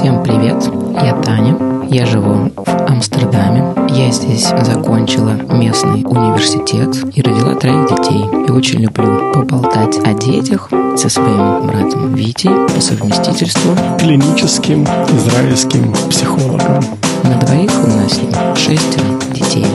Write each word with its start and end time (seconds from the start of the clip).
Всем 0.00 0.22
привет, 0.22 0.64
я 1.04 1.14
Таня. 1.20 1.58
Я 1.90 2.06
живу 2.06 2.50
в 2.56 2.68
Амстердаме. 2.88 3.62
Я 3.90 4.10
здесь 4.10 4.46
закончила 4.46 5.32
местный 5.52 6.04
университет 6.06 6.96
и 7.14 7.20
родила 7.20 7.54
троих 7.54 7.86
детей. 7.86 8.24
И 8.48 8.50
очень 8.50 8.80
люблю 8.80 9.30
поболтать 9.34 9.98
о 9.98 10.14
детях 10.14 10.70
со 10.96 11.10
своим 11.10 11.66
братом 11.66 12.14
Витей 12.14 12.48
по 12.74 12.80
совместительству. 12.80 13.76
Клиническим 13.98 14.84
израильским 14.84 15.92
психологом. 16.08 16.82
На 17.24 17.38
двоих 17.40 17.70
у 17.84 17.86
нас 17.88 18.18
шестеро 18.58 19.04
детей. 19.34 19.66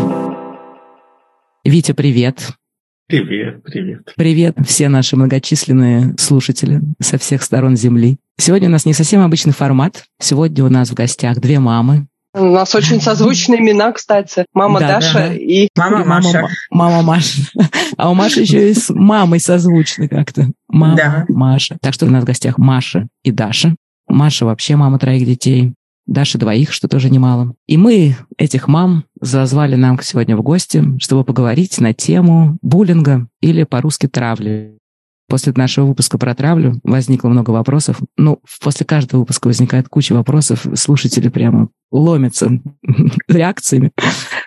Витя, 1.64 1.92
привет. 1.92 2.56
Привет, 3.08 3.62
привет. 3.62 4.02
Привет, 4.18 4.58
все 4.66 4.90
наши 4.90 5.16
многочисленные 5.16 6.16
слушатели 6.18 6.82
со 7.00 7.20
всех 7.20 7.44
сторон 7.44 7.76
Земли. 7.76 8.18
Сегодня 8.38 8.68
у 8.68 8.72
нас 8.72 8.86
не 8.86 8.94
совсем 8.94 9.22
обычный 9.22 9.54
формат. 9.54 10.06
Сегодня 10.20 10.64
у 10.66 10.70
нас 10.70 10.90
в 10.90 10.96
гостях 10.96 11.40
две 11.40 11.60
мамы. 11.60 12.08
У 12.34 12.46
нас 12.46 12.74
очень 12.74 13.00
созвучные 13.00 13.62
имена, 13.62 13.92
кстати. 13.92 14.46
Мама 14.56 14.80
Да, 14.80 14.88
Даша 14.96 15.14
да, 15.14 15.28
да. 15.28 15.34
и... 15.36 15.70
Мама 15.78 16.02
И 16.02 16.04
Маша. 16.04 16.48
Мама, 16.72 16.96
мама 16.96 17.02
Маша. 17.04 17.42
А 17.98 18.10
у 18.10 18.16
Маши 18.16 18.42
еще 18.42 18.72
и 18.72 18.74
с 18.74 18.90
мамой 18.90 19.40
созвучно 19.40 20.10
как-то. 20.10 20.50
Мама 20.68 20.96
Да. 20.96 21.26
Маша. 21.30 21.78
Так 21.82 21.94
что 21.94 22.08
у 22.08 22.10
нас 22.10 22.24
в 22.24 22.28
гостях 22.28 22.58
Маша 22.58 23.08
и 23.24 23.32
Даша. 23.32 23.76
Маша 24.08 24.46
вообще 24.46 24.78
мама 24.78 24.98
троих 24.98 25.28
детей. 25.28 25.74
Даша 26.08 26.38
двоих, 26.38 26.72
что 26.72 26.88
тоже 26.88 27.10
немало. 27.10 27.56
И 27.68 27.78
мы 27.78 28.16
этих 28.38 28.68
мам 28.68 29.06
зазвали 29.20 29.76
нам 29.76 30.00
сегодня 30.02 30.38
в 30.38 30.44
гости, 30.44 30.84
чтобы 31.00 31.24
поговорить 31.24 31.80
на 31.80 31.94
тему 31.94 32.58
буллинга 32.62 33.28
или 33.42 33.64
по-русски 33.64 34.08
травли. 34.08 34.78
После 35.28 35.54
нашего 35.56 35.88
выпуска 35.88 36.20
про 36.20 36.36
травлю 36.36 36.80
возникло 36.84 37.30
много 37.30 37.50
вопросов. 37.50 38.00
Ну, 38.16 38.40
после 38.62 38.86
каждого 38.86 39.22
выпуска 39.22 39.48
возникает 39.48 39.90
куча 39.90 40.14
вопросов. 40.14 40.68
Слушатели 40.76 41.30
прямо 41.30 41.70
ломятся 41.92 42.52
реакциями. 43.28 43.92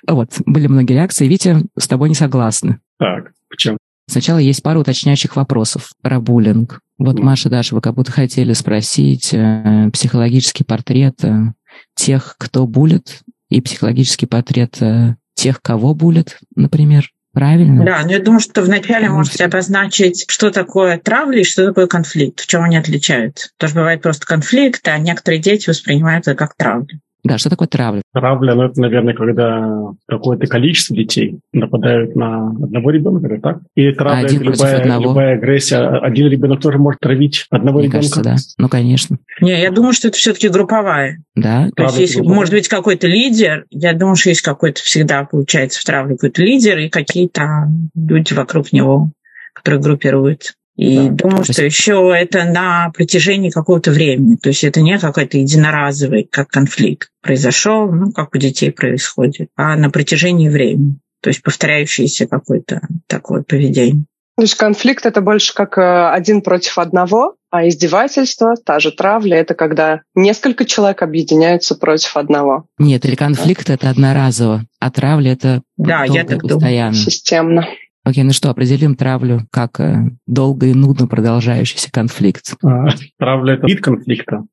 Вот, 0.07 0.31
были 0.47 0.69
многие 0.69 0.93
реакции. 0.93 1.27
Витя, 1.27 1.67
с 1.77 1.89
тобой 1.89 2.09
не 2.11 2.15
согласны. 2.15 2.79
Так, 3.01 3.33
почему? 3.51 3.79
Сначала 4.09 4.39
есть 4.39 4.63
пару 4.63 4.81
уточняющих 4.81 5.37
вопросов 5.37 5.91
про 6.01 6.21
буллинг. 6.21 6.81
Вот, 6.97 7.19
Ну. 7.19 7.25
Маша, 7.25 7.51
Даша, 7.51 7.75
вы 7.75 7.81
как 7.81 7.95
будто 7.95 8.11
хотели 8.11 8.53
спросить 8.55 9.35
э, 9.35 9.91
психологический 9.93 10.65
портрет 10.65 11.23
э, 11.25 11.53
тех, 11.95 12.37
кто 12.39 12.67
булит, 12.67 13.21
и 13.49 13.61
психологический 13.61 14.27
портрет 14.27 14.81
э, 14.81 15.17
тех, 15.35 15.63
кого 15.63 15.95
булит, 15.95 16.39
например. 16.55 17.11
Правильно? 17.33 17.85
Да, 17.85 18.03
но 18.05 18.11
я 18.11 18.21
думаю, 18.21 18.41
что 18.41 18.63
вначале 18.63 19.09
Ну, 19.09 19.17
можете 19.17 19.45
обозначить, 19.45 20.25
что 20.29 20.51
такое 20.51 20.99
травля 20.99 21.43
и 21.43 21.45
что 21.45 21.67
такое 21.67 21.87
конфликт, 21.87 22.41
в 22.41 22.47
чем 22.47 22.65
они 22.65 22.77
отличаются. 22.77 23.51
Потому 23.57 23.71
что 23.71 23.79
бывает 23.81 24.03
просто 24.03 24.27
конфликт, 24.27 24.89
а 24.89 24.99
некоторые 24.99 25.41
дети 25.41 25.69
воспринимают 25.69 26.27
это 26.27 26.35
как 26.35 26.57
травлю. 26.57 27.01
Да, 27.25 27.37
что 27.37 27.51
такое 27.51 27.67
травля? 27.67 28.03
Травля, 28.15 28.55
ну, 28.55 28.63
это, 28.65 28.81
наверное, 28.81 29.15
когда 29.15 29.91
какое-то 30.07 30.47
количество 30.47 30.97
детей 30.97 31.41
нападают 31.53 32.15
на 32.15 32.49
одного 32.49 32.91
ребенка, 32.91 33.27
или 33.27 33.41
так? 33.41 33.59
Или 33.75 33.93
травля 33.93 34.27
Один 34.27 34.43
это 34.43 34.51
любая, 34.51 34.81
одного. 34.81 35.03
любая 35.03 35.35
агрессия. 35.37 35.79
Один 35.79 36.29
ребенок 36.29 36.61
тоже 36.61 36.79
может 36.79 37.01
травить 37.01 37.47
одного 37.51 37.79
Мне 37.81 37.89
ребенка. 37.89 37.99
кажется, 37.99 38.23
да. 38.23 38.37
Ну, 38.59 38.69
конечно. 38.69 39.19
Не, 39.41 39.61
я 39.61 39.71
думаю, 39.71 39.93
что 39.93 40.09
это 40.09 40.17
все-таки 40.17 40.49
групповая. 40.49 41.19
Да. 41.35 41.69
То 41.77 41.85
есть, 41.85 41.99
если 41.99 42.21
может 42.21 42.55
быть 42.55 42.69
какой-то 42.69 43.07
лидер, 43.09 43.65
я 43.71 43.93
думаю, 43.95 44.15
что 44.17 44.31
есть 44.31 44.43
какой-то 44.43 44.81
всегда 44.81 45.25
получается 45.25 45.81
в 45.81 45.85
травле 45.85 46.15
какой-то 46.15 46.43
лидер 46.43 46.79
и 46.79 46.89
какие-то 46.89 47.69
люди 47.97 48.33
вокруг 48.33 48.73
него, 48.73 49.11
которые 49.55 49.81
группируются. 49.81 50.55
И 50.79 50.97
Да. 50.97 51.09
думаю, 51.11 51.45
То 51.45 51.53
что 51.53 51.65
еще 51.65 52.15
это 52.17 52.45
на 52.45 52.91
протяжении 52.95 53.51
какого-то 53.51 53.91
времени. 53.91 54.37
То 54.37 54.51
есть 54.51 54.63
это 54.63 54.81
не 54.81 54.97
какой-то 54.99 55.37
единоразовый, 55.37 56.29
как 56.31 56.49
конфликт 56.49 57.09
произошел, 57.21 57.91
ну, 57.91 58.13
как 58.13 58.33
у 58.35 58.39
детей 58.39 58.71
происходит, 58.71 59.49
а 59.57 59.77
на 59.77 59.91
протяжении 59.91 60.49
времени. 60.49 60.99
То 61.21 61.31
есть 61.31 61.43
повторяющееся 61.43 62.29
какое-то 62.29 62.81
такое 63.09 63.43
поведение. 63.43 64.05
То 64.37 64.43
есть 64.43 64.55
конфликт— 64.55 65.05
это 65.07 65.21
больше 65.21 65.53
как 65.53 65.77
э, 65.79 66.11
один 66.13 66.43
против 66.43 66.79
одного, 66.79 67.35
а 67.51 67.67
издевательство, 67.67 68.55
та 68.65 68.79
же 68.79 68.93
травля— 68.93 69.37
это 69.39 69.55
когда 69.55 70.03
несколько 70.15 70.65
человек 70.65 71.03
объединяются 71.03 71.75
против 71.75 72.17
одного. 72.17 72.67
Нет, 72.79 73.05
или 73.05 73.17
конфликт 73.17 73.69
это 73.69 73.91
одноразово, 73.91 74.63
а 74.79 74.91
травля 74.93 75.33
это 75.33 75.63
Да, 75.77 76.05
я 76.05 76.23
долго 76.23 76.29
так 76.29 76.39
думаю. 76.43 76.55
постоянно. 76.61 76.95
Системно. 76.95 77.67
Окей, 78.09 78.25
ну 78.25 78.33
что, 78.33 78.49
определим 78.49 78.95
травлю 78.95 79.41
как 79.51 79.81
э, 79.81 80.11
долго 80.27 80.67
и 80.69 80.73
нудно 80.73 81.07
продолжающийся 81.07 81.93
конфликт. 81.93 82.55
А, 82.65 82.89
Травля– 83.19 83.55
это 83.57 83.67
вид 83.67 83.83
конфликта. 83.83 84.47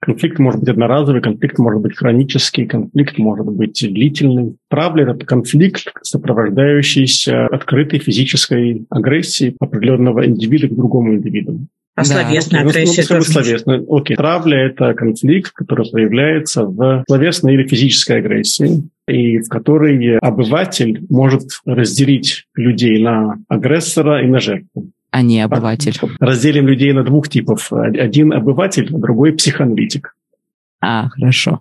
Конфликт 0.00 0.38
может 0.38 0.60
быть 0.60 0.68
одноразовый, 0.68 1.20
конфликт 1.20 1.58
может 1.58 1.82
быть 1.82 1.96
хронический, 1.96 2.64
конфликт 2.64 3.18
может 3.18 3.46
быть 3.46 3.76
длительный. 3.80 4.54
Травля– 4.70 5.10
это 5.14 5.26
конфликт, 5.26 5.92
сопровождающийся 6.02 7.46
открытой 7.46 7.98
физической 7.98 8.86
агрессией 8.88 9.56
определенного 9.58 10.24
индивида 10.24 10.68
к 10.68 10.76
другому 10.76 11.16
индивиду. 11.16 11.66
А 11.94 12.02
Да. 12.02 12.04
словесная 12.04 12.64
Ну, 12.64 12.70
агрессия 12.70 13.02
ну, 13.02 13.08
тоже 13.08 13.30
словесно. 13.30 13.84
Окей. 13.88 14.16
Травля– 14.16 14.66
это 14.66 14.94
конфликт, 14.94 15.52
который 15.52 15.90
проявляется 15.90 16.64
в 16.64 17.04
словесной 17.06 17.54
или 17.54 17.66
физической 17.68 18.18
агрессии, 18.18 18.88
и 19.06 19.38
в 19.38 19.48
которой 19.48 20.16
обыватель 20.18 21.04
может 21.10 21.42
разделить 21.66 22.46
людей 22.54 23.02
на 23.02 23.36
агрессора 23.48 24.24
и 24.24 24.26
на 24.26 24.40
жертву. 24.40 24.90
а 25.10 25.20
не 25.20 25.42
обыватель. 25.42 25.94
Разделим 26.20 26.66
людей 26.66 26.92
на 26.94 27.04
двух 27.04 27.28
типов. 27.28 27.70
Один 27.70 28.32
обыватель, 28.32 28.88
а 28.94 28.98
другой 28.98 29.32
психоаналитик, 29.34 30.14
А, 30.80 31.10
хорошо. 31.10 31.60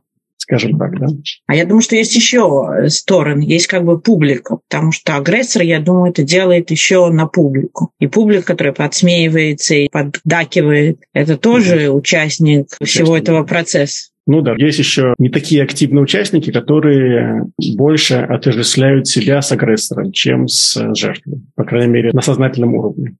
Скажем 0.51 0.78
так, 0.78 1.00
да? 1.00 1.07
А 1.47 1.56
я 1.56 1.66
думаю, 1.66 1.81
что 1.81 1.95
есть 1.95 2.16
еще 2.16 2.88
стороны, 2.88 3.44
есть 3.44 3.67
как 3.67 3.85
бы 3.85 4.00
публика, 4.00 4.57
потому 4.69 4.91
что 4.91 5.16
агрессор, 5.16 5.62
я 5.62 5.79
думаю, 5.79 6.12
это 6.12 6.23
делает 6.23 6.72
еще 6.72 7.09
на 7.09 7.25
публику. 7.25 7.91
И 8.00 8.07
публика, 8.07 8.47
которая 8.47 8.73
подсмеивается 8.73 9.75
и 9.75 9.88
поддакивает, 9.89 11.00
это 11.13 11.38
тоже 11.38 11.89
участник 11.89 12.67
всего 12.84 13.13
Участник. 13.13 13.23
этого 13.23 13.44
процесса. 13.44 14.09
Ну 14.28 14.41
да, 14.41 14.53
есть 14.57 14.78
еще 14.78 15.16
не 15.17 15.29
такие 15.29 15.63
активные 15.63 16.03
участники, 16.03 16.51
которые 16.51 17.45
больше 17.75 18.16
отождествляют 18.16 19.07
себя 19.07 19.41
с 19.41 19.51
агрессором, 19.51 20.12
чем 20.12 20.47
с 20.47 20.75
жертвой, 20.95 21.41
по 21.56 21.63
крайней 21.63 21.91
мере, 21.91 22.12
на 22.13 22.22
сознательном 22.22 22.75
уровне. 22.75 23.16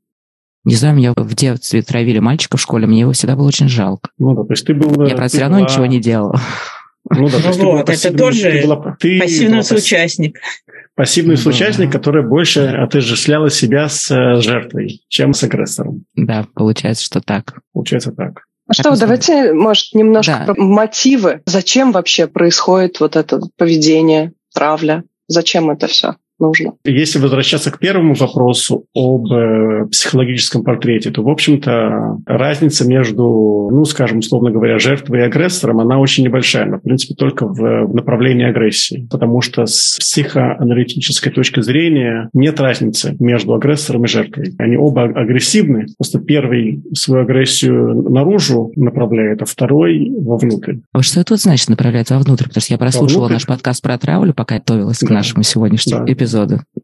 Не 0.64 0.76
знаю, 0.76 0.96
меня 0.96 1.14
в 1.16 1.34
детстве 1.34 1.82
травили 1.82 2.20
мальчика 2.20 2.58
в 2.58 2.62
школе, 2.62 2.86
мне 2.86 3.00
его 3.00 3.14
всегда 3.14 3.36
было 3.36 3.48
очень 3.48 3.68
жалко. 3.68 4.12
Ну 4.20 4.36
да, 4.36 4.44
то 4.44 4.52
есть 4.52 4.66
ты 4.66 4.76
был... 4.76 4.92
Я, 5.08 5.16
правда, 5.16 5.24
ты 5.24 5.28
все 5.30 5.40
равно 5.42 5.58
была- 5.58 5.64
ничего 5.64 5.86
не 5.88 6.00
делал. 6.00 6.36
Ну 7.14 7.30
да, 7.30 7.40
то 7.40 7.48
есть 7.48 7.60
ты 7.60 7.66
Вот, 7.66 7.72
была 7.72 7.82
это 7.82 8.18
тоже 8.18 8.42
ты 8.42 8.68
была- 8.68 8.96
ты 9.00 9.20
Пассивный 9.20 9.52
была 9.54 9.64
соучастник. 9.64 10.40
Пассивный 10.96 11.36
Да. 11.36 11.42
соучастник, 11.42 11.92
который 11.92 12.28
больше 12.28 12.62
отождествляла 12.62 13.50
себя 13.50 13.88
с 13.90 14.12
э, 14.12 14.42
жертвой, 14.42 15.02
чем 15.08 15.34
с 15.34 15.44
агрессором. 15.44 16.06
Да, 16.16 16.46
получается, 16.54 17.04
что 17.04 17.22
так. 17.22 17.56
Получается 17.74 18.12
так. 18.12 18.44
Ну 18.68 18.74
что, 18.74 19.00
давайте, 19.00 19.54
может, 19.54 19.94
немножко 19.94 20.44
Да. 20.48 20.54
про 20.54 20.62
мотивы. 20.62 21.42
Зачем 21.46 21.92
вообще 21.92 22.28
происходит 22.28 23.00
вот 23.00 23.16
это 23.16 23.40
поведение, 23.58 24.34
травля? 24.54 25.04
Зачем 25.28 25.70
это 25.72 25.88
все 25.88 26.16
нужно? 26.42 26.74
Если 26.84 27.20
возвращаться 27.20 27.72
к 27.72 27.80
первому 27.80 28.14
вопросу 28.16 28.86
об 28.94 29.32
э, 29.32 29.88
психологическом 29.92 30.64
портрете, 30.64 31.12
то, 31.12 31.24
в 31.24 31.30
общем-то, 31.30 32.18
разница 32.26 32.88
между, 32.88 33.70
ну, 33.72 33.86
скажем, 33.86 34.20
условно 34.20 34.52
говоря, 34.52 34.80
жертвой 34.80 35.20
и 35.20 35.24
агрессором, 35.24 35.80
она 35.80 36.00
очень 36.00 36.24
небольшая, 36.24 36.66
но, 36.66 36.78
в 36.78 36.82
принципе, 36.82 37.14
только 37.16 37.46
в, 37.48 37.56
в 37.86 37.94
направлении 37.96 38.46
агрессии. 38.46 39.08
Потому 39.10 39.42
что 39.42 39.66
с 39.66 39.98
психоаналитической 40.00 41.32
точки 41.32 41.62
зрения 41.62 42.30
нет 42.34 42.60
разницы 42.60 43.16
между 43.20 43.54
агрессором 43.54 44.06
и 44.06 44.08
жертвой. 44.08 44.54
Они 44.58 44.78
оба 44.78 45.04
агрессивны, 45.04 45.86
просто 45.98 46.20
первый 46.20 46.84
свою 46.94 47.24
агрессию 47.24 48.10
наружу 48.10 48.72
направляет, 48.76 49.42
а 49.42 49.46
второй 49.46 50.12
вовнутрь. 50.20 50.76
А 50.92 50.98
вот 51.00 51.06
что 51.06 51.20
это 51.22 51.34
вот 51.34 51.42
значит 51.42 51.70
направлять 51.70 52.10
вовнутрь? 52.10 52.46
Потому 52.46 52.62
что 52.62 52.74
я 52.74 52.78
прослушивала 52.78 53.24
Вовнутрь? 53.24 53.34
наш 53.34 53.46
подкаст 53.48 53.82
про 53.82 53.98
травлю, 53.98 54.34
пока 54.34 54.56
готовилась 54.56 55.00
к 55.00 55.08
Да. 55.08 55.16
нашему 55.16 55.44
сегодняшнему 55.44 56.06
Да. 56.06 56.12
эпизоду. 56.14 56.31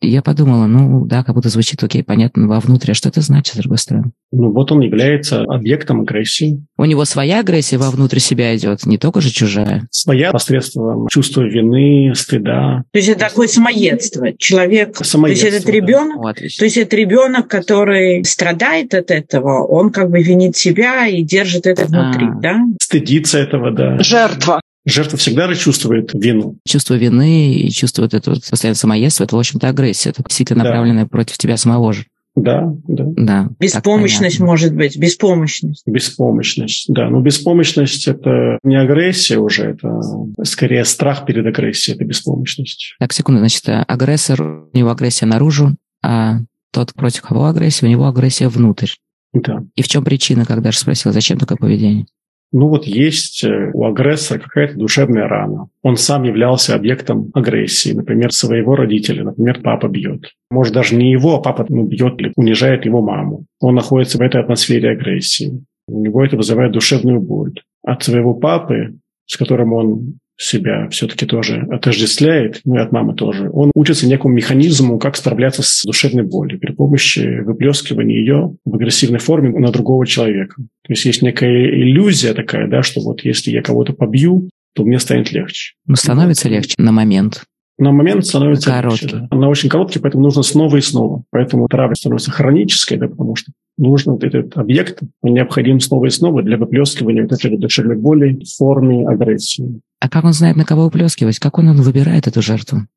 И 0.01 0.09
я 0.09 0.21
подумала, 0.21 0.67
ну 0.67 1.05
да, 1.05 1.23
как 1.23 1.35
будто 1.35 1.49
звучит 1.49 1.83
окей, 1.83 2.03
понятно, 2.03 2.47
вовнутрь. 2.47 2.91
А 2.91 2.93
что 2.93 3.09
это 3.09 3.21
значит, 3.21 3.55
с 3.55 3.57
другой 3.57 3.77
стороны? 3.77 4.11
Ну, 4.31 4.51
вот 4.51 4.71
он 4.71 4.81
является 4.81 5.43
объектом 5.43 6.01
агрессии. 6.01 6.65
У 6.77 6.85
него 6.85 7.05
своя 7.05 7.39
агрессия 7.39 7.77
вовнутрь 7.77 8.19
себя 8.19 8.55
идет, 8.55 8.85
не 8.85 8.97
только 8.97 9.21
же 9.21 9.31
чужая. 9.31 9.87
Своя 9.91 10.31
посредством 10.31 11.07
чувства 11.07 11.43
вины, 11.43 12.13
стыда, 12.15 12.83
То 12.91 12.99
есть 12.99 13.09
это 13.09 13.19
такое 13.21 13.47
самоедство. 13.47 14.27
Человек, 14.37 14.93
то 14.93 15.01
есть 15.01 15.11
самоедство. 15.11 15.47
этот 15.47 15.65
да. 15.65 15.71
ребенок, 15.71 16.17
О, 16.17 16.27
отлично. 16.27 16.59
то 16.61 16.65
есть 16.65 16.77
это 16.77 16.95
ребенок, 16.95 17.47
который 17.47 18.23
страдает 18.25 18.93
от 18.93 19.11
этого, 19.11 19.65
он 19.65 19.91
как 19.91 20.09
бы 20.09 20.21
винит 20.21 20.55
себя 20.55 21.07
и 21.07 21.23
держит 21.23 21.65
это 21.65 21.85
внутри, 21.85 22.27
А. 22.27 22.39
да? 22.41 22.59
Стыдиться 22.81 23.37
этого, 23.39 23.71
да. 23.71 23.97
Жертва. 23.99 24.61
Жертва 24.87 25.17
всегда 25.17 25.53
чувствует 25.53 26.11
вину. 26.13 26.57
Чувство 26.65 26.93
вины 26.93 27.53
и 27.53 27.69
чувство 27.69 28.03
вот 28.03 28.13
это 28.13 28.31
вот 28.31 28.49
постоянное 28.49 28.77
самоедство, 28.77 29.25
это, 29.25 29.35
в 29.35 29.39
общем-то, 29.39 29.67
агрессия. 29.67 30.11
Это 30.11 30.23
действительно 30.23 30.63
Да. 30.63 30.69
направленная 30.69 31.05
против 31.05 31.37
тебя 31.37 31.57
самого 31.57 31.91
же. 31.91 32.05
Да, 32.37 32.71
да. 32.87 33.03
Да. 33.17 33.49
Беспомощность 33.59 34.39
может 34.39 34.73
быть, 34.75 34.95
беспомощность. 34.95 35.81
Беспомощность, 35.87 36.85
да. 36.87 37.09
Но 37.09 37.19
беспомощность– 37.19 38.07
это 38.07 38.59
не 38.63 38.75
агрессия 38.79 39.39
уже, 39.39 39.71
это 39.71 39.99
скорее 40.43 40.85
страх 40.85 41.25
перед 41.25 41.45
агрессией, 41.45 41.95
это 41.95 42.05
беспомощность. 42.05 42.95
Так, 42.99 43.11
секунду, 43.11 43.39
значит, 43.39 43.63
агрессор, 43.65 44.41
у 44.41 44.77
него 44.77 44.91
агрессия 44.91 45.25
наружу, 45.25 45.75
а 46.03 46.37
тот 46.71 46.93
против 46.93 47.23
кого 47.23 47.47
агрессия, 47.47 47.87
у 47.87 47.89
него 47.89 48.07
агрессия 48.07 48.49
внутрь. 48.49 48.91
Да. 49.33 49.63
И 49.75 49.81
в 49.81 49.87
чем 49.87 50.03
причина, 50.05 50.45
когда 50.45 50.71
же 50.71 50.77
спросил, 50.77 51.11
зачем 51.11 51.39
такое 51.39 51.57
поведение? 51.57 52.05
Ну 52.53 52.69
вот 52.69 52.85
есть 52.85 53.43
э, 53.43 53.71
у 53.73 53.85
агрессора 53.85 54.39
какая-то 54.39 54.75
душевная 54.75 55.27
рана. 55.27 55.67
Он 55.83 55.97
сам 55.97 56.23
являлся 56.23 56.75
объектом 56.75 57.29
агрессии, 57.33 57.91
например, 57.91 58.31
своего 58.31 58.75
родителя. 58.75 59.25
Например, 59.25 59.59
папа 59.61 59.87
бьет. 59.87 60.31
Может, 60.49 60.73
даже 60.73 60.95
не 60.95 61.11
его, 61.11 61.35
а 61.35 61.41
папа 61.41 61.65
ну, 61.67 61.83
бьет 61.83 62.19
или 62.19 62.31
унижает 62.35 62.85
его 62.85 63.01
маму. 63.01 63.45
Он 63.59 63.75
находится 63.75 64.17
в 64.17 64.21
этой 64.21 64.41
атмосфере 64.41 64.91
агрессии. 64.91 65.61
У 65.87 65.99
него 65.99 66.23
это 66.23 66.37
вызывает 66.37 66.71
душевную 66.71 67.19
боль. 67.19 67.53
От 67.83 68.03
своего 68.03 68.33
папы, 68.33 68.95
с 69.25 69.35
которым 69.35 69.73
он 69.73 70.17
себя 70.37 70.87
все-таки 70.89 71.25
тоже 71.25 71.67
отождествляет, 71.71 72.61
ну 72.63 72.75
и 72.75 72.79
от 72.79 72.91
мамы 72.91 73.15
тоже, 73.15 73.49
он 73.51 73.71
учится 73.73 74.07
некому 74.07 74.35
механизму, 74.35 74.99
как 74.99 75.15
справляться 75.15 75.63
с 75.63 75.83
душевной 75.83 76.23
болью 76.23 76.59
при 76.59 76.73
помощи 76.73 77.41
выплескивания 77.41 78.17
ее 78.17 78.55
в 78.63 78.75
агрессивной 78.75 79.19
форме 79.19 79.49
на 79.57 79.71
другого 79.71 80.05
человека. 80.05 80.55
То 80.87 80.93
есть 80.93 81.05
есть 81.05 81.21
некая 81.21 81.69
иллюзия 81.69 82.33
такая, 82.33 82.67
да, 82.67 82.81
что 82.81 83.01
вот 83.01 83.21
если 83.21 83.51
я 83.51 83.61
кого-то 83.61 83.91
побью, 83.91 84.49
то 84.73 84.83
мне 84.83 84.99
станет 84.99 85.33
легче. 85.33 85.73
Ну, 85.85 85.95
становится 85.95 86.47
легче 86.47 86.75
на 86.77 86.93
момент. 86.93 87.43
На 87.77 87.91
момент 87.91 88.25
становится 88.25 88.71
короткий. 88.71 89.05
легче. 89.05 89.17
Да. 89.17 89.27
Она 89.31 89.49
очень 89.49 89.69
короткий, 89.69 89.99
поэтому 89.99 90.23
нужно 90.23 90.43
снова 90.43 90.77
и 90.77 90.81
снова. 90.81 91.23
Поэтому 91.29 91.67
травля 91.67 91.95
становится 91.95 92.31
хронической, 92.31 92.97
да, 92.97 93.07
потому 93.07 93.35
что 93.35 93.51
нужно 93.77 94.13
вот 94.13 94.23
этот 94.23 94.57
объект, 94.57 94.99
он 95.21 95.33
необходим 95.33 95.79
снова 95.79 96.05
и 96.05 96.09
снова 96.09 96.41
для 96.41 96.57
выплескивания 96.57 97.23
вот 97.23 97.33
этой 97.33 97.57
душевной 97.57 97.97
боли 97.97 98.39
в 98.43 98.57
форме 98.57 99.07
агрессии. 99.07 99.81
А 99.99 100.09
как 100.09 100.23
он 100.23 100.33
знает, 100.33 100.55
на 100.55 100.65
кого 100.65 100.85
выплескивать? 100.85 101.37
Как 101.39 101.57
он, 101.57 101.67
он 101.67 101.81
выбирает 101.81 102.27
эту 102.27 102.41
жертву? 102.41 102.87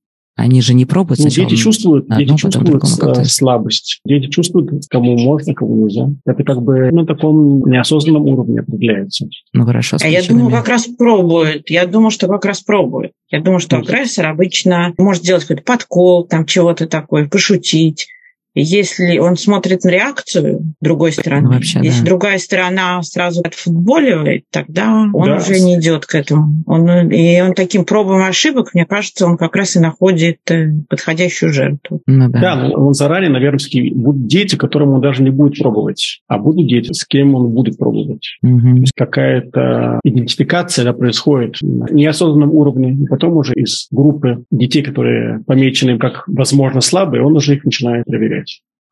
Они 0.41 0.63
же 0.63 0.73
не 0.73 0.87
пробуют 0.87 1.19
ну, 1.19 1.25
сначала. 1.25 1.49
Дети 1.51 1.61
чувствуют, 1.61 2.09
на 2.09 2.17
дети 2.17 2.25
одном, 2.25 2.39
чувствуют 2.39 2.71
другому 2.71 2.97
как-то. 2.97 3.25
слабость. 3.25 4.01
Дети 4.07 4.29
чувствуют, 4.29 4.71
кому 4.89 5.19
можно, 5.19 5.53
кому 5.53 5.77
нельзя. 5.77 6.09
Это 6.25 6.45
как 6.45 6.63
бы 6.63 6.91
на 6.91 7.05
таком 7.05 7.61
неосознанном 7.71 8.23
уровне 8.23 8.61
определяется. 8.61 9.29
Ну 9.53 9.67
хорошо. 9.67 9.99
А 10.01 10.09
я 10.09 10.23
думаю, 10.27 10.51
как 10.51 10.69
раз 10.69 10.87
пробуют. 10.87 11.69
Я 11.69 11.87
думаю, 11.87 12.11
что 12.11 12.27
как 12.27 12.47
раз 12.47 12.63
пробуют. 12.63 13.13
Я 13.31 13.43
думаю, 13.43 13.61
что 13.61 13.77
агрессор 13.77 14.27
обычно 14.27 14.95
может 14.97 15.23
сделать 15.25 15.43
какой-то 15.43 15.63
подкол, 15.63 16.25
там 16.25 16.47
чего-то 16.47 16.87
такое, 16.87 17.29
пошутить. 17.29 18.07
Если 18.55 19.19
он 19.19 19.37
смотрит 19.37 19.85
на 19.85 19.91
реакцию 19.91 20.75
другой 20.81 21.13
стороны, 21.13 21.49
Ну, 21.49 21.55
вообще, 21.55 21.81
если 21.83 22.01
да. 22.01 22.07
другая 22.07 22.39
сторона 22.39 23.03
сразу 23.03 23.43
отфутболивает, 23.43 24.45
тогда 24.51 25.09
он 25.13 25.27
Да. 25.29 25.37
уже 25.37 25.61
не 25.61 25.79
идет 25.79 26.07
к 26.07 26.15
этому. 26.15 26.63
Он, 26.67 27.11
и 27.11 27.41
он 27.41 27.55
таким 27.55 27.85
пробом 27.85 28.23
ошибок, 28.23 28.75
мне 28.75 28.87
кажется, 28.87 29.27
он 29.27 29.37
как 29.37 29.55
раз 29.57 29.77
и 29.77 29.81
находит 29.81 30.39
э, 30.51 30.69
подходящую 30.89 31.53
жертву. 31.53 32.01
Ну 32.07 32.29
да. 32.29 32.41
Да, 32.41 32.57
но 32.57 32.87
он 32.87 32.95
заранее, 32.95 33.31
наверное, 33.31 33.59
все-таки 33.59 33.91
будут 33.95 34.27
дети, 34.27 34.57
которым 34.57 34.91
он 34.91 35.01
даже 35.01 35.23
не 35.23 35.31
будет 35.31 35.59
пробовать, 35.59 36.21
а 36.29 36.39
будут 36.39 36.69
дети, 36.69 36.93
с 36.93 37.05
кем 37.05 37.35
он 37.35 37.51
будет 37.51 37.79
пробовать. 37.79 38.39
Мгм. 38.43 38.77
То 38.77 38.81
есть 38.83 38.93
какая-то 38.97 40.01
идентификация 40.05 40.85
да, 40.85 40.93
происходит 40.93 41.57
на 41.63 41.87
неосознанном 41.91 42.51
уровне, 42.51 42.93
и 42.93 43.07
потом 43.07 43.37
уже 43.37 43.55
из 43.55 43.87
группы 43.91 44.45
детей, 44.51 44.83
которые 44.83 45.43
помечены 45.47 45.99
как, 45.99 46.25
возможно, 46.27 46.81
слабые, 46.81 47.25
он 47.25 47.37
уже 47.37 47.57
их 47.57 47.65
начинает 47.65 48.05
проверять. 48.07 48.40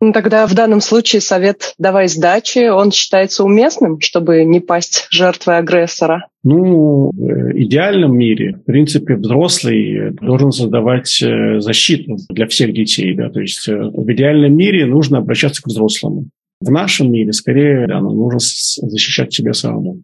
Ну, 0.01 0.13
Тогда 0.13 0.47
в 0.47 0.55
данном 0.55 0.81
случае 0.81 1.21
совет 1.21 1.75
«давай 1.77 2.07
сдачи», 2.07 2.69
он 2.69 2.93
считается 2.93 3.43
уместным, 3.43 3.99
чтобы 4.01 4.45
не 4.45 4.61
пасть 4.61 5.09
жертвой 5.11 5.59
агрессора? 5.59 6.29
Ну, 6.45 7.11
в 7.13 7.53
идеальном 7.61 8.17
мире, 8.17 8.53
в 8.55 8.65
принципе, 8.65 9.17
взрослый 9.17 10.13
должен 10.13 10.53
создавать 10.53 11.21
э, 11.21 11.59
защиту 11.59 12.17
для 12.29 12.47
всех 12.47 12.73
детей. 12.73 13.13
Да? 13.17 13.29
То 13.29 13.41
есть 13.41 13.69
э, 13.69 13.77
в 13.77 14.13
идеальном 14.13 14.55
мире 14.57 14.87
нужно 14.87 15.19
обращаться 15.19 15.63
к 15.63 15.67
взрослому. 15.67 16.27
В 16.61 16.71
нашем 16.71 17.11
мире, 17.11 17.33
скорее, 17.33 17.89
да, 17.89 18.01
ну, 18.01 18.13
нужно 18.13 18.39
защищать 18.39 19.33
себя 19.35 19.53
самому. 19.53 20.03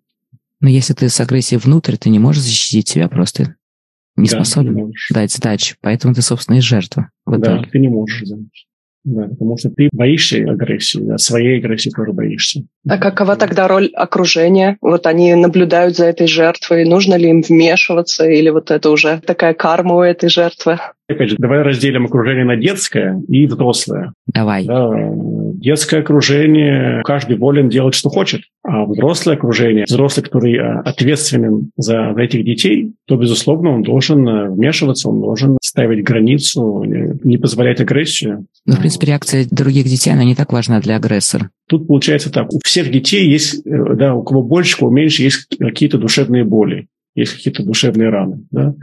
Но 0.61 0.69
если 0.69 0.95
ты 0.95 1.09
с 1.09 1.21
агрессией 1.21 1.61
внутрь, 1.63 1.97
ты 1.97 2.11
не 2.11 2.19
можешь 2.19 2.43
защитить 2.43 2.89
себя 2.89 3.09
просто. 3.09 3.55
Не 4.17 4.29
Да, 4.29 4.37
способен 4.45 4.75
не 4.75 4.83
можешь. 4.83 5.11
дать 5.15 5.33
сдачи. 5.33 5.77
Поэтому 5.83 6.15
ты, 6.15 6.23
собственно, 6.23 6.57
и 6.57 6.61
жертва 6.61 7.11
в 7.27 7.39
Да, 7.39 7.57
итоге. 7.59 7.71
ты 7.71 7.79
не 7.79 7.89
можешь. 7.89 8.23
Да. 8.29 8.37
Да, 9.05 9.25
потому 9.25 9.59
что 9.59 9.69
ты 9.71 9.91
боишься 9.93 10.39
агрессии, 10.39 10.99
да, 10.99 11.19
своей 11.19 11.59
агрессии 11.59 11.91
тоже 11.91 12.13
боишься. 12.13 12.63
А 12.89 12.97
какова 12.97 13.37
тогда 13.37 13.69
роль 13.69 13.91
окружения? 13.95 14.79
Вот 14.81 15.07
они 15.07 15.35
наблюдают 15.35 15.97
за 15.97 16.07
этой 16.07 16.27
жертвой. 16.27 16.87
Нужно 16.87 17.15
ли 17.15 17.29
им 17.29 17.43
вмешиваться? 17.43 18.27
Или 18.27 18.49
вот 18.49 18.71
это 18.71 18.91
уже 18.91 19.21
такая 19.21 19.53
карма 19.53 19.97
у 19.97 20.01
этой 20.01 20.31
жертвы? 20.31 20.79
Опять 21.07 21.31
же, 21.31 21.37
давай 21.39 21.63
разделим 21.63 22.07
окружение 22.07 22.47
на 22.47 22.57
детское 22.57 23.21
и 23.29 23.47
взрослое. 23.47 24.15
Давай. 24.27 24.65
Да, 24.65 24.91
детское 25.55 26.01
окружение, 26.01 27.03
каждый 27.05 27.37
волен 27.37 27.69
делать, 27.69 27.95
что 27.95 28.09
хочет. 28.09 28.43
А 28.67 28.87
взрослое 28.87 29.37
окружение, 29.37 29.85
взрослый, 29.85 30.25
который 30.25 30.55
э, 30.55 30.81
ответственен 30.85 31.71
за 31.77 32.15
этих 32.17 32.47
детей, 32.47 32.95
то, 33.07 33.17
безусловно, 33.17 33.71
он 33.71 33.83
должен 33.83 34.27
э, 34.27 34.49
вмешиваться, 34.49 35.11
он 35.11 35.21
должен 35.21 35.59
ставить 35.61 36.03
границу, 36.03 36.83
не- 36.85 37.37
позволять 37.37 37.81
агрессию. 37.83 38.47
Ну, 38.65 38.77
в 38.77 38.79
принципе, 38.79 39.09
реакция 39.09 39.47
других 39.51 39.85
детей, 39.85 40.13
она 40.15 40.25
не 40.25 40.35
так 40.35 40.51
важна 40.51 40.81
для 40.81 40.97
агрессора. 40.97 41.51
Тут 41.69 41.87
получается 41.87 42.33
так, 42.33 42.51
у 42.55 42.59
всех 42.65 42.91
детей 42.91 43.29
есть, 43.29 43.67
э, 43.67 43.95
да, 43.97 44.15
у 44.15 44.23
кого 44.23 44.43
больше, 44.43 44.77
у 44.77 44.79
кого 44.79 44.91
меньше, 44.91 45.23
есть 45.23 45.47
какие-то 45.59 45.99
душевные 45.99 46.45
боли, 46.45 46.87
есть 47.15 47.35
какие-то 47.35 47.63
душевные 47.63 48.09
раны, 48.09 48.45
да. 48.51 48.75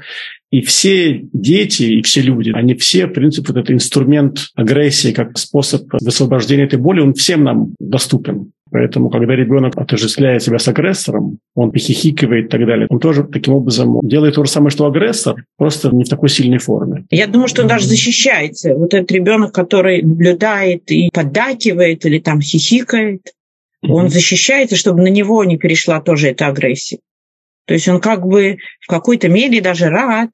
И 0.52 0.62
все 0.62 1.22
дети, 1.34 1.84
и 1.84 2.02
все 2.02 2.22
люди, 2.22 2.52
они 2.54 2.76
все, 2.76 3.08
в 3.08 3.14
принципе, 3.14 3.54
вот 3.54 3.58
этот 3.58 3.72
инструмент 3.72 4.48
агрессии 4.56 5.12
как 5.12 5.38
способ 5.38 5.84
высвобождения 6.02 6.66
этой 6.66 6.80
боли, 6.80 7.00
он 7.00 7.14
всем 7.14 7.44
нам 7.44 7.74
доступен. 7.80 8.52
Поэтому, 8.72 9.10
когда 9.10 9.36
ребенок 9.36 9.78
отождествляет 9.78 10.44
себя 10.44 10.58
с 10.58 10.68
агрессором, 10.68 11.40
он 11.56 11.72
пихихикивает 11.72 12.46
и 12.46 12.48
так 12.48 12.66
далее, 12.66 12.88
он 12.90 13.00
тоже 13.00 13.26
таким 13.26 13.54
образом 13.54 14.00
делает 14.02 14.36
то 14.36 14.46
же 14.46 14.50
самое, 14.50 14.72
что 14.72 14.86
агрессор, 14.86 15.44
просто 15.58 15.90
не 15.94 16.06
в 16.06 16.10
такой 16.10 16.30
сильной 16.30 16.60
форме. 16.60 17.06
Я 17.12 17.28
думаю, 17.28 17.50
что 17.50 17.64
он 17.64 17.68
даже 17.68 17.86
защищается. 17.86 18.74
Вот 18.76 18.94
этот 18.94 19.12
ребенок, 19.12 19.54
который 19.54 20.02
наблюдает 20.02 20.90
и 20.90 21.10
поддакивает 21.14 22.06
или 22.06 22.20
там 22.20 22.42
хихикает, 22.42 23.34
он 23.84 24.10
защищается, 24.10 24.78
чтобы 24.78 25.02
на 25.02 25.10
него 25.10 25.44
не 25.44 25.58
перешла 25.58 26.00
тоже 26.00 26.30
эта 26.30 26.48
агрессия. 26.48 27.00
То 27.66 27.74
есть 27.74 27.88
он 27.88 28.00
как 28.02 28.26
бы 28.26 28.58
в 28.80 28.88
какой-то 28.88 29.30
мере 29.30 29.62
даже 29.62 29.88
рад, 29.90 30.30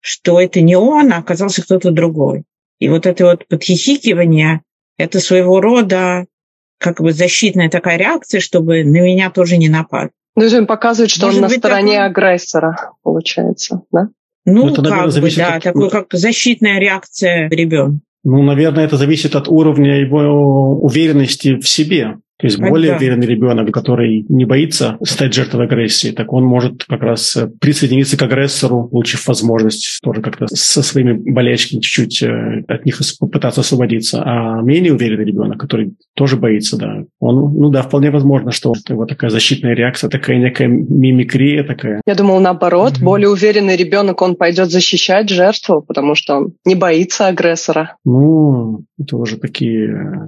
что 0.00 0.40
это 0.40 0.60
не 0.60 0.76
он, 0.76 1.12
а 1.12 1.18
оказался 1.18 1.62
кто-то 1.62 1.90
другой. 1.90 2.44
И 2.78 2.88
вот 2.88 3.06
это 3.06 3.24
вот 3.26 3.46
подхихикивание– 3.48 4.62
это 4.98 5.20
своего 5.20 5.60
рода 5.60 6.26
как 6.78 7.00
бы 7.00 7.12
защитная 7.12 7.68
такая 7.68 7.98
реакция, 7.98 8.40
чтобы 8.40 8.84
на 8.84 9.00
меня 9.02 9.30
тоже 9.30 9.58
не 9.58 9.68
напали. 9.68 10.10
То 10.34 10.42
есть 10.44 10.54
он 10.54 10.66
показывает, 10.66 11.10
что 11.10 11.26
Может 11.26 11.36
он 11.38 11.42
на 11.42 11.48
быть, 11.48 11.58
стороне 11.58 11.92
такой- 11.98 12.06
агрессора, 12.06 12.92
получается, 13.02 13.82
да? 13.92 14.08
Ну, 14.46 14.70
Это, 14.70 14.80
наверное, 14.80 15.12
как 15.12 15.22
бы, 15.22 15.30
да, 15.36 15.54
от- 15.56 15.62
такой 15.62 15.90
как 15.90 16.06
защитная 16.12 16.78
реакция 16.78 17.48
ребенка. 17.50 18.00
Ну, 18.24 18.42
наверное, 18.42 18.84
это 18.86 18.96
зависит 18.96 19.34
от 19.36 19.48
уровня 19.48 19.98
его 20.00 20.78
уверенности 20.80 21.56
в 21.56 21.68
себе. 21.68 22.16
То 22.40 22.46
есть 22.46 22.58
более 22.58 22.96
уверенный 22.96 23.26
ребенок, 23.26 23.72
который 23.72 24.24
не 24.28 24.44
боится 24.44 24.96
стать 25.02 25.34
жертвой 25.34 25.64
агрессии, 25.64 26.10
так 26.10 26.32
он 26.32 26.44
может 26.44 26.84
как 26.84 27.02
раз 27.02 27.36
э, 27.36 27.48
присоединиться 27.60 28.16
к 28.16 28.22
агрессору, 28.22 28.88
получив 28.88 29.26
возможность 29.26 29.98
тоже 30.02 30.22
как-то 30.22 30.46
со 30.48 30.82
своими 30.82 31.12
болячками 31.12 31.80
чуть-чуть 31.80 32.22
э, 32.22 32.64
от 32.68 32.86
них 32.86 33.00
попытаться 33.18 33.60
освободиться. 33.60 34.22
А 34.24 34.62
менее 34.62 34.94
уверенный 34.94 35.24
ребенок, 35.24 35.58
который 35.60 35.94
тоже 36.14 36.36
боится, 36.36 36.76
да, 36.76 37.04
он, 37.18 37.54
ну 37.54 37.68
да, 37.70 37.82
вполне 37.82 38.10
возможно, 38.10 38.50
что 38.52 38.72
его 38.88 39.06
такая 39.06 39.30
защитная 39.30 39.74
реакция, 39.74 40.10
такая 40.10 40.38
некая 40.38 40.68
мимикрия 40.68 41.64
такая. 41.64 42.00
Я 42.06 42.14
думал, 42.14 42.40
наоборот, 42.40 42.92
Мгм. 42.96 43.04
более 43.04 43.28
уверенный 43.28 43.76
ребенок, 43.76 44.22
он 44.22 44.36
пойдет 44.36 44.70
защищать 44.70 45.28
жертву, 45.28 45.82
потому 45.86 46.14
что 46.14 46.36
он 46.36 46.52
не 46.64 46.74
боится 46.74 47.26
агрессора. 47.26 47.96
Ну, 48.04 48.84
это 48.98 49.16
уже 49.16 49.36
такие... 49.36 50.26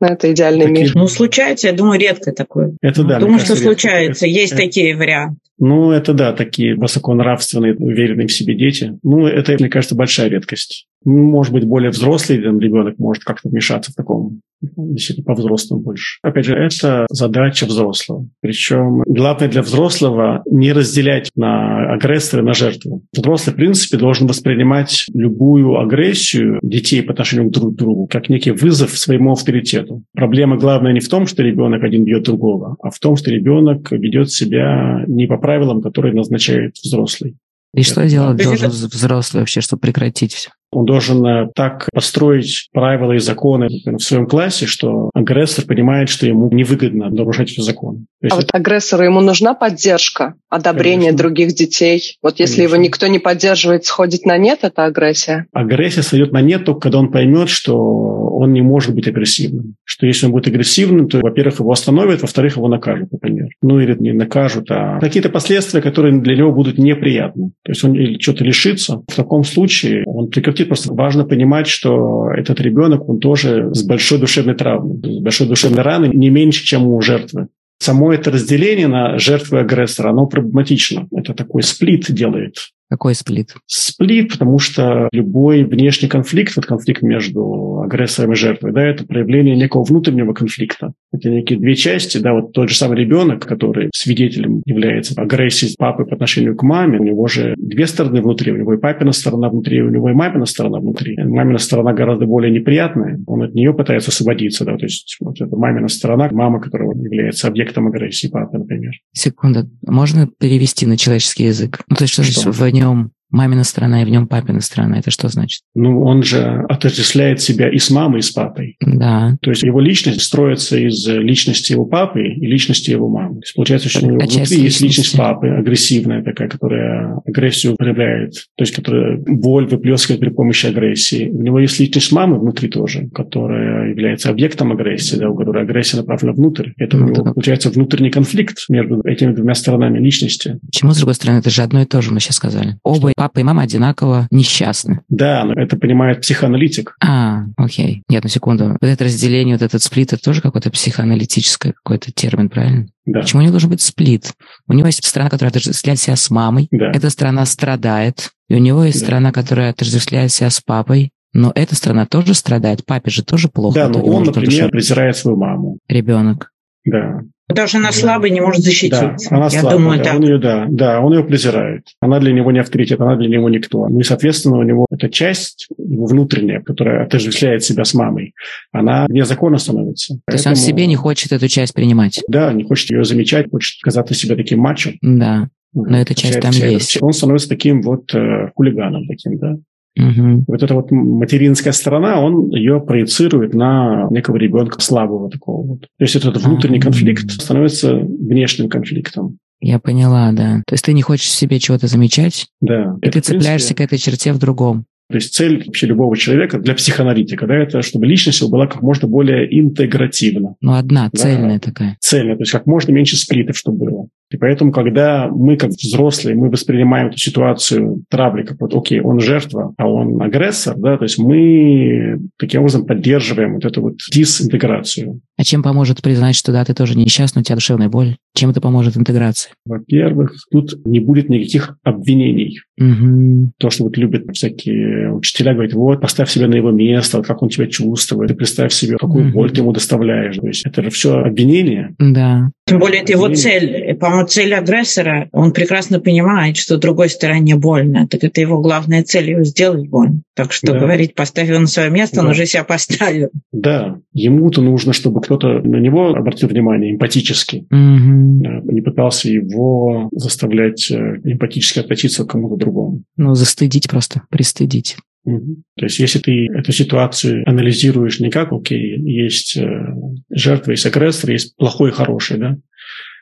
Но 0.00 0.08
это 0.08 0.30
идеальный 0.32 0.66
Такие- 0.66 0.84
мир. 0.86 0.92
Ну, 0.94 1.06
случается, 1.08 1.68
я 1.68 1.72
думаю, 1.72 1.98
редко 1.98 2.32
такое. 2.32 2.76
Это 2.82 3.02
да. 3.02 3.18
Думаю, 3.18 3.38
что 3.38 3.48
кажется, 3.48 3.54
редко. 3.54 3.80
случается. 3.80 4.26
Есть 4.26 4.52
Это- 4.52 4.62
такие 4.62 4.96
варианты. 4.96 5.36
Ну, 5.58 5.90
это 5.90 6.12
да, 6.12 6.32
такие 6.34 6.74
высоконравственные, 6.74 7.74
уверенные 7.76 8.26
в 8.26 8.32
себе 8.32 8.54
дети. 8.54 8.98
Ну, 9.02 9.26
это, 9.26 9.52
мне 9.52 9.70
кажется, 9.70 9.94
большая 9.94 10.28
редкость. 10.28 10.86
Может 11.06 11.52
быть, 11.52 11.64
более 11.64 11.90
взрослый 11.90 12.42
там, 12.42 12.58
ребенок 12.58 12.98
может 12.98 13.22
как-то 13.22 13.48
вмешаться 13.48 13.92
в 13.92 13.94
таком 13.94 14.40
действительно 14.60 15.24
по-взрослому 15.24 15.82
больше. 15.82 16.18
Опять 16.22 16.46
же, 16.46 16.54
это 16.56 17.06
задача 17.10 17.66
взрослого. 17.66 18.28
Причем 18.40 19.02
главное 19.06 19.48
для 19.48 19.62
взрослого 19.62 20.42
не 20.50 20.72
разделять 20.72 21.30
на 21.36 21.92
агрессора 21.92 22.42
и 22.42 22.44
на 22.44 22.54
жертву. 22.54 23.02
Взрослый, 23.12 23.52
в 23.52 23.56
принципе, 23.56 23.98
должен 23.98 24.26
воспринимать 24.26 25.06
любую 25.14 25.78
агрессию 25.78 26.58
детей 26.62 27.02
по 27.02 27.12
отношению 27.12 27.50
друг 27.50 27.74
к 27.74 27.78
другу 27.78 28.06
как 28.06 28.28
некий 28.28 28.50
вызов 28.50 28.98
своему 28.98 29.32
авторитету. 29.32 30.02
Проблема 30.12 30.56
главная 30.56 30.92
не 30.92 31.00
в 31.00 31.08
том, 31.08 31.26
что 31.26 31.42
ребенок 31.42 31.84
один 31.84 32.04
бьет 32.04 32.24
другого, 32.24 32.76
а 32.82 32.90
в 32.90 32.98
том, 32.98 33.16
что 33.16 33.30
ребенок 33.30 33.92
ведет 33.92 34.30
себя 34.32 35.04
не 35.06 35.26
по 35.26 35.36
правилам, 35.36 35.82
которые 35.82 36.14
назначает 36.14 36.76
взрослый. 36.82 37.36
И 37.74 37.82
что 37.82 38.06
делать 38.08 38.42
должен 38.42 38.70
взрослый 38.70 39.42
вообще, 39.42 39.60
чтобы 39.60 39.80
прекратить 39.80 40.32
все? 40.32 40.50
Он 40.76 40.84
должен 40.84 41.24
э, 41.24 41.48
так 41.54 41.88
построить 41.90 42.68
правила 42.70 43.12
и 43.12 43.18
законы 43.18 43.68
в 43.86 43.98
своем 43.98 44.26
классе, 44.26 44.66
что 44.66 45.10
агрессор 45.14 45.64
понимает, 45.64 46.10
что 46.10 46.26
ему 46.26 46.50
невыгодно 46.50 47.08
нарушать 47.08 47.50
эти 47.50 47.62
законы. 47.62 48.04
а 48.30 48.34
вот 48.34 48.50
агрессору 48.52 49.02
ему 49.02 49.22
нужна 49.22 49.54
поддержка, 49.54 50.34
одобрение 50.50 51.12
Конечно. 51.12 51.18
других 51.18 51.54
детей. 51.54 52.18
Вот 52.22 52.40
если 52.40 52.56
Конечно. 52.56 52.74
его 52.74 52.84
никто 52.84 53.06
не 53.06 53.18
поддерживает, 53.18 53.86
сходит 53.86 54.26
на 54.26 54.36
нет, 54.36 54.58
это 54.62 54.84
агрессия? 54.84 55.46
Агрессия 55.54 56.02
сойдет 56.02 56.32
на 56.32 56.42
нет 56.42 56.66
только 56.66 56.80
когда 56.80 56.98
он 56.98 57.10
поймет, 57.10 57.48
что 57.48 57.78
он 57.78 58.52
не 58.52 58.60
может 58.60 58.94
быть 58.94 59.08
агрессивным. 59.08 59.76
Что 59.84 60.06
если 60.06 60.26
он 60.26 60.32
будет 60.32 60.46
агрессивным, 60.48 61.08
то, 61.08 61.20
во-первых, 61.20 61.60
его 61.60 61.70
остановят, 61.70 62.20
во-вторых, 62.20 62.56
его 62.56 62.68
накажут, 62.68 63.10
например. 63.10 63.48
Ну 63.62 63.80
или 63.80 63.96
не 63.98 64.12
накажут, 64.12 64.70
а 64.70 65.00
какие-то 65.00 65.30
последствия, 65.30 65.80
которые 65.80 66.20
для 66.20 66.36
него 66.36 66.52
будут 66.52 66.76
неприятны. 66.76 67.52
То 67.64 67.72
есть 67.72 67.82
он 67.82 67.94
или 67.94 68.18
что-то 68.20 68.44
лишится. 68.44 69.02
В 69.08 69.16
таком 69.16 69.42
случае 69.42 70.04
он 70.04 70.28
прекратит 70.28 70.65
просто 70.66 70.92
важно 70.92 71.24
понимать, 71.24 71.66
что 71.66 72.30
этот 72.30 72.60
ребенок, 72.60 73.08
он 73.08 73.18
тоже 73.18 73.74
с 73.74 73.82
большой 73.82 74.18
душевной 74.18 74.54
травмой, 74.54 74.98
с 75.02 75.18
большой 75.20 75.46
душевной 75.46 75.82
раной, 75.82 76.10
не 76.10 76.30
меньше, 76.30 76.64
чем 76.64 76.86
у 76.86 77.00
жертвы. 77.00 77.48
Само 77.78 78.12
это 78.12 78.30
разделение 78.30 78.88
на 78.88 79.18
жертву 79.18 79.56
и 79.56 79.60
агрессора, 79.60 80.10
оно 80.10 80.26
проблематично. 80.26 81.08
Это 81.12 81.34
такой 81.34 81.62
сплит 81.62 82.10
делает 82.10 82.56
какой 82.88 83.14
сплит? 83.14 83.54
Сплит, 83.66 84.32
потому 84.32 84.58
что 84.58 85.08
любой 85.12 85.64
внешний 85.64 86.08
конфликт, 86.08 86.54
вот 86.56 86.66
конфликт 86.66 87.02
между 87.02 87.80
агрессором 87.84 88.32
и 88.32 88.36
жертвой, 88.36 88.72
да, 88.72 88.82
это 88.82 89.04
проявление 89.04 89.56
некого 89.56 89.82
внутреннего 89.82 90.32
конфликта. 90.32 90.92
Это 91.12 91.30
некие 91.30 91.58
две 91.58 91.74
части, 91.74 92.18
да, 92.18 92.32
вот 92.32 92.52
тот 92.52 92.68
же 92.68 92.76
самый 92.76 92.98
ребенок, 92.98 93.44
который 93.44 93.90
свидетелем 93.94 94.62
является 94.66 95.20
агрессии 95.20 95.74
папы 95.76 96.04
по 96.04 96.14
отношению 96.14 96.56
к 96.56 96.62
маме, 96.62 96.98
у 96.98 97.04
него 97.04 97.26
же 97.26 97.54
две 97.56 97.86
стороны 97.86 98.22
внутри, 98.22 98.52
у 98.52 98.56
него 98.56 98.74
и 98.74 98.78
папина 98.78 99.12
сторона 99.12 99.48
внутри, 99.48 99.82
у 99.82 99.90
него 99.90 100.10
и 100.10 100.12
мамина 100.12 100.46
сторона 100.46 100.78
внутри. 100.78 101.16
Мамина 101.16 101.58
сторона 101.58 101.92
гораздо 101.92 102.26
более 102.26 102.52
неприятная, 102.52 103.20
он 103.26 103.42
от 103.42 103.54
нее 103.54 103.74
пытается 103.74 104.10
освободиться, 104.10 104.64
да, 104.64 104.76
то 104.76 104.84
есть 104.84 105.16
вот 105.20 105.40
эта 105.40 105.56
мамина 105.56 105.88
сторона, 105.88 106.28
мама, 106.30 106.60
которая 106.60 106.90
является 106.90 107.48
объектом 107.48 107.88
агрессии 107.88 108.28
папы, 108.28 108.58
например. 108.58 108.92
Секунда, 109.12 109.68
можно 109.86 110.28
перевести 110.38 110.86
на 110.86 110.96
человеческий 110.96 111.44
язык? 111.44 111.80
Ну, 111.88 111.96
то 111.96 112.04
есть 112.04 112.14
что, 112.14 112.22
что? 112.22 112.52
в 112.52 112.62
нем 112.76 113.15
мамина 113.30 113.64
сторона 113.64 114.02
и 114.02 114.04
в 114.04 114.08
нем 114.08 114.26
папина 114.26 114.60
сторона. 114.60 114.98
Это 114.98 115.10
что 115.10 115.28
значит? 115.28 115.62
Ну, 115.74 116.02
он 116.02 116.22
же 116.22 116.64
отождествляет 116.68 117.40
себя 117.40 117.70
и 117.70 117.78
с 117.78 117.90
мамой, 117.90 118.20
и 118.20 118.22
с 118.22 118.30
папой. 118.30 118.76
Да. 118.80 119.36
То 119.40 119.50
есть 119.50 119.62
его 119.62 119.80
личность 119.80 120.22
строится 120.22 120.76
из 120.78 121.06
личности 121.06 121.72
его 121.72 121.84
папы 121.84 122.22
и 122.22 122.46
личности 122.46 122.90
его 122.90 123.08
мамы. 123.08 123.36
То 123.36 123.40
есть 123.42 123.54
получается, 123.54 123.88
что 123.88 124.06
у 124.06 124.10
него 124.10 124.18
внутри 124.18 124.60
есть 124.60 124.80
личность 124.80 125.16
папы, 125.16 125.48
агрессивная 125.48 126.22
такая, 126.22 126.48
которая 126.48 127.20
агрессию 127.26 127.76
проявляет, 127.76 128.34
то 128.56 128.62
есть 128.62 128.74
которая 128.74 129.18
боль 129.18 129.66
выплескивает 129.66 130.20
при 130.20 130.30
помощи 130.30 130.66
агрессии. 130.66 131.28
У 131.28 131.42
него 131.42 131.58
есть 131.58 131.78
личность 131.80 132.12
мамы 132.12 132.38
внутри 132.38 132.68
тоже, 132.68 133.08
которая 133.14 133.90
является 133.90 134.30
объектом 134.30 134.72
агрессии, 134.72 135.16
да, 135.16 135.30
у 135.30 135.36
которой 135.36 135.62
агрессия 135.62 135.96
направлена 135.96 136.32
внутрь. 136.32 136.70
Это 136.76 136.96
ну, 136.96 137.06
у 137.06 137.08
него 137.08 137.22
так. 137.22 137.34
получается 137.34 137.70
внутренний 137.70 138.10
конфликт 138.10 138.64
между 138.68 139.00
этими 139.02 139.32
двумя 139.32 139.54
сторонами 139.54 139.98
личности. 139.98 140.58
Почему, 140.66 140.92
с 140.92 140.98
другой 140.98 141.14
стороны, 141.14 141.38
это 141.38 141.50
же 141.50 141.62
одно 141.62 141.82
и 141.82 141.84
то 141.84 142.00
же, 142.02 142.12
мы 142.12 142.20
сейчас 142.20 142.36
сказали. 142.36 142.76
Оба 142.82 143.12
папа 143.16 143.40
и 143.40 143.42
мама 143.42 143.62
одинаково 143.62 144.28
несчастны. 144.30 145.00
Да, 145.08 145.44
но 145.44 145.54
это 145.54 145.76
понимает 145.76 146.20
психоаналитик. 146.20 146.96
А, 147.02 147.44
окей. 147.56 148.02
Нет, 148.08 148.22
на 148.22 148.30
секунду. 148.30 148.76
Вот 148.80 148.88
это 148.88 149.04
разделение, 149.04 149.56
вот 149.56 149.62
этот 149.62 149.82
сплит, 149.82 150.12
это 150.12 150.22
тоже 150.22 150.40
какой-то 150.40 150.70
психоаналитический 150.70 151.72
какой-то 151.72 152.12
термин, 152.12 152.48
правильно? 152.48 152.86
Да. 153.06 153.20
Почему 153.20 153.40
у 153.40 153.42
него 153.42 153.52
должен 153.52 153.70
быть 153.70 153.80
сплит? 153.80 154.32
У 154.68 154.72
него 154.72 154.86
есть 154.86 155.04
страна, 155.04 155.30
которая 155.30 155.50
отождествляет 155.50 155.98
себя 155.98 156.16
с 156.16 156.30
мамой. 156.30 156.68
Да. 156.70 156.90
Эта 156.92 157.10
страна 157.10 157.44
страдает. 157.46 158.30
И 158.48 158.54
у 158.54 158.58
него 158.58 158.84
есть 158.84 159.00
да. 159.00 159.06
страна, 159.06 159.32
которая 159.32 159.70
отождествляет 159.70 160.30
себя 160.30 160.50
с 160.50 160.60
папой. 160.60 161.10
Но 161.32 161.52
эта 161.54 161.74
страна 161.74 162.06
тоже 162.06 162.34
страдает. 162.34 162.84
Папе 162.86 163.10
же 163.10 163.22
тоже 163.22 163.48
плохо. 163.48 163.74
Да, 163.74 163.88
но 163.88 164.02
он, 164.02 164.24
например, 164.24 164.70
презирает 164.70 165.16
свою 165.16 165.36
маму. 165.36 165.78
Ребенок. 165.88 166.50
Да. 166.84 167.20
Что 167.54 167.78
она 167.78 167.92
слабая, 167.92 168.30
не 168.30 168.40
может 168.40 168.62
защититься. 168.62 169.16
Да, 169.30 169.36
она 169.36 169.44
Я 169.44 169.60
слабая, 169.60 169.78
думаю, 169.78 169.98
да, 169.98 170.04
так. 170.04 170.14
Он 170.16 170.22
ее, 170.24 170.38
да, 170.38 170.66
да, 170.68 171.00
он 171.00 171.12
ее 171.12 171.24
презирает. 171.24 171.86
Она 172.00 172.18
для 172.18 172.32
него 172.32 172.50
не 172.50 172.58
авторитет, 172.58 173.00
она 173.00 173.16
для 173.16 173.28
него 173.28 173.48
никто. 173.48 173.86
Ну 173.88 174.00
и, 174.00 174.02
соответственно, 174.02 174.58
у 174.58 174.62
него 174.62 174.86
эта 174.90 175.08
часть, 175.08 175.68
его 175.78 176.06
внутренняя, 176.06 176.60
которая 176.60 177.04
отождествляет 177.04 177.62
себя 177.62 177.84
с 177.84 177.94
мамой, 177.94 178.34
она 178.72 179.06
вне 179.08 179.24
закона 179.24 179.58
становится. 179.58 180.14
То 180.14 180.20
Поэтому, 180.26 180.54
есть 180.54 180.64
он 180.64 180.68
себе 180.68 180.86
не 180.86 180.96
хочет 180.96 181.32
эту 181.32 181.46
часть 181.46 181.72
принимать? 181.72 182.20
Да, 182.26 182.52
не 182.52 182.64
хочет 182.64 182.90
ее 182.90 183.04
замечать, 183.04 183.48
хочет 183.50 183.80
казаться 183.80 184.14
себе 184.14 184.34
таким 184.34 184.58
мачо. 184.58 184.92
Да, 185.00 185.48
но 185.72 185.98
эта 185.98 186.14
часть 186.14 186.40
там 186.40 186.52
есть. 186.52 187.00
Он 187.00 187.12
становится 187.12 187.48
таким 187.48 187.82
вот 187.82 188.12
э, 188.14 188.50
хулиганом 188.54 189.06
таким, 189.06 189.38
да. 189.38 189.56
Угу. 189.96 190.44
Вот 190.46 190.62
эта 190.62 190.74
вот 190.74 190.90
материнская 190.90 191.72
сторона, 191.72 192.20
он 192.20 192.50
ее 192.50 192.80
проецирует 192.80 193.54
на 193.54 194.08
некого 194.10 194.36
ребенка 194.36 194.80
слабого 194.80 195.30
такого 195.30 195.66
вот. 195.66 195.80
То 195.80 196.04
есть 196.04 196.16
этот 196.16 196.36
внутренний 196.36 196.80
конфликт 196.80 197.30
становится 197.30 197.96
внешним 197.96 198.68
конфликтом. 198.68 199.38
Я 199.60 199.78
поняла, 199.78 200.32
да. 200.32 200.62
То 200.66 200.74
есть 200.74 200.84
ты 200.84 200.92
не 200.92 201.02
хочешь 201.02 201.30
себе 201.30 201.58
чего-то 201.58 201.86
замечать, 201.86 202.46
да. 202.60 202.96
и 203.02 203.06
это, 203.06 203.20
ты 203.20 203.20
цепляешься 203.20 203.68
принципе, 203.68 203.74
к 203.74 203.80
этой 203.80 203.98
черте 203.98 204.32
в 204.32 204.38
другом. 204.38 204.84
То 205.08 205.16
есть 205.16 205.34
цель 205.34 205.62
вообще 205.64 205.86
любого 205.86 206.16
человека 206.16 206.58
для 206.58 206.74
психоаналитика, 206.74 207.46
да, 207.46 207.54
это 207.54 207.80
чтобы 207.82 208.06
личность 208.06 208.42
была 208.50 208.66
как 208.66 208.82
можно 208.82 209.06
более 209.06 209.46
интегративна. 209.58 210.56
Ну, 210.60 210.74
одна, 210.74 211.10
да, 211.12 211.18
цельная 211.18 211.60
такая. 211.60 211.96
Цельная, 212.00 212.34
то 212.34 212.42
есть 212.42 212.52
как 212.52 212.66
можно 212.66 212.90
меньше 212.90 213.16
сплитов, 213.16 213.56
чтобы 213.56 213.86
было. 213.86 214.08
И 214.30 214.36
поэтому, 214.36 214.72
когда 214.72 215.28
мы, 215.28 215.56
как 215.56 215.70
взрослые, 215.70 216.36
мы 216.36 216.50
воспринимаем 216.50 217.08
эту 217.08 217.18
ситуацию 217.18 218.02
травли, 218.10 218.42
как 218.42 218.60
вот, 218.60 218.74
окей, 218.74 219.00
он 219.00 219.20
жертва, 219.20 219.72
а 219.76 219.88
он 219.88 220.20
агрессор, 220.20 220.76
да, 220.76 220.96
то 220.96 221.04
есть 221.04 221.18
мы 221.18 222.18
таким 222.38 222.62
образом 222.62 222.86
поддерживаем 222.86 223.54
вот 223.54 223.64
эту 223.64 223.82
вот 223.82 223.94
дисинтеграцию. 224.12 225.20
А 225.38 225.44
чем 225.44 225.62
поможет 225.62 226.02
признать, 226.02 226.34
что 226.34 226.50
да, 226.50 226.64
ты 226.64 226.74
тоже 226.74 226.96
несчастный, 226.96 227.40
у 227.40 227.44
тебя 227.44 227.56
душевная 227.56 227.88
боль? 227.88 228.16
Чем 228.34 228.50
это 228.50 228.60
поможет 228.60 228.96
интеграции? 228.96 229.52
Во-первых, 229.64 230.34
тут 230.50 230.84
не 230.84 230.98
будет 230.98 231.28
никаких 231.28 231.76
обвинений. 231.84 232.60
Угу. 232.78 233.52
То, 233.58 233.70
что 233.70 233.84
вот 233.84 233.96
любят 233.96 234.24
всякие 234.32 235.12
учителя 235.12 235.52
говорить, 235.52 235.74
вот, 235.74 236.00
поставь 236.00 236.30
себя 236.30 236.48
на 236.48 236.54
его 236.54 236.70
место, 236.70 237.22
как 237.22 237.42
он 237.42 237.48
тебя 237.48 237.66
чувствует, 237.66 238.30
и 238.30 238.34
представь 238.34 238.72
себе, 238.72 238.96
какую 238.96 239.26
угу. 239.26 239.34
боль 239.34 239.52
ты 239.52 239.60
ему 239.60 239.72
доставляешь. 239.72 240.36
То 240.36 240.46
есть 240.46 240.66
это 240.66 240.82
же 240.82 240.90
все 240.90 241.18
обвинение. 241.18 241.94
Да. 241.98 242.50
Тем 242.68 242.80
более 242.80 243.02
это 243.02 243.12
его 243.12 243.32
цель. 243.32 243.94
По-моему, 243.94 244.26
цель 244.26 244.52
агрессора, 244.52 245.28
он 245.30 245.52
прекрасно 245.52 246.00
понимает, 246.00 246.56
что 246.56 246.78
другой 246.78 247.08
стороне 247.08 247.54
больно. 247.54 248.08
Так 248.08 248.24
это 248.24 248.40
его 248.40 248.60
главная 248.60 249.04
цель, 249.04 249.30
его 249.30 249.44
сделать 249.44 249.88
больно. 249.88 250.22
Так 250.34 250.52
что 250.52 250.72
да. 250.72 250.80
говорить, 250.80 251.14
поставь 251.14 251.48
его 251.48 251.60
на 251.60 251.68
свое 251.68 251.90
место, 251.90 252.16
да. 252.16 252.22
он 252.22 252.28
уже 252.30 252.44
себя 252.44 252.64
поставил. 252.64 253.28
Да, 253.52 254.00
ему-то 254.12 254.62
нужно, 254.62 254.92
чтобы 254.92 255.20
кто-то 255.20 255.60
на 255.60 255.76
него 255.76 256.08
обратил 256.08 256.48
внимание 256.48 256.92
эмпатически. 256.92 257.66
Угу. 257.70 258.72
Не 258.72 258.80
пытался 258.80 259.30
его 259.30 260.08
заставлять 260.10 260.90
э, 260.90 261.20
эмпатически 261.22 261.78
относиться 261.78 262.24
к 262.24 262.30
кому-то 262.30 262.56
другому. 262.56 263.02
Ну, 263.16 263.34
застыдить 263.34 263.88
просто, 263.88 264.22
пристыдить. 264.28 264.96
Угу. 265.26 265.56
То 265.76 265.86
есть, 265.86 265.98
если 265.98 266.20
ты 266.20 266.46
эту 266.46 266.72
ситуацию 266.72 267.42
анализируешь 267.46 268.20
не 268.20 268.30
как, 268.30 268.52
окей, 268.52 268.96
есть 268.98 269.56
э, 269.56 269.94
жертва, 270.30 270.70
есть 270.70 270.86
агрессор, 270.86 271.30
есть 271.30 271.56
плохой 271.56 271.90
и 271.90 271.92
хороший, 271.92 272.38
да, 272.38 272.56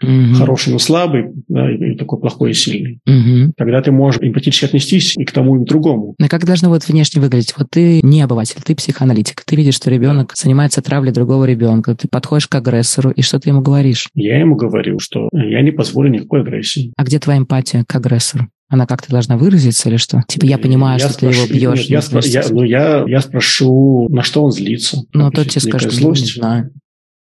угу. 0.03 0.35
хороший, 0.35 0.73
но 0.73 0.79
слабый, 0.79 1.25
да, 1.49 1.71
и 1.73 1.97
такой 1.97 2.21
плохой 2.21 2.51
и 2.51 2.55
сильный. 2.55 3.01
Угу. 3.07 3.55
Тогда 3.57 3.81
ты 3.81 3.91
можешь 3.91 4.21
эмпатически 4.21 4.67
отнестись 4.67 5.17
и 5.17 5.25
к 5.25 5.33
тому, 5.33 5.57
и 5.57 5.65
к 5.65 5.69
другому. 5.69 6.15
Но 6.19 6.29
как 6.29 6.45
должно 6.45 6.69
вот 6.69 6.87
внешне 6.87 7.23
выглядеть? 7.23 7.55
Вот 7.57 7.69
ты 7.71 8.01
не 8.03 8.21
обыватель, 8.23 8.61
ты 8.63 8.75
психоаналитик. 8.75 9.43
Ты 9.45 9.57
видишь, 9.57 9.75
что 9.75 9.91
ребенок 9.91 10.35
занимается 10.37 10.83
травлей 10.83 11.13
другого 11.13 11.45
ребенка. 11.45 11.95
Ты 11.95 12.09
подходишь 12.09 12.49
к 12.49 12.55
агрессору, 12.55 13.11
и 13.11 13.23
что 13.23 13.41
ты 13.41 13.49
ему 13.49 13.63
говоришь? 13.63 14.09
Я 14.15 14.39
ему 14.39 14.57
говорю, 14.57 14.99
что 14.99 15.29
я 15.33 15.63
не 15.63 15.71
позволю 15.71 16.11
никакой 16.11 16.43
агрессии. 16.43 16.93
А 16.97 17.05
где 17.05 17.19
твоя 17.19 17.39
эмпатия 17.39 17.85
к 17.87 17.95
агрессору? 17.97 18.49
Она 18.75 18.87
как-то 18.87 19.09
должна 19.09 19.37
выразиться 19.37 19.89
или 19.89 19.99
что? 19.99 20.23
Типа, 20.27 20.47
я 20.47 20.59
понимаю, 20.59 20.99
я 20.99 21.05
что 21.09 21.15
спрошу, 21.15 21.47
ты 21.47 21.55
его 21.55 21.75
бьешь. 21.75 21.89
Нет, 21.89 21.91
я, 21.91 22.01
спро- 22.01 22.27
я, 22.27 22.45
ну, 22.51 22.63
я, 22.65 23.05
я 23.07 23.21
спрошу, 23.21 24.09
на 24.11 24.25
что 24.25 24.43
он 24.43 24.51
злится. 24.51 25.05
Ну, 25.13 25.31
тот 25.31 25.49
тебе 25.49 25.61
скажет, 25.61 25.93
злость. 25.93 26.23
не 26.23 26.41
знаю. 26.41 26.73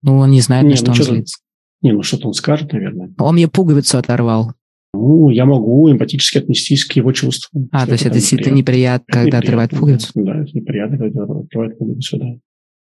Ну, 0.00 0.18
он 0.18 0.30
не 0.30 0.42
знает, 0.42 0.62
не, 0.62 0.70
на 0.70 0.76
что 0.76 0.84
ну, 0.84 0.90
он 0.90 0.94
что 0.94 1.04
злится. 1.06 1.38
Не, 1.82 1.92
ну 1.92 2.02
что-то 2.04 2.28
он 2.28 2.34
скажет, 2.34 2.72
наверное. 2.72 3.12
Он 3.18 3.34
мне 3.34 3.48
пуговицу 3.48 3.98
оторвал. 3.98 4.52
ну, 4.94 5.30
я 5.30 5.44
могу 5.44 5.90
эмпатически 5.90 6.38
отнестись 6.38 6.84
к 6.84 6.92
его 6.92 7.10
чувствам. 7.10 7.68
А, 7.72 7.84
то 7.84 7.92
есть 7.94 8.06
это 8.06 8.14
действительно 8.14 8.54
неприятно, 8.54 9.12
когда 9.12 9.38
отрывает 9.38 9.70
пуговицу? 9.70 10.12
Да, 10.14 10.42
это 10.42 10.56
неприятно, 10.56 10.98
когда 10.98 11.24
отрывает 11.24 11.78
пуговицу, 11.78 12.16
да. 12.16 12.26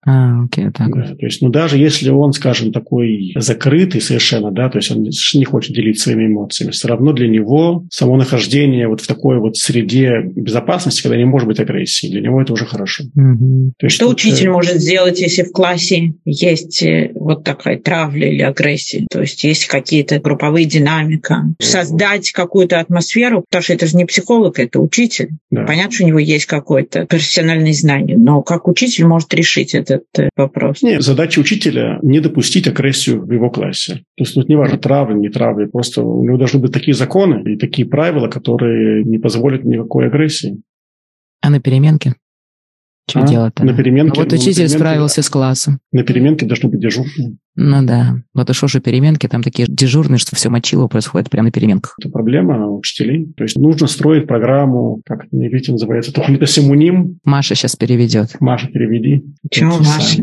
А, 0.06 0.44
окей, 0.44 0.70
так 0.70 0.94
да, 0.94 1.14
То 1.14 1.26
есть, 1.26 1.42
ну, 1.42 1.50
даже 1.50 1.76
если 1.76 2.08
он, 2.08 2.32
скажем, 2.32 2.72
такой 2.72 3.34
закрытый 3.36 4.00
совершенно, 4.00 4.50
да, 4.50 4.70
то 4.70 4.78
есть 4.78 4.90
он 4.90 5.02
не 5.34 5.44
хочет 5.44 5.74
делиться 5.74 6.04
своими 6.04 6.26
эмоциями, 6.26 6.70
все 6.70 6.88
равно 6.88 7.12
для 7.12 7.28
него 7.28 7.84
само 7.90 8.16
нахождение 8.16 8.88
вот 8.88 9.02
в 9.02 9.06
такой 9.06 9.38
вот 9.38 9.58
среде 9.58 10.22
безопасности, 10.24 11.02
когда 11.02 11.18
не 11.18 11.26
может 11.26 11.46
быть 11.46 11.60
агрессии, 11.60 12.08
для 12.08 12.22
него 12.22 12.40
это 12.40 12.54
уже 12.54 12.64
хорошо. 12.64 13.04
Угу. 13.14 13.72
То 13.78 13.86
есть, 13.86 13.96
что 13.96 14.06
тут... 14.06 14.14
учитель 14.14 14.50
может 14.50 14.76
сделать, 14.76 15.20
если 15.20 15.42
в 15.42 15.52
классе 15.52 16.14
есть 16.24 16.82
э, 16.82 17.10
вот 17.14 17.44
такая 17.44 17.78
травля 17.78 18.32
или 18.32 18.42
агрессия? 18.42 19.06
То 19.10 19.20
есть 19.20 19.44
есть 19.44 19.66
какие-то 19.66 20.18
групповые 20.18 20.64
динамика, 20.64 21.44
создать 21.58 22.32
какую-то 22.32 22.80
атмосферу, 22.80 23.44
потому 23.48 23.62
что 23.62 23.74
это 23.74 23.86
же 23.86 23.96
не 23.98 24.06
психолог, 24.06 24.58
это 24.58 24.80
учитель. 24.80 25.30
Да. 25.50 25.64
Понятно, 25.64 25.92
что 25.92 26.04
у 26.04 26.06
него 26.08 26.18
есть 26.18 26.46
какое-то 26.46 27.04
профессиональное 27.04 27.74
знание, 27.74 28.16
но 28.16 28.40
как 28.42 28.66
учитель 28.66 29.04
может 29.04 29.34
решить 29.34 29.74
это? 29.74 29.89
Этот 29.90 30.18
э, 30.18 30.28
вопрос? 30.36 30.82
Нет, 30.82 31.02
задача 31.02 31.40
учителя 31.40 31.98
не 32.02 32.20
допустить 32.20 32.66
агрессию 32.68 33.24
в 33.24 33.30
его 33.30 33.50
классе. 33.50 34.04
То 34.16 34.24
есть 34.24 34.34
тут 34.34 34.48
не 34.48 34.56
важно, 34.56 34.78
травы, 34.78 35.14
не 35.14 35.28
травы, 35.28 35.66
просто 35.66 36.02
у 36.02 36.24
него 36.24 36.36
должны 36.36 36.60
быть 36.60 36.72
такие 36.72 36.94
законы 36.94 37.52
и 37.52 37.56
такие 37.56 37.86
правила, 37.86 38.28
которые 38.28 39.04
не 39.04 39.18
позволят 39.18 39.64
никакой 39.64 40.06
агрессии. 40.06 40.62
А 41.42 41.50
на 41.50 41.60
переменке? 41.60 42.14
Что 43.08 43.20
а? 43.20 43.26
делать-то? 43.26 43.64
На 43.64 43.74
переменке. 43.74 44.20
Ну, 44.20 44.24
вот 44.24 44.32
учитель 44.32 44.68
справился 44.68 45.22
с 45.22 45.28
классом. 45.28 45.80
На 45.92 46.04
переменке 46.04 46.46
должны 46.46 46.68
быть 46.68 46.80
дежурные. 46.80 47.36
Ну 47.62 47.84
да. 47.84 48.16
Вот 48.32 48.48
и 48.48 48.54
что 48.54 48.68
же 48.68 48.80
переменки, 48.80 49.26
там 49.26 49.42
такие 49.42 49.68
дежурные, 49.68 50.16
что 50.16 50.34
все 50.34 50.48
мочило 50.48 50.88
происходит 50.88 51.28
прямо 51.28 51.46
на 51.46 51.52
переменках. 51.52 51.94
Это 52.00 52.08
проблема 52.08 52.70
учителей. 52.70 53.26
То 53.36 53.44
есть 53.44 53.56
нужно 53.56 53.86
строить 53.86 54.26
программу, 54.26 55.02
как 55.04 55.30
на 55.30 55.46
иврите 55.46 55.72
называется, 55.72 56.10
это 56.10 56.30
метасимуним. 56.32 57.18
Маша 57.22 57.54
сейчас 57.54 57.76
переведет. 57.76 58.30
Маша, 58.40 58.66
переведи. 58.68 59.24
Чего 59.50 59.76
Маша? 59.76 60.22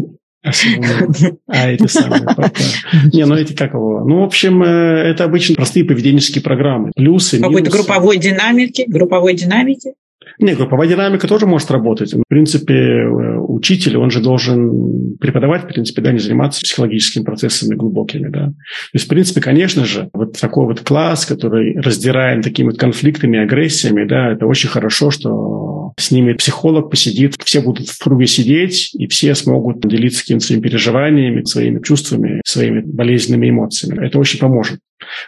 А, 1.48 1.70
эти 1.70 1.86
самые. 1.86 2.24
Не, 3.13 3.25
ну 3.25 3.36
эти 3.36 3.53
как 3.53 3.74
его? 3.74 4.03
Ну, 4.03 4.22
в 4.22 4.24
общем, 4.24 4.63
э, 4.63 4.67
это 4.67 5.25
обычно 5.25 5.56
простые 5.56 5.86
поведенческие 5.86 6.41
программы. 6.41 6.91
Плюсы, 6.96 7.39
Какой-то 7.39 7.70
групповой 7.70 8.17
динамики, 8.17 8.86
групповой 8.88 9.36
динамики? 9.36 9.94
Нет, 10.39 10.58
групповая 10.58 10.88
динамика 10.88 11.27
тоже 11.27 11.48
может 11.48 11.72
работать. 11.72 12.13
В 12.13 12.24
принципе, 12.27 12.74
э, 12.74 13.38
учитель, 13.39 13.98
он 13.98 14.12
же 14.12 14.22
должен 14.22 15.17
преподавать, 15.20 15.63
в 15.63 15.67
принципе, 15.67 16.01
да, 16.01 16.12
не 16.12 16.20
заниматься 16.20 16.62
психологическими 16.62 17.24
процессами 17.24 17.75
глубокими, 17.75 18.29
да. 18.29 18.48
То 18.48 18.53
есть, 18.94 19.06
в 19.06 19.10
принципе, 19.10 19.41
конечно 19.41 19.86
же, 19.86 20.10
вот 20.13 20.39
такой 20.39 20.65
вот 20.65 20.82
класс, 20.82 21.25
который 21.25 21.75
раздираем 21.79 22.41
такими 22.41 22.67
вот 22.67 22.77
конфликтами, 22.77 23.39
агрессиями, 23.39 24.08
да, 24.08 24.32
это 24.32 24.46
очень 24.46 24.70
хорошо, 24.70 25.10
что 25.10 25.94
с 25.98 26.12
ними 26.12 26.34
психолог 26.34 26.91
посидит, 26.91 27.36
все 27.44 27.62
будут 27.62 27.89
в 27.89 27.98
круге 28.03 28.27
сидеть, 28.27 28.91
и 28.94 29.08
все 29.08 29.34
смогут 29.34 29.82
делиться 29.82 30.22
какими-то 30.22 30.46
своими 30.46 30.62
переживаниями, 30.62 31.44
своими 31.44 31.82
чувствами, 31.82 32.41
своими 32.46 32.82
болезненными 32.82 33.50
эмоциями. 33.50 34.06
Это 34.06 34.20
очень 34.20 34.39
поможет. 34.39 34.79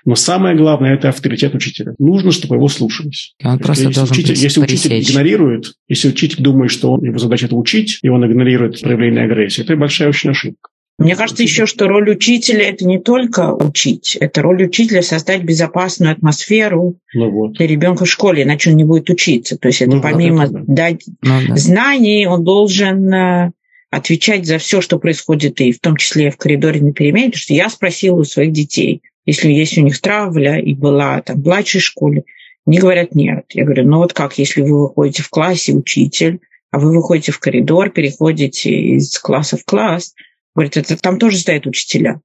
Но 0.05 0.15
самое 0.15 0.55
главное– 0.55 0.93
это 0.95 1.09
авторитет 1.09 1.55
учителя. 1.55 1.93
Нужно, 1.99 2.31
чтобы 2.31 2.55
его 2.55 2.67
слушались. 2.67 3.35
Он 3.43 3.59
просто 3.59 3.85
если 3.85 3.95
должен 3.95 4.13
учитель, 4.13 4.35
если 4.35 4.61
учитель 4.61 5.01
игнорирует, 5.01 5.73
если 5.87 6.09
учитель 6.09 6.43
думает, 6.43 6.71
что 6.71 6.97
его 7.01 7.17
задача– 7.17 7.45
это 7.47 7.55
учить, 7.55 7.99
и 8.01 8.09
он 8.09 8.25
игнорирует 8.25 8.81
проявление 8.81 9.25
агрессии, 9.25 9.61
это 9.61 9.75
большая 9.75 10.09
очень 10.09 10.31
ошибка. 10.31 10.69
Мне 10.99 11.15
кажется 11.15 11.43
еще, 11.43 11.65
что 11.65 11.87
роль 11.87 12.09
учителя– 12.09 12.63
это 12.69 12.85
не 12.85 12.99
только 12.99 13.53
учить, 13.53 14.17
это 14.19 14.41
роль 14.41 14.65
учителя 14.65 15.01
создать 15.01 15.43
безопасную 15.43 16.11
атмосферу 16.11 16.97
ну 17.13 17.31
вот. 17.31 17.53
для 17.53 17.67
ребенка 17.67 18.03
в 18.03 18.09
школе, 18.09 18.43
иначе 18.43 18.71
он 18.71 18.75
не 18.75 18.83
будет 18.83 19.09
учиться. 19.09 19.57
То 19.57 19.69
есть 19.69 19.81
это 19.81 19.95
ну, 19.95 20.01
помимо 20.01 20.49
да, 20.49 20.59
да. 20.59 20.63
дать 20.67 21.05
ну, 21.21 21.39
да. 21.47 21.55
знаний, 21.55 22.27
он 22.27 22.43
должен 22.43 23.13
э, 23.13 23.51
отвечать 23.91 24.45
за 24.45 24.57
все, 24.57 24.81
что 24.81 24.99
происходит, 24.99 25.61
и 25.61 25.71
в 25.71 25.79
том 25.79 25.95
числе 25.95 26.31
в 26.31 26.37
коридоре 26.37 26.81
на 26.81 26.91
перемене, 26.91 27.27
потому 27.27 27.39
что 27.39 27.53
я 27.53 27.69
спросила 27.69 28.19
у 28.19 28.25
своих 28.25 28.51
детей, 28.51 29.01
если 29.29 29.51
есть 29.51 29.77
у 29.77 29.81
них 29.81 30.01
травля 30.01 30.59
и 30.59 30.73
была 30.73 31.21
там 31.21 31.39
в 31.39 31.45
младшей 31.45 31.81
школе, 31.81 32.23
они 32.65 32.79
говорят 32.79 33.13
нет. 33.13 33.45
Я 33.49 33.63
говорю, 33.63 33.87
ну 33.87 33.97
вот 33.97 34.13
как, 34.13 34.39
если 34.39 34.61
вы 34.61 34.87
выходите 34.87 35.21
в 35.21 35.29
классе, 35.29 35.73
учитель, 35.73 36.39
а 36.71 36.79
вы 36.79 36.95
выходите 36.95 37.31
в 37.31 37.39
коридор, 37.39 37.91
переходите 37.91 38.71
из 38.71 39.19
класса 39.19 39.57
в 39.57 39.65
класс, 39.65 40.15
говорят, 40.55 40.77
это 40.77 40.97
там 40.97 41.19
тоже 41.19 41.37
стоят 41.37 41.67
учителя. 41.67 42.21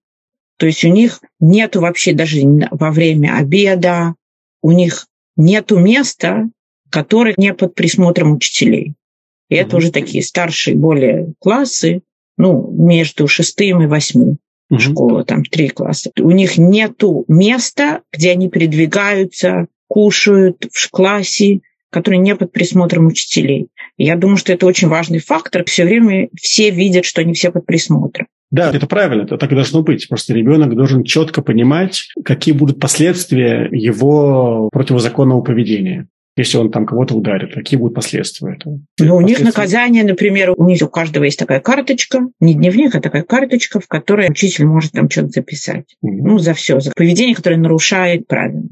То 0.56 0.64
есть 0.64 0.82
у 0.84 0.88
них 0.88 1.20
нету 1.40 1.82
вообще 1.82 2.14
даже 2.14 2.40
во 2.70 2.90
время 2.90 3.36
обеда, 3.36 4.14
у 4.62 4.72
них 4.72 5.06
нету 5.36 5.78
места, 5.78 6.48
которое 6.88 7.34
не 7.36 7.52
под 7.52 7.74
присмотром 7.74 8.32
учителей. 8.32 8.94
И 9.50 9.56
это 9.56 9.76
уже 9.76 9.92
такие 9.92 10.24
старшие 10.24 10.74
более 10.74 11.34
классы, 11.38 12.00
ну, 12.38 12.70
между 12.70 13.28
шестым 13.28 13.82
и 13.82 13.86
восьмым 13.86 14.38
угу. 14.70 14.80
школа, 14.80 15.24
там 15.24 15.44
три 15.44 15.68
класса. 15.68 16.10
У 16.18 16.30
них 16.30 16.58
нету 16.58 17.24
места, 17.28 18.00
где 18.12 18.32
они 18.32 18.48
передвигаются, 18.48 19.66
кушают 19.88 20.66
в 20.72 20.90
классе, 20.90 21.60
который 21.90 22.18
не 22.18 22.34
под 22.34 22.52
присмотром 22.52 23.06
учителей. 23.06 23.68
Я 23.96 24.16
думаю, 24.16 24.36
что 24.36 24.52
это 24.52 24.66
очень 24.66 24.88
важный 24.88 25.20
фактор. 25.20 25.64
Все 25.64 25.84
время 25.84 26.28
все 26.40 26.70
видят, 26.70 27.04
что 27.04 27.20
они 27.20 27.34
все 27.34 27.52
под 27.52 27.66
присмотром. 27.66 28.26
Да, 28.50 28.70
это 28.72 28.86
правильно, 28.86 29.22
это 29.22 29.36
так 29.36 29.50
и 29.50 29.54
должно 29.54 29.82
быть. 29.82 30.08
Просто 30.08 30.32
ребенок 30.34 30.76
должен 30.76 31.04
четко 31.04 31.42
понимать, 31.42 32.08
какие 32.24 32.54
будут 32.54 32.78
последствия 32.78 33.68
его 33.70 34.68
противозаконного 34.72 35.40
поведения 35.40 36.08
если 36.36 36.58
он 36.58 36.70
там 36.70 36.86
кого-то 36.86 37.14
ударит? 37.14 37.54
Какие 37.54 37.78
будут 37.78 37.94
последствия 37.94 38.54
этого? 38.54 38.80
Ну, 38.98 39.16
у 39.16 39.20
них 39.20 39.40
наказание, 39.40 40.04
например, 40.04 40.54
у 40.56 40.64
них 40.64 40.82
у 40.82 40.88
каждого 40.88 41.24
есть 41.24 41.38
такая 41.38 41.60
карточка, 41.60 42.28
не 42.40 42.54
дневник, 42.54 42.94
а 42.94 43.00
такая 43.00 43.22
карточка, 43.22 43.80
в 43.80 43.86
которой 43.86 44.30
учитель 44.30 44.66
может 44.66 44.92
там 44.92 45.08
что-то 45.08 45.28
записать. 45.28 45.96
Mm-hmm. 46.04 46.22
Ну, 46.22 46.38
за 46.38 46.54
все, 46.54 46.80
за 46.80 46.92
поведение, 46.94 47.34
которое 47.34 47.56
нарушает 47.56 48.26
правила 48.26 48.64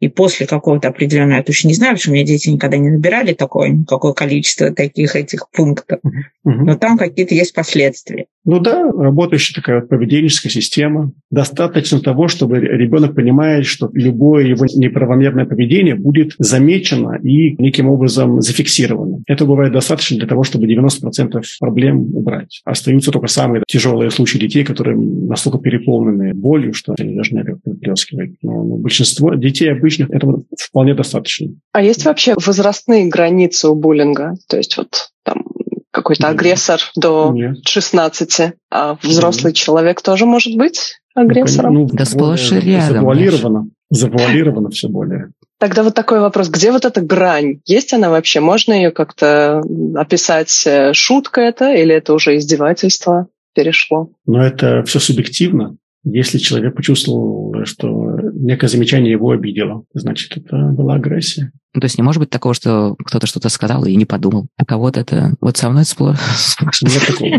и 0.00 0.08
после 0.08 0.46
какого-то 0.46 0.88
определенного, 0.88 1.38
я 1.38 1.42
точно 1.42 1.68
не 1.68 1.74
знаю, 1.74 1.92
потому 1.92 2.00
что 2.00 2.10
у 2.10 2.14
меня 2.14 2.24
дети 2.24 2.48
никогда 2.48 2.78
не 2.78 2.90
набирали 2.90 3.34
такое, 3.34 3.84
какое 3.86 4.12
количество 4.12 4.72
таких 4.72 5.14
этих 5.14 5.48
пунктов, 5.50 6.00
но 6.44 6.76
там 6.76 6.98
какие-то 6.98 7.34
есть 7.34 7.54
последствия. 7.54 8.26
Ну 8.46 8.58
да, 8.58 8.90
работающая 8.90 9.54
такая 9.54 9.82
поведенческая 9.82 10.50
система. 10.50 11.12
Достаточно 11.30 12.00
того, 12.00 12.28
чтобы 12.28 12.58
ребенок 12.58 13.14
понимает, 13.14 13.66
что 13.66 13.90
любое 13.92 14.46
его 14.46 14.64
неправомерное 14.74 15.44
поведение 15.44 15.94
будет 15.94 16.32
замечено 16.38 17.18
и 17.22 17.62
неким 17.62 17.90
образом 17.90 18.40
зафиксировано. 18.40 19.22
Это 19.26 19.44
бывает 19.44 19.72
достаточно 19.72 20.16
для 20.16 20.26
того, 20.26 20.42
чтобы 20.42 20.66
90% 20.66 21.42
проблем 21.60 22.16
убрать. 22.16 22.62
Остаются 22.64 23.10
только 23.10 23.28
самые 23.28 23.62
тяжелые 23.68 24.10
случаи 24.10 24.38
детей, 24.38 24.64
которые 24.64 24.96
настолько 24.96 25.58
переполнены 25.58 26.32
болью, 26.32 26.72
что 26.72 26.94
они 26.98 27.14
должны 27.14 27.44
выплескивать. 27.64 28.32
Но 28.42 28.64
большинство 28.64 29.34
детей 29.34 29.70
обычно 29.70 29.89
обычных 29.90 30.10
этого 30.10 30.42
вполне 30.58 30.94
достаточно. 30.94 31.48
А 31.72 31.82
есть 31.82 32.04
вообще 32.04 32.34
возрастные 32.34 33.08
границы 33.08 33.68
у 33.68 33.74
буллинга? 33.74 34.34
То 34.48 34.56
есть 34.56 34.76
вот 34.76 35.10
там 35.24 35.44
какой-то 35.90 36.22
Нет. 36.22 36.32
агрессор 36.32 36.80
до 36.96 37.32
Нет. 37.32 37.56
16, 37.66 38.54
а 38.70 38.96
взрослый 39.02 39.50
Нет. 39.50 39.56
человек 39.56 40.02
тоже 40.02 40.26
может 40.26 40.56
быть 40.56 41.00
агрессором? 41.14 41.74
Ну, 41.74 41.88
да 41.92 42.04
сплошь 42.04 42.52
и 42.52 42.60
рядом. 42.60 42.94
Завуалировано, 42.94 43.66
завуалировано 43.90 44.70
все 44.70 44.88
более. 44.88 45.30
Тогда 45.58 45.82
вот 45.82 45.94
такой 45.94 46.20
вопрос, 46.20 46.48
где 46.48 46.72
вот 46.72 46.86
эта 46.86 47.02
грань? 47.02 47.60
Есть 47.66 47.92
она 47.92 48.08
вообще? 48.08 48.40
Можно 48.40 48.72
ее 48.72 48.92
как-то 48.92 49.62
описать? 49.94 50.62
Э, 50.66 50.94
шутка 50.94 51.42
это 51.42 51.74
или 51.74 51.94
это 51.94 52.14
уже 52.14 52.36
издевательство 52.36 53.26
перешло? 53.54 54.10
Но 54.24 54.42
это 54.42 54.82
все 54.84 55.00
субъективно. 55.00 55.76
Если 56.04 56.38
человек 56.38 56.74
почувствовал, 56.74 57.64
что 57.64 58.20
некое 58.32 58.68
замечание 58.68 59.12
его 59.12 59.30
обидело, 59.30 59.84
значит, 59.92 60.36
это 60.36 60.56
была 60.56 60.94
агрессия. 60.94 61.52
Ну, 61.74 61.80
то 61.80 61.84
есть 61.86 61.98
не 61.98 62.02
может 62.02 62.20
быть 62.20 62.30
такого, 62.30 62.54
что 62.54 62.96
кто-то 63.04 63.26
что-то 63.26 63.48
сказал 63.48 63.84
и 63.84 63.94
не 63.94 64.04
подумал. 64.04 64.48
А 64.56 64.64
кого-то 64.64 65.00
это... 65.00 65.34
Вот 65.40 65.56
со 65.56 65.70
мной 65.70 65.84
сплошь, 65.84 66.18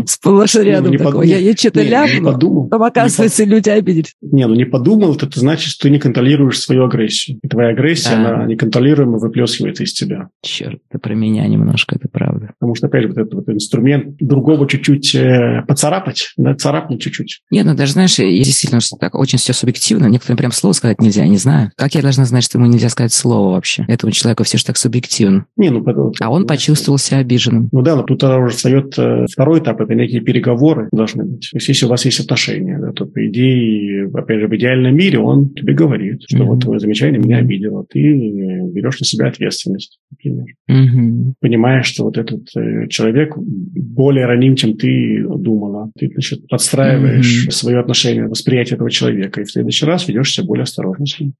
сплошь 0.06 0.54
рядом 0.54 0.96
такое. 0.96 1.26
Я, 1.26 1.38
я 1.38 1.54
что-то 1.54 1.82
ляпну, 1.82 2.32
подумал, 2.32 2.68
там, 2.68 2.82
оказывается, 2.82 3.44
люди 3.44 3.68
обиделись. 3.68 4.14
Не, 4.20 4.46
ну 4.46 4.54
не 4.54 4.64
подумал, 4.64 5.14
это 5.14 5.28
значит, 5.38 5.70
что 5.70 5.82
ты 5.84 5.90
не 5.90 5.98
контролируешь 5.98 6.60
свою 6.60 6.84
агрессию. 6.84 7.38
И 7.42 7.48
твоя 7.48 7.70
агрессия, 7.70 8.14
она 8.14 8.46
неконтролируемо 8.46 9.18
выплескивается 9.18 9.84
из 9.84 9.92
тебя. 9.92 10.28
Черт, 10.42 10.80
это 10.90 10.98
про 10.98 11.14
меня 11.14 11.46
немножко, 11.46 11.96
это 11.96 12.08
правда. 12.08 12.52
Потому 12.58 12.74
что, 12.74 12.86
опять 12.86 13.02
же, 13.02 13.08
вот 13.08 13.18
этот 13.18 13.34
вот 13.34 13.48
инструмент 13.48 14.16
другого 14.18 14.68
чуть-чуть 14.68 15.14
э, 15.14 15.62
поцарапать, 15.66 16.32
да, 16.36 16.54
царапнуть 16.54 17.02
чуть-чуть. 17.02 17.42
Нет, 17.50 17.66
ну 17.66 17.74
даже, 17.74 17.92
знаешь, 17.92 18.16
действительно, 18.16 18.80
что 18.80 18.96
так 18.96 19.14
очень 19.14 19.38
все 19.38 19.52
субъективно. 19.52 20.06
Некоторым 20.06 20.38
прям 20.38 20.52
слово 20.52 20.72
сказать 20.72 21.00
нельзя, 21.00 21.26
не 21.26 21.38
знаю. 21.38 21.70
Как 21.76 21.94
я 21.94 22.02
должна 22.02 22.24
знать, 22.24 22.44
что 22.44 22.58
ему 22.58 22.66
нельзя 22.66 22.88
сказать 22.88 23.12
слово 23.12 23.54
вообще? 23.54 23.84
Это 23.88 24.06
очень 24.06 24.21
человека 24.22 24.44
все 24.44 24.58
же 24.58 24.64
так 24.64 24.76
субъективно. 24.76 25.46
Не, 25.56 25.70
ну, 25.70 25.82
потому, 25.82 26.12
а 26.20 26.30
он 26.30 26.46
почувствовал 26.46 26.98
себя 26.98 27.18
обиженным. 27.18 27.68
Ну 27.72 27.82
да, 27.82 27.96
но 27.96 28.02
тут 28.02 28.20
тогда 28.20 28.38
уже 28.38 28.54
встает 28.54 28.98
э, 28.98 29.26
второй 29.30 29.60
этап, 29.60 29.80
это 29.80 29.94
некие 29.94 30.20
переговоры 30.20 30.88
должны 30.92 31.24
быть. 31.24 31.48
То 31.50 31.56
есть 31.56 31.68
если 31.68 31.86
у 31.86 31.88
вас 31.88 32.04
есть 32.04 32.20
отношения, 32.20 32.78
да, 32.78 32.92
то 32.92 33.06
по 33.06 33.26
идее, 33.26 34.10
опять 34.14 34.40
же, 34.40 34.48
в 34.48 34.56
идеальном 34.56 34.94
мире 34.94 35.18
он 35.18 35.50
тебе 35.50 35.74
говорит, 35.74 36.22
что 36.26 36.38
mm-hmm. 36.38 36.46
вот 36.46 36.60
твое 36.60 36.80
замечание 36.80 37.20
меня 37.20 37.38
обидело. 37.38 37.84
Ты 37.88 38.00
берешь 38.00 39.00
на 39.00 39.06
себя 39.06 39.28
ответственность, 39.28 39.98
например. 40.10 40.46
Mm-hmm. 40.70 41.34
Понимаешь, 41.40 41.86
что 41.86 42.04
вот 42.04 42.18
этот 42.18 42.48
э, 42.56 42.88
человек 42.88 43.34
более 43.36 44.26
раним, 44.26 44.56
чем 44.56 44.76
ты 44.76 45.24
думала. 45.26 45.90
Ты, 45.98 46.08
значит, 46.12 46.46
подстраиваешь 46.48 47.46
mm-hmm. 47.46 47.50
свое 47.50 47.80
отношение, 47.80 48.26
восприятие 48.26 48.76
этого 48.76 48.90
человека, 48.90 49.40
и 49.40 49.44
в 49.44 49.50
следующий 49.50 49.86
раз 49.86 50.08
ведешь 50.08 50.32
себя 50.32 50.46
более 50.46 50.62
осторожно 50.64 51.06
с 51.06 51.18
ним. 51.18 51.34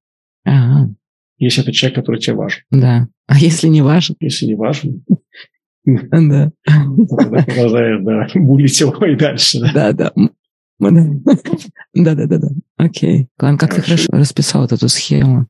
Ага. 0.44 0.94
Если 1.42 1.62
это 1.62 1.72
человек, 1.72 1.96
который 1.96 2.20
тебе 2.20 2.36
важен. 2.36 2.62
Да. 2.70 3.08
А 3.26 3.36
если 3.36 3.66
не 3.66 3.82
важен? 3.82 4.14
Если 4.20 4.46
не 4.46 4.54
важен, 4.54 5.04
да. 5.84 6.52
Продолжает, 6.64 8.04
да, 8.04 8.28
булить 8.36 8.78
его 8.78 9.04
и 9.04 9.16
дальше. 9.16 9.58
Да, 9.74 9.92
да. 9.92 10.12
Да, 10.78 10.90
да, 11.94 12.14
да, 12.14 12.38
да. 12.38 12.48
Окей. 12.76 13.26
Ладно, 13.40 13.58
как 13.58 13.74
ты 13.74 13.80
хорошо 13.80 14.06
расписал 14.12 14.64
эту 14.66 14.88
схему 14.88 15.48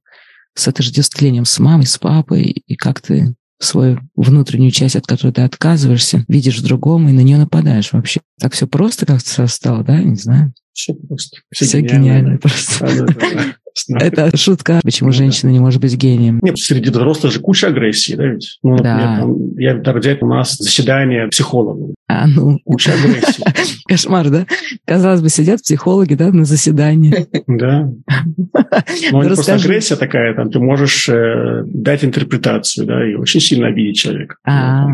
с 0.54 0.66
отождествлением 0.66 1.44
с 1.44 1.58
мамой, 1.58 1.84
с 1.84 1.98
папой, 1.98 2.44
и 2.44 2.74
как 2.74 3.02
ты 3.02 3.34
свою 3.58 4.00
внутреннюю 4.16 4.70
часть, 4.70 4.96
от 4.96 5.06
которой 5.06 5.32
ты 5.32 5.42
отказываешься, 5.42 6.24
видишь 6.26 6.58
в 6.58 6.64
другом 6.64 7.06
и 7.08 7.12
на 7.12 7.20
нее 7.20 7.36
нападаешь 7.36 7.92
вообще. 7.92 8.20
Так 8.40 8.54
все 8.54 8.66
просто 8.66 9.04
как-то 9.04 9.46
стало, 9.46 9.84
да? 9.84 10.02
Не 10.02 10.16
знаю. 10.16 10.54
Все 10.72 10.94
просто. 10.94 11.38
Все, 11.52 11.64
все 11.64 11.80
гениально, 11.80 12.04
гениально 12.04 12.38
просто. 12.38 12.86
Да, 12.86 13.06
да, 13.06 13.14
да. 13.34 13.44
Это 14.00 14.36
шутка, 14.36 14.80
почему 14.82 15.08
ну, 15.08 15.12
женщина 15.14 15.50
не 15.50 15.60
может 15.60 15.80
быть 15.80 15.96
гением. 15.96 16.40
Нет, 16.42 16.58
среди 16.58 16.90
взрослых 16.90 17.32
же 17.32 17.40
куча 17.40 17.68
агрессии, 17.68 18.14
да 18.14 18.26
ведь? 18.26 18.58
Ну, 18.62 18.76
да. 18.76 19.24
Я 19.56 19.74
взять 19.74 20.22
у 20.22 20.26
нас 20.26 20.56
заседание 20.56 21.28
психологов. 21.28 21.94
А, 22.08 22.26
ну. 22.26 22.58
Куча 22.64 22.92
агрессии. 22.92 23.44
Кошмар, 23.88 24.30
да? 24.30 24.46
Казалось 24.86 25.22
бы, 25.22 25.28
сидят 25.28 25.62
психологи, 25.62 26.14
да, 26.14 26.30
на 26.30 26.44
заседании. 26.44 27.26
Да. 27.46 27.90
Но 29.12 29.22
ну, 29.22 29.22
просто 29.22 29.54
агрессия 29.54 29.96
такая, 29.96 30.34
там, 30.34 30.50
ты 30.50 30.58
можешь 30.58 31.08
э, 31.08 31.62
дать 31.66 32.04
интерпретацию, 32.04 32.86
да, 32.86 33.08
и 33.08 33.14
очень 33.14 33.40
сильно 33.40 33.68
обидеть 33.68 33.96
человека. 33.96 34.36
А, 34.44 34.86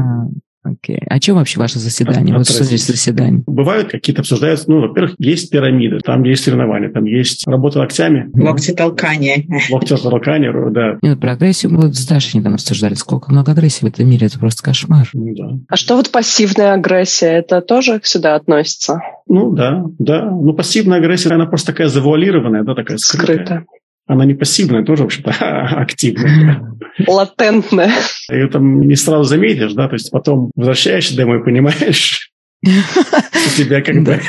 Окей. 0.68 1.00
А 1.08 1.18
чем 1.20 1.36
вообще 1.36 1.58
ваше 1.58 1.78
заседание? 1.78 2.36
Вот 2.36 2.48
что 2.48 2.64
здесь 2.64 2.86
заседание? 2.86 3.42
Бывают 3.46 3.90
какие-то 3.90 4.20
обсуждаются, 4.20 4.70
ну, 4.70 4.80
во-первых, 4.80 5.14
есть 5.18 5.50
пирамиды, 5.50 5.98
там 6.00 6.22
есть 6.24 6.44
соревнования, 6.44 6.90
там 6.90 7.04
есть 7.04 7.46
работа 7.46 7.78
локтями. 7.78 8.30
Локтитолкание. 8.34 9.46
Локтитолкание, 9.70 10.52
да. 10.70 10.98
Нет, 11.02 11.20
про 11.20 11.32
агрессию 11.32 11.72
мы 11.72 11.82
вот 11.82 11.94
с 11.94 12.06
Дашей 12.06 12.38
недавно 12.38 12.56
обсуждали. 12.56 12.94
Сколько 12.94 13.32
много 13.32 13.52
агрессии 13.52 13.84
в 13.84 13.88
этом 13.88 14.08
мире, 14.08 14.26
это 14.26 14.38
просто 14.38 14.62
кошмар. 14.62 15.08
Ну, 15.12 15.34
да. 15.34 15.58
А 15.68 15.76
что 15.76 15.96
вот 15.96 16.10
пассивная 16.10 16.74
агрессия, 16.74 17.28
это 17.28 17.60
тоже 17.60 18.00
сюда 18.02 18.34
относится? 18.34 19.00
Ну, 19.26 19.52
да, 19.52 19.84
да. 19.98 20.30
Ну, 20.30 20.52
пассивная 20.52 20.98
агрессия, 20.98 21.30
она 21.30 21.46
просто 21.46 21.72
такая 21.72 21.88
завуалированная, 21.88 22.64
да, 22.64 22.74
такая 22.74 22.98
скрытая. 22.98 23.36
Скрытая 23.36 23.66
она 24.08 24.24
не 24.24 24.34
пассивная, 24.34 24.84
тоже, 24.84 25.04
в 25.04 25.06
общем-то, 25.06 25.30
активная. 25.80 26.76
Латентная. 27.06 27.92
И 28.30 28.34
это 28.34 28.58
не 28.58 28.96
сразу 28.96 29.24
заметишь, 29.24 29.74
да, 29.74 29.86
то 29.86 29.94
есть 29.94 30.10
потом 30.10 30.50
возвращаешься 30.56 31.16
домой, 31.16 31.44
понимаешь, 31.44 32.32
что 32.64 33.56
тебя 33.56 33.82
как 33.82 34.02
бы... 34.02 34.20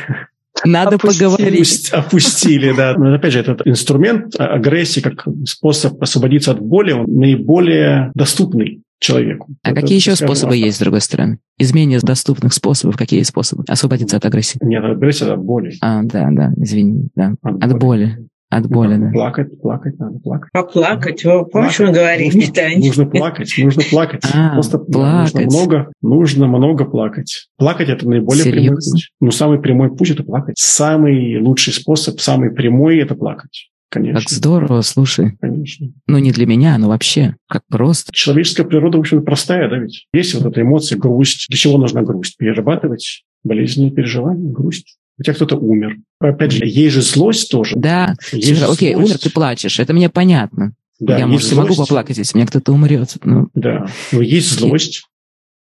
Надо 0.66 0.98
поговорить. 0.98 1.90
Опустили, 1.92 2.74
да. 2.76 2.94
Но 2.98 3.14
опять 3.14 3.32
же, 3.32 3.40
этот 3.40 3.66
инструмент 3.66 4.36
агрессии 4.38 5.00
как 5.00 5.26
способ 5.46 6.02
освободиться 6.04 6.52
от 6.52 6.60
боли, 6.60 6.92
он 6.92 7.06
наиболее 7.08 8.12
доступный 8.14 8.82
человеку. 9.00 9.48
А 9.64 9.72
это, 9.72 9.80
какие 9.80 9.98
еще 9.98 10.18
способы 10.18 10.58
есть, 10.58 10.76
с 10.76 10.80
другой 10.82 11.00
стороны? 11.00 11.40
Из 11.58 11.74
менее 11.74 12.00
доступных 12.02 12.52
способов, 12.54 12.98
какие 12.98 13.24
способы 13.24 13.64
освободиться 13.70 14.18
от 14.18 14.26
агрессии? 14.26 14.60
Нет, 14.62 14.84
агрессия 14.84 15.32
от 15.32 15.40
боли. 15.40 15.76
А, 15.80 16.04
да, 16.04 16.28
да, 16.30 16.52
извини, 16.58 17.08
да. 17.16 17.36
От, 17.42 17.64
от 17.64 17.80
боли. 17.80 17.80
боли. 17.80 18.28
От 18.50 18.68
боли, 18.68 18.98
да. 18.98 19.12
Плакать, 19.12 19.62
плакать, 19.62 20.00
надо 20.00 20.18
плакать. 20.20 20.50
Поплакать, 20.52 21.24
вы 21.24 21.46
помнишь, 21.46 21.78
мы 21.80 21.92
говорили, 21.92 22.36
нужно, 22.36 22.54
Таня? 22.54 22.78
Нужно 22.80 23.06
плакать, 23.06 23.54
нужно 23.58 23.84
плакать. 23.90 24.24
А, 24.34 24.54
Просто 24.54 24.80
плакать. 24.80 25.34
нужно 25.34 25.50
много, 25.60 25.92
нужно 26.02 26.48
много 26.48 26.86
плакать. 26.86 27.48
Плакать– 27.58 27.90
это 27.90 28.08
наиболее 28.10 28.44
Серьезно? 28.44 28.64
прямой 28.64 28.76
путь. 28.78 29.10
Ну, 29.20 29.32
самый 29.32 29.60
прямой 29.60 29.96
путь– 29.96 30.10
это 30.12 30.24
плакать. 30.24 30.56
Самый 30.58 31.40
лучший 31.40 31.74
способ, 31.74 32.20
самый 32.20 32.52
прямой– 32.52 32.98
это 33.00 33.14
плакать. 33.16 33.70
Конечно. 33.90 34.20
Как 34.22 34.30
здорово, 34.30 34.82
слушай. 34.82 35.34
Конечно. 35.42 35.90
Ну, 36.08 36.18
не 36.18 36.32
для 36.32 36.46
меня, 36.46 36.78
но 36.78 36.90
вообще, 36.90 37.36
как 37.48 37.64
просто. 37.70 38.12
Человеческая 38.14 38.64
природа, 38.64 38.98
в 38.98 39.02
общем, 39.02 39.24
простая, 39.24 39.70
да, 39.70 39.78
ведь? 39.78 40.08
Есть 40.14 40.34
вот 40.36 40.46
эта 40.46 40.62
эмоция, 40.62 40.98
грусть. 40.98 41.48
Для 41.50 41.58
чего 41.58 41.78
нужна 41.78 42.02
грусть? 42.02 42.38
Перерабатывать 42.38 43.24
болезненные 43.44 43.92
переживания, 43.92 44.52
грусть 44.52 44.99
у 45.20 45.24
тебя 45.24 45.34
кто-то 45.34 45.58
умер. 45.58 45.98
Опять 46.20 46.52
же, 46.52 46.66
есть 46.66 46.96
же 46.96 47.02
злость 47.02 47.52
тоже. 47.52 47.76
Да, 47.76 48.16
есть 48.32 48.64
окей, 48.64 48.94
злость. 48.94 49.10
умер, 49.10 49.20
ты 49.20 49.30
плачешь, 49.30 49.80
это 49.80 49.94
мне 49.94 50.10
понятно. 50.10 50.74
Да, 51.00 51.18
я, 51.18 51.28
может, 51.28 51.48
злость. 51.48 51.70
могу 51.70 51.82
поплакать, 51.82 52.18
если 52.18 52.38
меня 52.38 52.48
кто-то 52.48 52.74
умрет. 52.74 53.16
Ну. 53.24 53.50
Да, 53.54 53.88
но 54.12 54.22
есть 54.22 54.52
злость. 54.52 55.06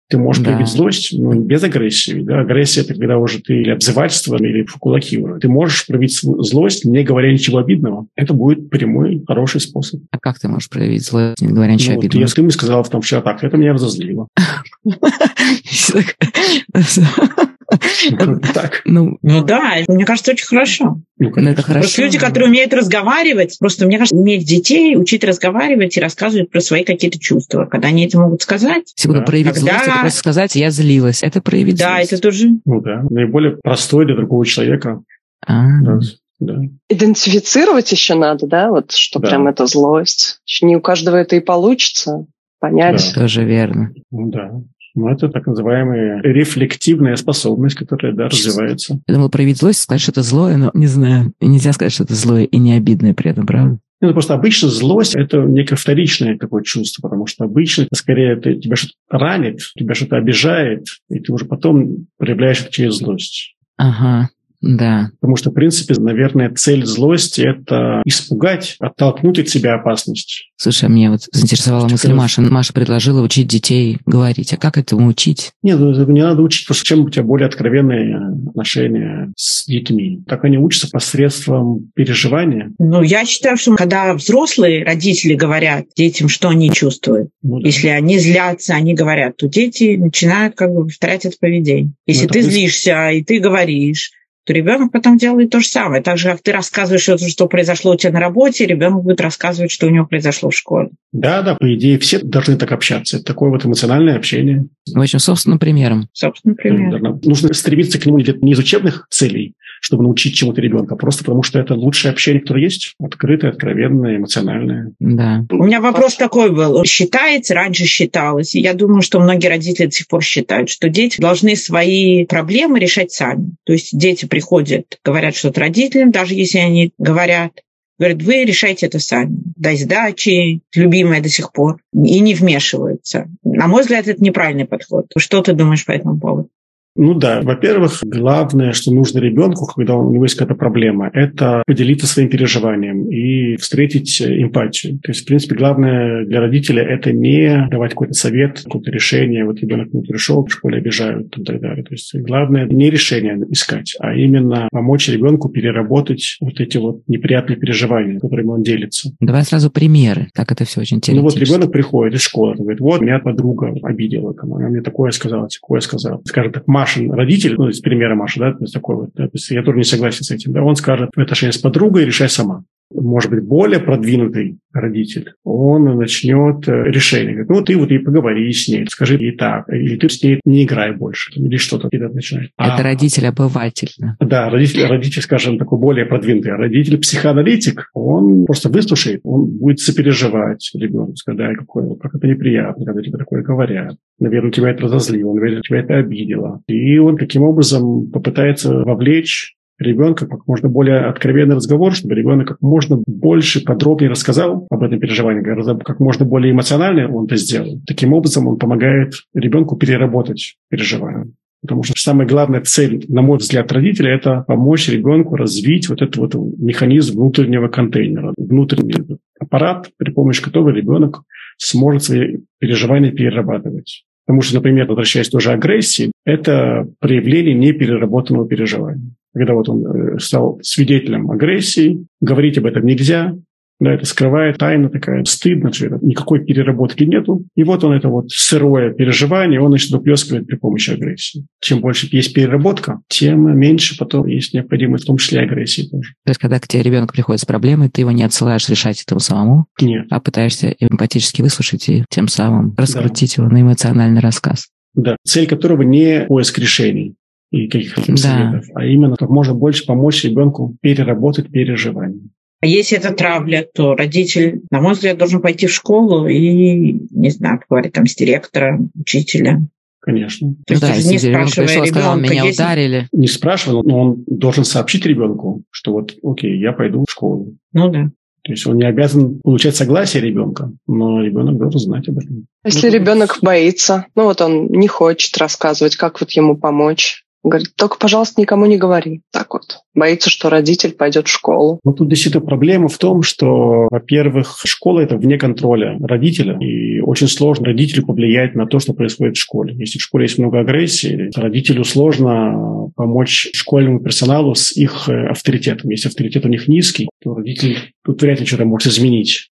Ты 0.08 0.18
можешь 0.18 0.42
да. 0.42 0.50
проявить 0.50 0.68
злость, 0.68 1.18
но 1.18 1.32
без 1.32 1.62
агрессии. 1.62 2.20
Да? 2.20 2.40
Агрессия– 2.40 2.80
это 2.82 2.92
когда 2.92 3.16
уже 3.16 3.40
ты 3.40 3.62
или 3.62 3.70
обзывательство, 3.70 4.36
или 4.36 4.62
в 4.62 4.74
кулаки 4.74 5.18
уже. 5.18 5.40
Ты 5.40 5.48
можешь 5.48 5.86
проявить 5.86 6.20
злость, 6.20 6.84
не 6.84 7.02
говоря 7.02 7.32
ничего 7.32 7.58
обидного. 7.58 8.06
Это 8.14 8.34
будет 8.34 8.68
прямой, 8.68 9.24
хороший 9.26 9.62
способ. 9.62 10.02
А 10.10 10.18
как 10.18 10.38
ты 10.38 10.48
можешь 10.48 10.68
проявить 10.68 11.06
злость, 11.06 11.40
не 11.40 11.48
говоря 11.48 11.72
ничего 11.72 11.94
ну, 11.94 12.00
обидного? 12.00 12.26
Вот 12.26 12.38
я 12.38 12.50
с 12.50 12.54
сказал 12.54 12.82
в 12.82 12.90
том 12.90 13.00
вчера 13.00 13.22
так, 13.22 13.42
это 13.42 13.56
меня 13.56 13.72
разозлило. 13.72 14.28
Так. 18.54 18.82
Ну, 18.84 19.18
ну 19.22 19.44
да, 19.44 19.76
мне 19.88 20.04
кажется, 20.04 20.32
очень 20.32 20.46
хорошо. 20.46 21.00
Ну, 21.18 21.28
это 21.30 21.62
хорошо. 21.62 21.80
Просто 21.80 22.02
люди, 22.02 22.18
которые 22.18 22.48
умеют 22.48 22.74
разговаривать, 22.74 23.56
просто, 23.58 23.86
мне 23.86 23.98
кажется, 23.98 24.16
уметь 24.16 24.46
детей, 24.46 24.96
учить 24.96 25.24
разговаривать 25.24 25.96
и 25.96 26.00
рассказывать 26.00 26.50
про 26.50 26.60
свои 26.60 26.84
какие-то 26.84 27.18
чувства, 27.18 27.66
когда 27.66 27.88
они 27.88 28.06
это 28.06 28.18
могут 28.18 28.42
сказать. 28.42 28.92
Секунду, 28.94 29.20
да. 29.20 29.26
проявить 29.26 29.54
когда... 29.54 29.72
злость, 29.72 29.88
это 29.88 30.00
просто 30.00 30.18
сказать, 30.18 30.56
я 30.56 30.70
злилась. 30.70 31.22
Это 31.22 31.40
проявить 31.40 31.78
Да, 31.78 31.96
злость. 31.96 32.12
это 32.12 32.22
тоже. 32.22 32.48
Ну 32.64 32.80
да, 32.80 33.02
наиболее 33.08 33.56
простой 33.62 34.06
для 34.06 34.16
другого 34.16 34.44
человека. 34.44 35.02
А. 35.46 35.64
Да. 35.82 36.00
Да. 36.40 36.56
Идентифицировать 36.88 37.92
еще 37.92 38.14
надо, 38.14 38.48
да, 38.48 38.70
вот 38.70 38.90
что 38.90 39.20
да. 39.20 39.28
прям 39.28 39.46
это 39.46 39.66
злость. 39.66 40.40
Не 40.60 40.76
у 40.76 40.80
каждого 40.80 41.14
это 41.14 41.36
и 41.36 41.40
получится 41.40 42.26
понять. 42.58 43.12
Да. 43.14 43.20
Тоже 43.20 43.44
верно. 43.44 43.92
Ну 44.10 44.28
да. 44.28 44.50
Ну, 44.94 45.08
это 45.08 45.28
так 45.28 45.46
называемая 45.46 46.20
рефлективная 46.22 47.16
способность, 47.16 47.76
которая, 47.76 48.12
да, 48.12 48.28
развивается. 48.28 49.00
Я 49.06 49.14
думал, 49.14 49.30
проявить 49.30 49.58
злость, 49.58 49.80
сказать, 49.80 50.02
что 50.02 50.12
это 50.12 50.22
злое, 50.22 50.56
но 50.56 50.70
не 50.74 50.86
знаю. 50.86 51.32
Нельзя 51.40 51.72
сказать, 51.72 51.92
что 51.92 52.04
это 52.04 52.14
злое 52.14 52.44
и 52.44 52.58
не 52.58 52.74
обидное 52.74 53.14
при 53.14 53.30
этом, 53.30 53.46
правда? 53.46 53.78
Ну, 54.02 54.12
просто 54.12 54.34
обычно 54.34 54.68
злость– 54.68 55.14
это 55.16 55.42
некое 55.42 55.76
вторичное 55.76 56.36
такое 56.36 56.64
чувство, 56.64 57.02
потому 57.02 57.26
что 57.28 57.44
обычно, 57.44 57.86
скорее, 57.94 58.32
это 58.32 58.52
тебя 58.54 58.74
что-то 58.74 58.94
ранит, 59.10 59.60
тебя 59.76 59.94
что-то 59.94 60.16
обижает, 60.16 60.86
и 61.08 61.20
ты 61.20 61.32
уже 61.32 61.44
потом 61.44 62.08
проявляешь 62.18 62.62
это 62.62 62.72
через 62.72 62.96
злость. 62.96 63.54
Ага. 63.76 64.28
Да. 64.62 65.10
Потому 65.20 65.36
что, 65.36 65.50
в 65.50 65.54
принципе, 65.54 65.94
наверное, 65.98 66.50
цель 66.54 66.86
злости– 66.86 67.40
это 67.42 68.00
испугать, 68.04 68.76
оттолкнуть 68.78 69.40
от 69.40 69.48
себя 69.48 69.74
опасность. 69.74 70.50
Слушай, 70.56 70.84
а 70.84 70.88
мне 70.88 71.10
вот 71.10 71.22
заинтересовала 71.32 71.88
мысль 71.88 72.08
раз... 72.08 72.16
Маши. 72.16 72.40
Маша 72.42 72.72
предложила 72.72 73.20
учить 73.20 73.48
детей 73.48 73.98
говорить. 74.06 74.52
А 74.52 74.56
как 74.56 74.78
этому 74.78 75.08
учить? 75.08 75.50
Нет, 75.62 75.78
ну, 75.80 75.92
не 76.06 76.22
надо 76.22 76.42
учить, 76.42 76.66
потому 76.66 76.76
что 76.76 76.86
чем 76.86 77.00
у 77.00 77.10
тебя 77.10 77.24
более 77.24 77.48
откровенные 77.48 78.16
отношения 78.48 79.32
с 79.36 79.66
детьми. 79.66 80.22
Так 80.28 80.44
они 80.44 80.58
учатся 80.58 80.88
посредством 80.88 81.90
переживания. 81.94 82.70
Ну, 82.78 83.02
я 83.02 83.24
считаю, 83.24 83.56
что 83.56 83.74
когда 83.74 84.14
взрослые 84.14 84.84
родители 84.84 85.34
говорят 85.34 85.86
детям, 85.96 86.28
что 86.28 86.50
они 86.50 86.70
чувствуют, 86.70 87.30
ну, 87.42 87.58
да. 87.58 87.66
если 87.66 87.88
они 87.88 88.18
злятся, 88.18 88.74
они 88.74 88.94
говорят, 88.94 89.36
то 89.36 89.48
дети 89.48 89.96
начинают 89.96 90.54
как 90.54 90.72
бы 90.72 90.84
повторять 90.84 91.24
это 91.24 91.36
поведение. 91.40 91.92
Если 92.06 92.26
ну, 92.26 92.32
ты 92.32 92.42
злишься, 92.42 93.10
и 93.10 93.24
ты 93.24 93.40
говоришь, 93.40 94.12
то 94.44 94.52
ребенок 94.52 94.92
потом 94.92 95.16
делает 95.16 95.50
то 95.50 95.60
же 95.60 95.68
самое. 95.68 96.02
Так 96.02 96.18
же, 96.18 96.28
как 96.28 96.42
ты 96.42 96.52
рассказываешь, 96.52 97.02
что, 97.02 97.46
произошло 97.46 97.92
у 97.92 97.96
тебя 97.96 98.12
на 98.12 98.20
работе, 98.20 98.66
ребенок 98.66 99.04
будет 99.04 99.20
рассказывать, 99.20 99.70
что 99.70 99.86
у 99.86 99.90
него 99.90 100.06
произошло 100.06 100.50
в 100.50 100.54
школе. 100.54 100.90
Да, 101.12 101.42
да, 101.42 101.54
по 101.54 101.74
идее, 101.74 101.98
все 101.98 102.18
должны 102.18 102.56
так 102.56 102.72
общаться. 102.72 103.16
Это 103.16 103.26
такое 103.26 103.50
вот 103.50 103.64
эмоциональное 103.64 104.16
общение. 104.16 104.66
В 104.92 105.00
общем, 105.00 105.18
собственным 105.18 105.58
примером. 105.58 106.08
Собственным 106.12 106.56
примером. 106.56 107.20
Нужно 107.22 107.52
стремиться 107.54 108.00
к 108.00 108.06
нему 108.06 108.18
не 108.18 108.52
из 108.52 108.58
учебных 108.58 109.06
целей, 109.10 109.54
чтобы 109.80 110.04
научить 110.04 110.34
чему-то 110.34 110.60
ребенка, 110.60 110.96
просто 110.96 111.24
потому 111.24 111.42
что 111.42 111.58
это 111.58 111.74
лучшее 111.74 112.12
общение, 112.12 112.40
которое 112.40 112.64
есть. 112.64 112.94
Открытое, 113.00 113.50
откровенное, 113.50 114.16
эмоциональное. 114.16 114.92
Да. 114.98 115.44
У 115.50 115.64
меня 115.64 115.80
вопрос 115.80 116.16
такой 116.16 116.50
был. 116.50 116.84
Считается, 116.84 117.54
раньше 117.54 117.84
считалось, 117.84 118.54
и 118.54 118.60
я 118.60 118.74
думаю, 118.74 119.02
что 119.02 119.20
многие 119.20 119.48
родители 119.48 119.86
до 119.86 119.92
сих 119.92 120.08
пор 120.08 120.22
считают, 120.22 120.70
что 120.70 120.88
дети 120.88 121.20
должны 121.20 121.56
свои 121.56 122.24
проблемы 122.26 122.78
решать 122.78 123.12
сами. 123.12 123.54
То 123.64 123.72
есть 123.72 123.96
дети 123.96 124.26
приходят, 124.32 124.98
говорят 125.04 125.36
что-то 125.36 125.60
родителям, 125.60 126.10
даже 126.10 126.34
если 126.34 126.56
они 126.56 126.92
говорят, 126.96 127.52
Говорят, 127.98 128.22
вы 128.22 128.44
решайте 128.44 128.86
это 128.86 128.98
сами. 128.98 129.36
Дай 129.54 129.76
сдачи, 129.76 130.62
любимая 130.74 131.20
до 131.20 131.28
сих 131.28 131.52
пор, 131.52 131.76
и 131.92 132.18
не 132.18 132.34
вмешиваются. 132.34 133.28
На 133.44 133.68
мой 133.68 133.82
взгляд, 133.82 134.08
это 134.08 134.24
неправильный 134.24 134.64
подход. 134.64 135.06
Что 135.16 135.40
ты 135.42 135.52
думаешь 135.52 135.84
по 135.84 135.92
этому 135.92 136.18
поводу? 136.18 136.48
Ну 136.94 137.14
да, 137.14 137.40
во-первых, 137.42 138.00
главное, 138.02 138.72
что 138.72 138.92
нужно 138.92 139.18
ребенку, 139.18 139.66
когда 139.66 139.96
у 139.96 140.12
него 140.12 140.24
есть 140.24 140.34
какая-то 140.34 140.58
проблема, 140.58 141.10
это 141.12 141.62
поделиться 141.66 142.06
своим 142.06 142.28
переживанием 142.28 143.08
и 143.08 143.56
встретить 143.56 144.20
эмпатию. 144.20 144.98
То 144.98 145.10
есть, 145.10 145.22
в 145.22 145.26
принципе, 145.26 145.54
главное 145.54 146.24
для 146.26 146.40
родителя 146.40 146.82
это 146.82 147.12
не 147.12 147.66
давать 147.70 147.92
какой-то 147.92 148.12
совет, 148.12 148.60
какое-то 148.62 148.90
решение. 148.90 149.44
Вот 149.44 149.60
ребенок 149.60 149.92
не 149.92 150.02
пришел, 150.02 150.44
в 150.44 150.52
школе 150.52 150.78
обижают 150.78 151.36
и 151.38 151.42
так 151.42 151.60
далее. 151.60 151.82
То 151.82 151.94
есть, 151.94 152.14
главное 152.14 152.66
не 152.66 152.90
решение 152.90 153.38
искать, 153.50 153.96
а 153.98 154.14
именно 154.14 154.68
помочь 154.70 155.08
ребенку 155.08 155.48
переработать 155.48 156.36
вот 156.40 156.60
эти 156.60 156.76
вот 156.76 157.02
неприятные 157.06 157.56
переживания, 157.56 158.20
которыми 158.20 158.48
он 158.48 158.62
делится. 158.62 159.10
Давай 159.20 159.44
сразу 159.44 159.70
примеры, 159.70 160.28
как 160.34 160.52
это 160.52 160.64
все 160.64 160.80
очень 160.80 160.98
интересно. 160.98 161.22
Ну 161.22 161.28
вот 161.28 161.38
ребенок 161.38 161.72
приходит 161.72 162.14
из 162.14 162.22
школы, 162.22 162.54
говорит, 162.56 162.80
вот 162.80 163.00
меня 163.00 163.18
подруга 163.18 163.72
обидела, 163.82 164.34
она 164.42 164.68
мне 164.68 164.82
такое 164.82 165.10
сказала, 165.10 165.48
такое 165.48 165.80
сказала. 165.80 166.20
Скажет 166.24 166.52
так, 166.52 166.66
Машин 166.82 167.12
родитель, 167.12 167.54
ну, 167.56 167.68
из 167.68 167.80
примера 167.80 168.16
Маши, 168.16 168.40
да, 168.40 168.52
то 168.52 168.58
есть 168.60 168.74
такой 168.74 168.96
вот, 168.96 169.10
да, 169.14 169.24
то 169.24 169.30
есть 169.34 169.48
я 169.50 169.62
тоже 169.62 169.78
не 169.78 169.84
согласен 169.84 170.24
с 170.24 170.30
этим, 170.32 170.52
да, 170.52 170.62
он 170.62 170.74
скажет, 170.74 171.10
в 171.14 171.20
отношении 171.20 171.52
с 171.52 171.58
подругой 171.58 172.04
решай 172.04 172.28
сама 172.28 172.64
может 172.94 173.30
быть, 173.30 173.44
более 173.44 173.80
продвинутый 173.80 174.58
родитель, 174.72 175.32
он 175.44 175.84
начнет 175.96 176.66
э, 176.68 176.84
решение. 176.90 177.34
Говорит, 177.34 177.50
ну, 177.50 177.62
ты 177.62 177.76
вот 177.76 177.90
и 177.90 177.98
поговори 177.98 178.52
с 178.52 178.68
ней, 178.68 178.86
скажи 178.88 179.16
ей 179.16 179.36
так, 179.36 179.68
или 179.68 179.96
ты 179.96 180.08
с 180.08 180.22
ней 180.22 180.40
не 180.44 180.64
играй 180.64 180.96
больше, 180.96 181.32
или 181.34 181.56
что-то 181.56 181.88
начинает. 181.92 182.50
Это 182.58 182.76
а, 182.76 182.82
родитель-обыватель. 182.82 183.90
Да, 183.98 184.16
да 184.20 184.50
родитель, 184.50 184.86
родитель, 184.86 185.22
скажем, 185.22 185.58
такой 185.58 185.78
более 185.78 186.06
продвинутый. 186.06 186.52
А 186.52 186.56
родитель-психоаналитик, 186.56 187.90
он 187.94 188.46
просто 188.46 188.68
выслушает, 188.68 189.20
он 189.24 189.46
будет 189.58 189.80
сопереживать 189.80 190.70
ребенку, 190.74 191.16
сказать, 191.16 191.38
да, 191.38 191.54
какое, 191.54 191.94
как 191.96 192.14
это 192.14 192.26
неприятно, 192.26 192.84
когда 192.84 193.02
тебе 193.02 193.18
такое 193.18 193.42
говорят. 193.42 193.96
Наверное, 194.18 194.52
тебя 194.52 194.70
это 194.70 194.84
разозлило, 194.84 195.34
наверное, 195.34 195.62
тебя 195.62 195.80
это 195.80 195.96
обидело. 195.96 196.60
И 196.66 196.98
он 196.98 197.16
таким 197.16 197.42
образом 197.42 198.10
попытается 198.10 198.82
вовлечь 198.84 199.56
ребенка 199.78 200.26
как 200.26 200.46
можно 200.46 200.68
более 200.68 201.00
откровенный 201.00 201.56
разговор, 201.56 201.94
чтобы 201.94 202.14
ребенок 202.14 202.48
как 202.48 202.60
можно 202.60 203.02
больше, 203.06 203.64
подробнее 203.64 204.10
рассказал 204.10 204.66
об 204.70 204.82
этом 204.82 205.00
переживании, 205.00 205.42
как 205.82 206.00
можно 206.00 206.24
более 206.24 206.52
эмоционально 206.52 207.12
он 207.12 207.26
это 207.26 207.36
сделал. 207.36 207.80
Таким 207.86 208.12
образом 208.12 208.46
он 208.46 208.58
помогает 208.58 209.14
ребенку 209.34 209.76
переработать 209.76 210.56
переживания. 210.68 211.32
Потому 211.62 211.84
что 211.84 211.94
самая 211.96 212.26
главная 212.26 212.60
цель, 212.60 213.04
на 213.08 213.22
мой 213.22 213.38
взгляд, 213.38 213.70
родителя– 213.70 214.10
это 214.14 214.44
помочь 214.48 214.88
ребенку 214.88 215.36
развить 215.36 215.88
вот 215.88 216.02
этот 216.02 216.16
вот 216.16 216.34
механизм 216.34 217.20
внутреннего 217.20 217.68
контейнера, 217.68 218.34
внутренний 218.36 219.16
аппарат, 219.38 219.88
при 219.96 220.10
помощи 220.10 220.42
которого 220.42 220.70
ребенок 220.70 221.22
сможет 221.58 222.02
свои 222.02 222.38
переживания 222.58 223.12
перерабатывать. 223.12 224.04
Потому 224.26 224.42
что, 224.42 224.56
например, 224.56 224.86
возвращаясь 224.86 225.28
тоже 225.28 225.52
агрессии, 225.52 226.10
это 226.24 226.88
проявление 226.98 227.54
непереработанного 227.54 228.48
переживания 228.48 229.14
когда 229.34 229.54
вот 229.54 229.68
он 229.68 229.86
э, 229.86 230.18
стал 230.18 230.58
свидетелем 230.62 231.30
агрессии, 231.30 232.04
говорить 232.20 232.58
об 232.58 232.66
этом 232.66 232.84
нельзя, 232.84 233.34
да, 233.82 233.94
это 233.94 234.06
скрывает 234.06 234.58
тайна 234.58 234.90
такая, 234.90 235.24
стыдно, 235.24 235.72
что 235.72 235.86
это, 235.86 235.98
никакой 236.02 236.44
переработки 236.44 237.02
нету. 237.02 237.44
И 237.56 237.64
вот 237.64 237.82
он 237.82 237.92
это 237.92 238.08
вот 238.08 238.30
сырое 238.30 238.92
переживание, 238.92 239.60
он, 239.60 239.70
значит, 239.70 239.90
выплескивает 239.90 240.46
при 240.46 240.54
помощи 240.54 240.90
агрессии. 240.90 241.46
Чем 241.60 241.80
больше 241.80 242.08
есть 242.12 242.32
переработка, 242.32 243.00
тем 243.08 243.58
меньше 243.58 243.98
потом 243.98 244.28
есть 244.28 244.54
необходимость, 244.54 245.02
в 245.02 245.06
том 245.08 245.16
числе 245.16 245.40
агрессии 245.40 245.82
тоже. 245.82 246.14
То 246.24 246.30
есть, 246.30 246.40
когда 246.40 246.60
к 246.60 246.68
тебе 246.68 246.84
ребенок 246.84 247.12
приходит 247.12 247.40
с 247.40 247.44
проблемой, 247.44 247.88
ты 247.88 248.02
его 248.02 248.12
не 248.12 248.22
отсылаешь 248.22 248.68
решать 248.68 249.02
этого 249.02 249.18
самому? 249.18 249.66
Нет. 249.80 250.06
А 250.10 250.20
пытаешься 250.20 250.72
эмпатически 250.78 251.42
выслушать 251.42 251.88
и 251.88 252.04
тем 252.08 252.28
самым 252.28 252.74
раскрутить 252.76 253.36
да. 253.36 253.42
его 253.42 253.52
на 253.52 253.62
эмоциональный 253.62 254.20
рассказ. 254.20 254.68
Да, 254.94 255.16
цель 255.26 255.48
которого 255.48 255.82
не 255.82 256.26
поиск 256.28 256.58
решений, 256.58 257.16
и 257.52 257.68
каких-то 257.68 258.02
да. 258.06 258.16
советов, 258.16 258.64
а 258.74 258.84
именно 258.84 259.14
как 259.16 259.28
можно 259.28 259.54
больше 259.54 259.86
помочь 259.86 260.24
ребенку 260.24 260.74
переработать 260.80 261.50
переживания. 261.50 262.22
А 262.62 262.66
если 262.66 262.96
это 262.96 263.12
травля, 263.12 263.66
то 263.74 263.94
родитель, 263.94 264.62
на 264.70 264.80
мой 264.80 264.94
взгляд, 264.94 265.18
должен 265.18 265.42
пойти 265.42 265.66
в 265.66 265.72
школу 265.72 266.26
и, 266.28 266.92
не 267.10 267.30
знаю, 267.30 267.60
поговорить 267.60 267.92
там 267.92 268.06
с 268.06 268.14
директором, 268.14 268.90
учителя. 268.98 269.60
Конечно. 270.00 270.54
То 270.66 270.74
есть 270.74 270.82
да, 270.82 270.96
не 270.96 271.18
спрашивая 271.18 271.66
пришел, 271.66 271.84
ребенка, 271.84 272.00
сказал, 272.00 272.16
меня 272.18 272.44
если... 272.44 272.62
ударили. 272.62 273.08
Не 273.12 273.28
спрашивал, 273.28 273.82
но 273.84 274.00
он 274.00 274.24
должен 274.26 274.64
сообщить 274.64 275.04
ребенку, 275.06 275.62
что 275.70 275.92
вот, 275.92 276.14
окей, 276.22 276.58
я 276.58 276.72
пойду 276.72 277.04
в 277.06 277.10
школу. 277.10 277.54
Ну 277.72 277.88
да. 277.88 278.10
То 278.44 278.52
есть 278.52 278.66
он 278.66 278.76
не 278.76 278.84
обязан 278.84 279.40
получать 279.40 279.76
согласие 279.76 280.22
ребенка, 280.22 280.72
но 280.88 281.22
ребенок 281.22 281.58
должен 281.58 281.80
знать 281.80 282.08
об 282.08 282.18
этом. 282.18 282.46
Если 282.64 282.88
ну, 282.88 282.94
ребенок 282.94 283.38
боится, 283.42 284.06
ну 284.16 284.24
вот 284.24 284.40
он 284.40 284.66
не 284.66 284.88
хочет 284.88 285.36
рассказывать, 285.38 285.96
как 285.96 286.20
вот 286.20 286.30
ему 286.32 286.56
помочь, 286.56 287.24
Говорит, 287.44 287.74
только, 287.76 287.98
пожалуйста, 287.98 288.40
никому 288.40 288.66
не 288.66 288.76
говори. 288.76 289.22
Так 289.32 289.54
вот. 289.54 289.80
Боится, 289.94 290.30
что 290.30 290.48
родитель 290.48 290.92
пойдет 290.92 291.26
в 291.26 291.30
школу. 291.30 291.80
Ну, 291.84 291.92
тут 291.92 292.08
действительно 292.08 292.44
проблема 292.44 292.88
в 292.88 292.98
том, 292.98 293.22
что, 293.22 293.88
во-первых, 293.90 294.60
школа– 294.64 295.00
это 295.00 295.16
вне 295.16 295.38
контроля 295.38 295.98
родителя, 296.00 296.56
и 296.60 297.00
очень 297.00 297.26
сложно 297.26 297.66
родителю 297.66 298.06
повлиять 298.06 298.54
на 298.54 298.66
то, 298.66 298.78
что 298.78 298.94
происходит 298.94 299.36
в 299.36 299.40
школе. 299.40 299.74
Если 299.76 299.98
в 299.98 300.02
школе 300.02 300.26
есть 300.26 300.38
много 300.38 300.60
агрессии, 300.60 301.30
родителю 301.36 301.84
сложно 301.84 302.90
помочь 302.94 303.50
школьному 303.52 304.00
персоналу 304.00 304.54
с 304.54 304.76
их 304.76 305.08
э, 305.08 305.26
авторитетом. 305.28 305.90
Если 305.90 306.08
авторитет 306.08 306.44
у 306.44 306.48
них 306.48 306.68
низкий, 306.68 307.08
то 307.22 307.34
родитель 307.34 307.92
тут 308.04 308.22
вряд 308.22 308.40
ли 308.40 308.46
что-то 308.46 308.64
может 308.64 308.92
изменить. 308.92 309.48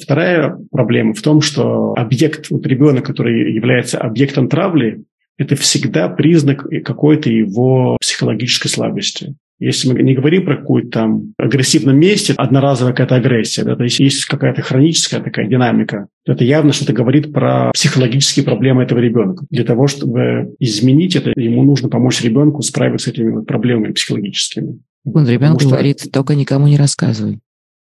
Вторая 0.00 0.56
проблема 0.70 1.12
в 1.12 1.22
том, 1.22 1.40
что 1.40 1.92
объект, 1.96 2.50
вот 2.50 2.64
ребенок, 2.66 3.04
который 3.04 3.52
является 3.52 3.98
объектом 3.98 4.48
травли, 4.48 5.02
это 5.38 5.56
всегда 5.56 6.08
признак 6.08 6.66
какой-то 6.84 7.30
его 7.30 7.96
психологической 8.00 8.70
слабости. 8.70 9.34
Если 9.60 9.92
мы 9.92 10.00
не 10.02 10.14
говорим 10.14 10.44
про 10.44 10.56
какую-то 10.56 10.90
там 10.90 11.34
агрессивном 11.36 11.98
месте, 11.98 12.34
одноразовая 12.36 12.92
какая-то 12.92 13.16
агрессия, 13.16 13.64
да, 13.64 13.74
то 13.74 13.82
есть 13.82 13.98
есть 13.98 14.24
какая-то 14.24 14.62
хроническая 14.62 15.20
такая 15.20 15.48
динамика, 15.48 16.06
то 16.24 16.32
это 16.32 16.44
явно 16.44 16.72
что-то 16.72 16.92
говорит 16.92 17.32
про 17.32 17.72
психологические 17.72 18.44
проблемы 18.44 18.84
этого 18.84 19.00
ребенка. 19.00 19.46
Для 19.50 19.64
того, 19.64 19.88
чтобы 19.88 20.54
изменить 20.60 21.16
это, 21.16 21.32
ему 21.34 21.64
нужно 21.64 21.88
помочь 21.88 22.22
ребенку 22.22 22.62
справиться 22.62 23.10
с 23.10 23.12
этими 23.12 23.44
проблемами 23.44 23.92
психологическими. 23.92 24.78
Он 25.04 25.26
ребенок 25.26 25.60
что... 25.60 25.70
говорит, 25.70 26.06
только 26.12 26.36
никому 26.36 26.68
не 26.68 26.76
рассказывай. 26.76 27.40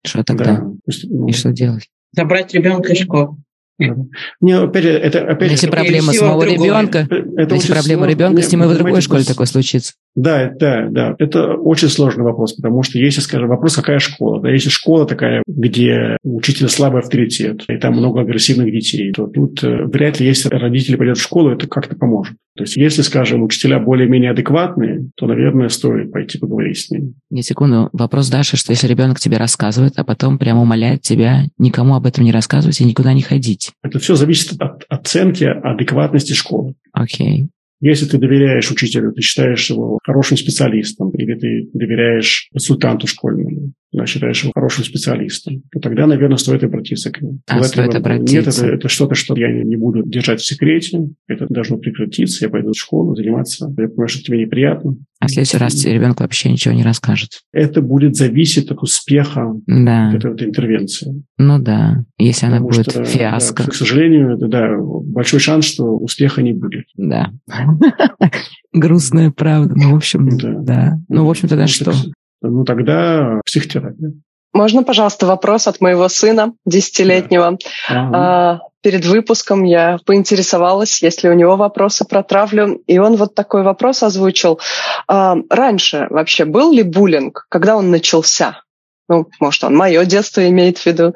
Что 0.05 0.25
тогда? 0.25 0.45
Да, 0.45 0.73
ну... 1.09 1.29
И 1.29 1.33
что 1.33 1.53
делать? 1.53 1.89
Забрать 2.13 2.53
ребенка 2.53 2.93
из 2.93 2.99
школы. 2.99 3.37
Не, 3.79 4.53
опять 4.53 4.83
же, 4.83 4.91
это 4.91 5.27
опять 5.27 5.51
Если 5.51 5.67
же, 5.67 5.73
проблема 5.73 6.13
самого 6.13 6.45
ребенка, 6.45 7.07
это 7.37 7.55
если 7.55 7.73
проблема 7.73 8.07
ребенка, 8.07 8.43
с 8.43 8.51
ним 8.51 8.65
и 8.65 8.67
в 8.67 8.75
другой 8.75 9.01
школе 9.01 9.25
такое 9.25 9.47
случится. 9.47 9.95
Да, 10.15 10.53
да, 10.59 10.89
да. 10.91 11.15
Это 11.19 11.55
очень 11.55 11.89
сложный 11.89 12.25
вопрос, 12.25 12.53
потому 12.53 12.83
что 12.83 12.99
если, 12.99 13.21
скажем, 13.21 13.49
вопрос, 13.49 13.77
какая 13.77 13.99
школа. 13.99 14.43
Да, 14.43 14.51
если 14.51 14.69
школа 14.69 15.07
такая, 15.07 15.43
где 15.47 16.19
учитель 16.23 16.69
слабый 16.69 17.01
авторитет, 17.01 17.65
и 17.69 17.79
там 17.79 17.95
много 17.95 18.21
агрессивных 18.21 18.71
детей, 18.71 19.13
то 19.13 19.27
тут 19.27 19.65
э, 19.65 19.85
вряд 19.85 20.21
ли, 20.21 20.27
если 20.27 20.49
родители 20.51 20.97
пойдут 20.97 21.19
в 21.19 21.23
школу, 21.23 21.51
это 21.51 21.67
как-то 21.67 21.97
поможет. 21.97 22.37
То 22.57 22.65
есть 22.65 22.77
если, 22.77 23.01
скажем, 23.01 23.43
учителя 23.43 23.79
более-менее 23.79 24.33
адекватные, 24.33 25.09
то, 25.17 25.27
наверное, 25.27 25.71
стоит 25.71 26.13
пойти 26.13 26.39
поговорить 26.39 26.79
с 26.79 26.91
ними. 26.91 27.15
Не 27.31 27.43
секунду. 27.43 27.89
Вопрос 27.95 28.29
Даши, 28.29 28.59
что 28.59 28.73
если 28.73 28.87
ребенок 28.87 29.19
тебе 29.19 29.39
рассказывает, 29.39 29.95
а 29.97 30.05
потом 30.05 30.39
прямо 30.39 30.61
умоляет 30.61 31.01
тебя 31.01 31.45
никому 31.57 31.95
об 31.95 32.05
этом 32.05 32.25
не 32.25 32.33
рассказывать 32.33 32.79
и 32.83 32.85
никуда 32.85 33.15
не 33.15 33.23
ходить. 33.23 33.62
Это 33.83 33.99
все 33.99 34.15
зависит 34.15 34.61
от 34.61 34.85
оценки 34.89 35.45
адекватности 35.45 36.33
школы. 36.33 36.75
Окей. 36.93 37.49
Если 37.83 38.07
ты 38.07 38.17
доверяешь 38.17 38.71
учителю, 38.71 39.13
ты 39.13 39.23
считаешь 39.23 39.69
его 39.69 39.99
хорошим 40.05 40.37
специалистом, 40.37 41.11
или 41.11 41.35
ты 41.35 41.69
доверяешь 41.75 42.49
консультанту 42.53 43.09
школьному, 43.09 43.73
да, 43.93 44.07
считаешь 44.07 44.41
его 44.45 44.53
хорошим 44.55 44.85
специалистом, 44.85 45.63
то 45.73 45.81
тогда, 45.81 46.07
наверное, 46.07 46.37
стоит 46.37 46.63
обратиться 46.63 47.11
к 47.11 47.21
нему. 47.21 47.41
А, 47.49 47.61
стоит 47.65 47.89
этого, 47.89 48.15
обратиться. 48.15 48.35
Нет, 48.37 48.47
это, 48.47 48.67
это 48.67 48.89
что-то, 48.89 49.17
что 49.17 49.37
я 49.37 49.51
не, 49.51 49.65
не 49.65 49.75
буду 49.75 50.05
держать 50.05 50.41
в 50.41 50.47
секрете, 50.47 51.09
это 51.27 51.47
должно 51.51 51.77
прекратиться, 51.77 52.45
я 52.45 52.51
пойду 52.51 52.71
в 52.71 52.79
школу 52.79 53.17
заниматься, 53.17 53.67
я 53.77 53.89
понимаю, 53.89 54.09
что 54.09 54.23
тебе 54.23 54.39
неприятно. 54.39 54.95
А 55.23 55.29
в 55.29 55.31
следующий 55.31 55.59
раз 55.59 55.85
ребенок 55.85 56.19
вообще 56.19 56.51
ничего 56.51 56.75
не 56.75 56.83
расскажет. 56.83 57.43
Это 57.53 57.81
будет 57.81 58.17
зависеть 58.17 58.73
от 58.73 58.83
успеха 58.83 59.53
да. 59.69 60.13
этой, 60.13 60.33
этой 60.33 60.49
интервенции. 60.49 61.23
Ну 61.39 61.61
да, 61.61 62.03
если 62.19 62.47
она 62.47 62.59
будет 62.59 62.91
что, 62.91 63.05
фиаско. 63.05 63.63
Да, 63.63 63.71
к 63.71 63.75
сожалению, 63.75 64.35
это, 64.35 64.49
да, 64.49 64.77
большой 64.81 65.39
шанс, 65.39 65.67
что 65.67 65.97
успеха 65.97 66.43
не 66.43 66.55
будет. 66.55 66.87
Да. 66.97 67.31
Грустная 68.73 69.31
правда. 69.31 69.77
Ну, 69.77 69.93
в 69.93 69.95
общем, 69.95 70.29
да. 70.65 70.99
Ну, 71.09 71.25
в 71.25 71.31
общем, 71.31 71.47
тогда 71.47 71.69
что? 71.69 71.93
ну 72.41 72.65
тогда 72.65 73.41
психотерапия. 73.47 74.15
Можно, 74.53 74.83
пожалуйста, 74.83 75.27
вопрос 75.27 75.69
от 75.69 75.81
моего 75.81 76.09
сына, 76.09 76.53
десятилетнего. 76.67 77.59
Да. 77.89 78.09
Ага. 78.09 78.61
Перед 78.83 79.05
выпуском 79.05 79.63
я 79.63 79.99
поинтересовалась, 80.05 81.03
есть 81.03 81.23
ли 81.23 81.31
у 81.31 81.35
него 81.35 81.57
вопросы 81.57 82.05
про 82.05 82.23
травлю, 82.25 82.83
и 82.87 82.99
он 82.99 83.17
вот 83.17 83.35
такой 83.35 83.63
вопрос 83.63 84.03
озвучил. 84.03 84.59
А, 85.07 85.37
раньше 85.49 86.09
вообще 86.11 86.45
был 86.45 86.73
ли 86.73 86.83
буллинг, 86.83 87.47
когда 87.49 87.77
он 87.77 87.91
начался? 87.91 88.63
Ну, 89.09 89.29
может, 89.39 89.63
он 89.65 89.77
мое 89.77 90.05
детство 90.05 90.49
имеет 90.49 90.79
в 90.79 90.87
виду. 90.87 91.15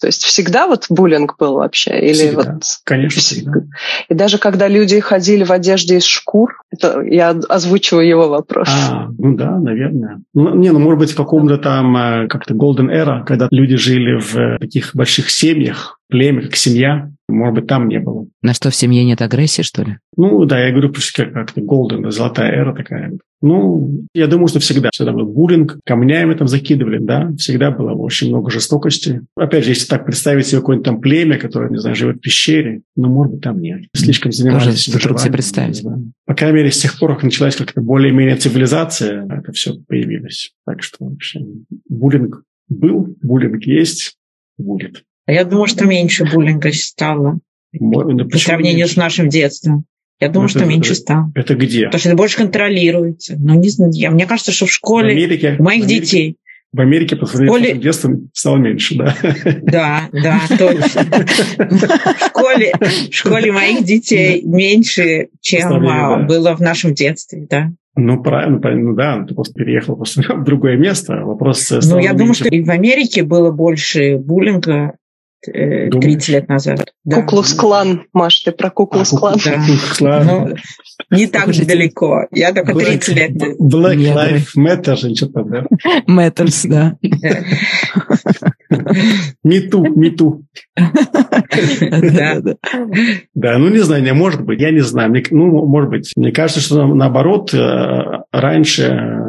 То 0.00 0.06
есть 0.06 0.24
всегда 0.24 0.66
вот 0.66 0.86
буллинг 0.88 1.36
был 1.38 1.54
вообще? 1.54 1.98
Или 2.00 2.14
всегда. 2.14 2.52
вот... 2.54 2.62
Конечно, 2.84 3.20
всегда. 3.20 3.52
И 4.08 4.14
даже 4.14 4.38
когда 4.38 4.66
люди 4.68 4.98
ходили 5.00 5.44
в 5.44 5.52
одежде 5.52 5.98
из 5.98 6.04
шкур, 6.04 6.54
это 6.70 7.02
я 7.02 7.30
озвучиваю 7.30 8.08
его 8.08 8.28
вопрос. 8.28 8.68
А, 8.70 9.08
ну 9.18 9.36
да, 9.36 9.58
наверное. 9.58 10.22
Ну, 10.34 10.54
не, 10.56 10.70
ну, 10.70 10.78
может 10.78 10.98
быть, 10.98 11.12
в 11.12 11.16
каком-то 11.16 11.58
там 11.58 11.96
э, 11.96 12.28
как-то 12.28 12.54
golden 12.54 12.90
era, 12.90 13.24
когда 13.24 13.48
люди 13.50 13.76
жили 13.76 14.18
в 14.18 14.58
таких 14.58 14.94
больших 14.94 15.30
семьях, 15.30 15.98
племя, 16.08 16.42
как 16.42 16.56
семья, 16.56 17.10
может 17.30 17.54
быть, 17.54 17.66
там 17.66 17.88
не 17.88 17.98
было. 17.98 18.26
На 18.42 18.54
что 18.54 18.70
в 18.70 18.74
семье 18.74 19.04
нет 19.04 19.22
агрессии, 19.22 19.62
что 19.62 19.82
ли? 19.82 19.98
Ну, 20.16 20.44
да, 20.44 20.64
я 20.64 20.70
говорю, 20.70 20.92
как, 20.92 21.32
как-то 21.32 21.60
golden, 21.60 22.10
золотая 22.10 22.52
эра 22.52 22.74
такая. 22.74 23.12
Ну, 23.42 24.04
я 24.12 24.26
думаю, 24.26 24.48
что 24.48 24.60
всегда, 24.60 24.90
всегда 24.92 25.12
был 25.12 25.24
буллинг, 25.24 25.78
камнями 25.86 26.34
там 26.34 26.46
закидывали, 26.46 26.98
да, 26.98 27.32
всегда 27.38 27.70
было 27.70 27.92
очень 27.92 28.28
много 28.28 28.50
жестокости. 28.50 29.22
Опять 29.34 29.64
же, 29.64 29.70
если 29.70 29.86
так 29.86 30.04
представить 30.04 30.46
себе 30.46 30.60
какое-нибудь 30.60 30.84
там 30.84 31.00
племя, 31.00 31.38
которое, 31.38 31.70
не 31.70 31.78
знаю, 31.78 31.96
живет 31.96 32.16
в 32.16 32.20
пещере, 32.20 32.82
ну, 32.96 33.08
может 33.08 33.32
быть, 33.32 33.42
там 33.42 33.60
нет. 33.60 33.84
Слишком 33.96 34.30
занимались 34.30 34.86
Тоже 34.86 35.18
себе 35.18 35.32
представить. 35.32 35.82
Да. 35.82 35.98
По 36.26 36.34
крайней 36.34 36.56
мере, 36.56 36.70
с 36.70 36.78
тех 36.78 36.98
пор, 36.98 37.14
как 37.14 37.22
началась 37.22 37.56
как-то 37.56 37.80
более-менее 37.80 38.36
цивилизация, 38.36 39.24
это 39.24 39.52
все 39.52 39.74
появилось. 39.88 40.52
Так 40.66 40.82
что 40.82 41.06
вообще 41.06 41.40
буллинг 41.88 42.42
был, 42.68 43.16
буллинг 43.22 43.64
есть, 43.64 44.16
будет. 44.58 45.04
А 45.30 45.32
я 45.32 45.44
думаю, 45.44 45.68
что 45.68 45.86
меньше 45.86 46.24
буллинга 46.24 46.72
стало. 46.72 47.38
Ну, 47.72 48.28
по 48.28 48.36
сравнению 48.36 48.80
меньше? 48.80 48.94
с 48.94 48.96
нашим 48.96 49.28
детством. 49.28 49.84
Я 50.18 50.28
думаю, 50.28 50.50
это, 50.50 50.58
что 50.58 50.68
меньше 50.68 50.96
стало. 50.96 51.30
Это 51.36 51.54
где? 51.54 51.84
Потому 51.84 52.00
что 52.00 52.08
это 52.08 52.16
больше 52.16 52.36
контролируется. 52.36 53.36
Ну, 53.38 53.54
не 53.54 53.68
знаю, 53.68 53.92
я, 53.94 54.10
мне 54.10 54.26
кажется, 54.26 54.50
что 54.50 54.66
в 54.66 54.72
школе 54.72 55.14
в 55.14 55.16
Америке, 55.16 55.54
у 55.56 55.62
моих 55.62 55.84
в 55.84 55.86
Америке, 55.86 56.00
детей. 56.00 56.36
В 56.72 56.80
Америке 56.80 57.14
по 57.14 57.26
сравнению 57.26 57.54
школе... 57.54 57.76
с 57.76 57.78
детством 57.78 58.30
стало 58.32 58.56
меньше, 58.56 58.96
да? 58.96 59.16
Да, 59.62 60.08
да, 60.12 60.40
точно. 60.58 61.04
В 61.58 62.26
школе, 62.26 62.72
в 62.80 63.14
школе 63.14 63.52
моих 63.52 63.84
детей 63.84 64.42
меньше, 64.44 65.28
чем 65.40 66.26
было 66.26 66.56
в 66.56 66.60
нашем 66.60 66.92
детстве, 66.92 67.46
да. 67.48 67.70
Ну, 67.94 68.20
правильно, 68.20 68.58
ну 68.76 68.94
да, 68.94 69.24
ты 69.24 69.34
просто 69.34 69.54
переехал 69.54 69.94
просто 69.94 70.22
в 70.36 70.42
другое 70.42 70.76
место. 70.76 71.24
Вопрос 71.24 71.70
Ну, 71.70 71.98
я 72.00 72.14
думаю, 72.14 72.34
что 72.34 72.48
и 72.48 72.62
в 72.62 72.70
Америке 72.70 73.22
было 73.22 73.52
больше 73.52 74.16
буллинга, 74.16 74.94
30 75.44 76.28
э, 76.28 76.32
лет 76.32 76.48
назад. 76.48 76.92
Да. 77.04 77.22
Куклус-клан, 77.22 78.04
Маш, 78.12 78.40
ты 78.40 78.52
про 78.52 78.70
Куклус-клан. 78.70 79.38
Да. 80.00 80.24
Ну, 80.24 80.56
не 81.10 81.26
так 81.26 81.52
же 81.54 81.64
далеко. 81.64 82.26
Я 82.30 82.52
только 82.52 82.74
30 82.74 83.16
лет. 83.16 83.32
Black 83.60 83.96
Lives 83.96 84.56
Matter, 84.56 84.96
что-то, 85.14 85.44
да? 85.44 85.64
Matters, 86.06 86.66
да. 86.68 86.96
Мету, 89.42 89.82
мету. 89.82 90.44
Да. 90.76 92.40
Да, 93.34 93.58
ну 93.58 93.68
не 93.68 93.78
знаю, 93.78 94.02
не 94.02 94.12
может 94.12 94.44
быть, 94.44 94.60
я 94.60 94.70
не 94.70 94.80
знаю. 94.80 95.12
Ну, 95.30 95.66
может 95.66 95.90
быть. 95.90 96.12
Мне 96.16 96.32
кажется, 96.32 96.60
что 96.60 96.86
наоборот, 96.86 97.52
э, 97.54 98.22
раньше 98.32 99.19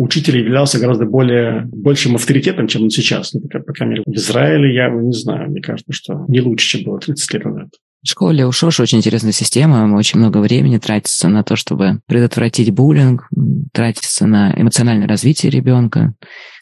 учитель 0.00 0.38
являлся 0.38 0.78
гораздо 0.78 1.04
более 1.04 1.68
большим 1.72 2.14
авторитетом, 2.14 2.66
чем 2.66 2.84
он 2.84 2.90
сейчас. 2.90 3.34
Ну, 3.34 3.42
по, 3.42 3.60
по 3.60 3.72
крайней 3.72 3.92
мере, 3.92 4.04
в 4.06 4.16
Израиле 4.16 4.74
я 4.74 4.88
не 4.88 5.12
знаю, 5.12 5.50
мне 5.50 5.60
кажется, 5.60 5.92
что 5.92 6.24
не 6.28 6.40
лучше, 6.40 6.78
чем 6.78 6.84
было 6.84 6.98
30 6.98 7.34
лет 7.34 7.44
назад. 7.44 7.68
В 8.02 8.08
школе 8.08 8.46
у 8.46 8.52
Шоши 8.52 8.80
очень 8.80 8.98
интересная 8.98 9.32
система, 9.32 9.94
очень 9.94 10.18
много 10.18 10.38
времени 10.38 10.78
тратится 10.78 11.28
на 11.28 11.44
то, 11.44 11.54
чтобы 11.54 12.00
предотвратить 12.06 12.70
буллинг, 12.70 13.28
тратится 13.74 14.26
на 14.26 14.54
эмоциональное 14.58 15.06
развитие 15.06 15.50
ребенка, 15.50 16.14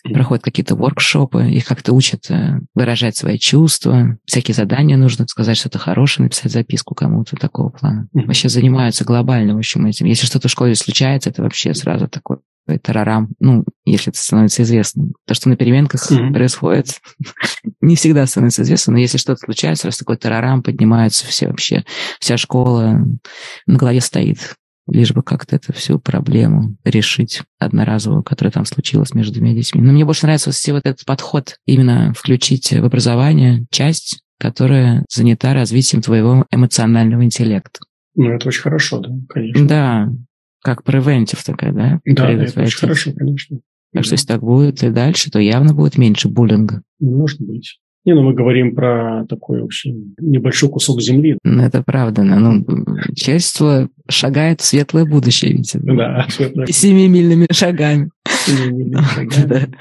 проходят 0.03 0.43
какие-то 0.43 0.75
воркшопы, 0.75 1.49
их 1.49 1.65
как-то 1.65 1.93
учат 1.93 2.29
э, 2.31 2.59
выражать 2.75 3.17
свои 3.17 3.39
чувства, 3.39 4.19
всякие 4.25 4.55
задания 4.57 4.97
нужно 4.97 5.27
сказать 5.29 5.57
что-то 5.57 5.79
хорошее, 5.79 6.25
написать 6.25 6.51
записку 6.51 6.97
кому-то 6.97 7.37
такого 7.37 7.69
плана. 7.69 8.09
Вообще 8.13 8.49
занимаются 8.49 9.05
глобально, 9.05 9.55
в 9.55 9.59
общем, 9.59 9.87
этим. 9.87 10.07
Если 10.07 10.27
что-то 10.27 10.49
в 10.49 10.51
школе 10.51 10.75
случается, 10.75 11.31
это 11.31 11.43
вообще 11.43 11.73
сразу 11.73 12.09
такой 12.09 12.39
тарарам, 12.77 13.31
ну, 13.41 13.65
если 13.87 14.13
это 14.13 14.21
становится 14.21 14.63
известным. 14.63 15.15
То, 15.27 15.35
что 15.35 15.49
на 15.49 15.57
переменках 15.57 16.11
mm-hmm. 16.11 16.33
происходит, 16.33 17.01
не 17.81 17.97
всегда 17.97 18.27
становится 18.27 18.63
известно, 18.63 18.93
но 18.93 18.99
если 18.99 19.17
что-то 19.17 19.41
случается, 19.47 19.87
раз 19.87 19.97
такой 19.97 20.19
тарарам, 20.19 20.63
поднимаются 20.63 21.27
все 21.27 21.49
вообще, 21.49 21.85
вся 22.21 22.37
школа 22.37 23.07
на 23.67 23.79
голове 23.79 24.03
стоит, 24.03 24.57
лишь 24.91 25.13
бы 25.13 25.23
как-то 25.23 25.57
эту 25.57 25.73
всю 25.73 25.99
проблему 25.99 26.77
решить 26.85 27.43
одноразовую, 27.59 28.23
которая 28.23 28.53
там 28.53 28.65
случилась 28.65 29.15
между 29.15 29.35
двумя 29.35 29.55
детьми. 29.55 29.81
Но 29.81 29.93
мне 29.93 30.05
больше 30.05 30.27
нравится 30.27 30.51
все 30.51 30.73
вот 30.73 30.87
этот 30.87 31.05
подход, 31.05 31.57
именно 31.67 32.13
включить 32.15 32.73
в 32.73 32.85
образование 32.85 33.67
часть, 33.71 34.21
которая 34.39 35.05
занята 35.11 35.55
развитием 35.55 36.03
твоего 36.03 36.47
эмоционального 36.51 37.25
интеллекта. 37.25 37.81
Ну, 38.15 38.31
это 38.31 38.49
очень 38.49 38.63
хорошо, 38.63 38.99
да, 38.99 39.11
конечно. 39.29 39.69
Да, 39.69 40.09
как 40.69 40.85
превентив 40.85 41.43
такая, 41.45 41.73
да? 41.73 42.01
Да, 42.05 42.31
это 42.31 42.61
очень 42.63 42.79
хорошо, 42.79 43.13
конечно. 43.13 43.61
Так 43.95 44.05
что 44.05 44.15
если 44.15 44.27
так 44.27 44.43
будет 44.43 44.83
и 44.83 44.91
дальше, 44.91 45.31
то 45.31 45.39
явно 45.39 45.73
будет 45.73 45.97
меньше 45.97 46.29
буллинга. 46.29 46.83
Может 47.01 47.41
быть. 47.41 47.79
Не, 48.05 48.15
ну 48.15 48.23
мы 48.23 48.35
говорим 48.35 48.75
про 48.75 49.25
такой 49.29 49.63
вообще 49.63 49.93
небольшой 50.21 50.69
кусок 50.69 51.01
земли. 51.01 51.39
Ну, 51.43 51.63
это 51.63 51.83
правда. 51.83 52.23
Ну, 52.23 52.65
человечество 53.15 53.89
шагает 54.09 54.61
в 54.61 54.65
светлое 54.65 55.05
будущее, 55.05 55.53
видите. 55.53 55.79
Да, 55.83 56.27
светлое. 56.29 56.67
Семимильными 56.67 57.47
шагами. 57.51 58.11
Семимильными 58.27 59.03
шагами. 59.15 59.75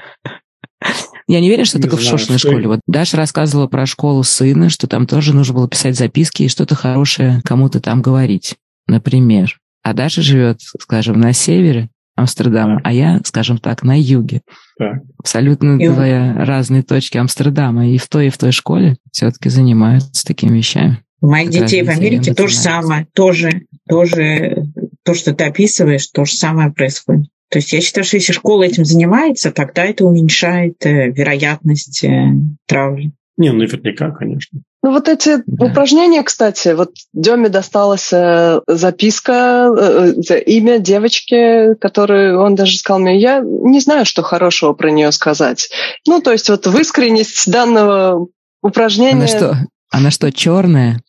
Я 1.26 1.40
не 1.40 1.48
верю, 1.50 1.66
что 1.66 1.78
не 1.78 1.82
только 1.82 1.96
знаю, 1.96 2.16
в 2.16 2.20
Шошиной 2.20 2.38
школе. 2.38 2.68
Вот 2.68 2.80
Даша 2.86 3.18
рассказывала 3.18 3.66
про 3.66 3.84
школу 3.84 4.22
сына, 4.22 4.70
что 4.70 4.86
там 4.86 5.06
тоже 5.06 5.34
нужно 5.34 5.54
было 5.54 5.68
писать 5.68 5.96
записки 5.96 6.44
и 6.44 6.48
что-то 6.48 6.74
хорошее 6.74 7.42
кому-то 7.44 7.80
там 7.80 8.00
говорить. 8.00 8.56
Например. 8.86 9.58
А 9.82 9.94
Даша 9.94 10.22
живет, 10.22 10.60
скажем, 10.60 11.20
на 11.20 11.32
севере 11.32 11.88
Амстердама, 12.16 12.80
а 12.82 12.92
я, 12.92 13.20
скажем 13.24 13.58
так, 13.58 13.82
на 13.84 13.98
юге. 13.98 14.42
Так. 14.76 15.02
Абсолютно 15.18 15.76
и... 15.76 15.88
две 15.88 16.32
разные 16.32 16.82
точки 16.82 17.16
Амстердама. 17.16 17.88
И 17.88 17.98
в 17.98 18.08
той, 18.08 18.26
и 18.26 18.30
в 18.30 18.38
той 18.38 18.52
школе 18.52 18.96
все-таки 19.12 19.48
занимаются 19.48 20.26
такими 20.26 20.58
вещами. 20.58 20.98
У 21.20 21.28
моих 21.28 21.50
детей 21.50 21.82
в 21.82 21.88
Америке 21.88 22.34
то 22.34 22.46
же 22.48 22.56
самое. 22.56 23.06
Тоже, 23.12 23.62
тоже 23.88 24.66
то, 25.04 25.14
что 25.14 25.32
ты 25.32 25.44
описываешь, 25.44 26.06
то 26.08 26.24
же 26.24 26.32
самое 26.32 26.72
происходит. 26.72 27.26
То 27.50 27.58
есть 27.58 27.72
я 27.72 27.80
считаю, 27.80 28.04
что 28.04 28.16
если 28.16 28.32
школа 28.32 28.64
этим 28.64 28.84
занимается, 28.84 29.50
тогда 29.50 29.84
это 29.84 30.04
уменьшает 30.04 30.84
э, 30.84 31.10
вероятность 31.10 32.04
э, 32.04 32.32
травли. 32.66 33.12
Не, 33.38 33.52
ну 33.52 33.58
наверняка, 33.58 34.10
конечно. 34.10 34.60
Ну 34.82 34.90
вот 34.90 35.08
эти 35.08 35.42
да. 35.46 35.66
упражнения, 35.66 36.24
кстати, 36.24 36.74
вот 36.74 36.90
Деме 37.12 37.48
досталась 37.48 38.12
э, 38.12 38.60
записка, 38.66 39.68
э, 39.78 40.12
э, 40.28 40.42
имя 40.42 40.80
девочки, 40.80 41.74
которую 41.80 42.40
он 42.40 42.56
даже 42.56 42.76
сказал 42.76 43.00
мне, 43.00 43.16
я 43.18 43.40
не 43.40 43.78
знаю, 43.78 44.04
что 44.06 44.22
хорошего 44.22 44.72
про 44.72 44.90
нее 44.90 45.12
сказать. 45.12 45.70
Ну 46.06 46.20
то 46.20 46.32
есть 46.32 46.50
вот 46.50 46.66
в 46.66 46.76
искренность 46.80 47.48
данного 47.50 48.26
упражнения... 48.60 49.12
Она 49.12 49.26
что, 49.28 49.56
она 49.90 50.10
что 50.10 50.32
черная? 50.32 51.00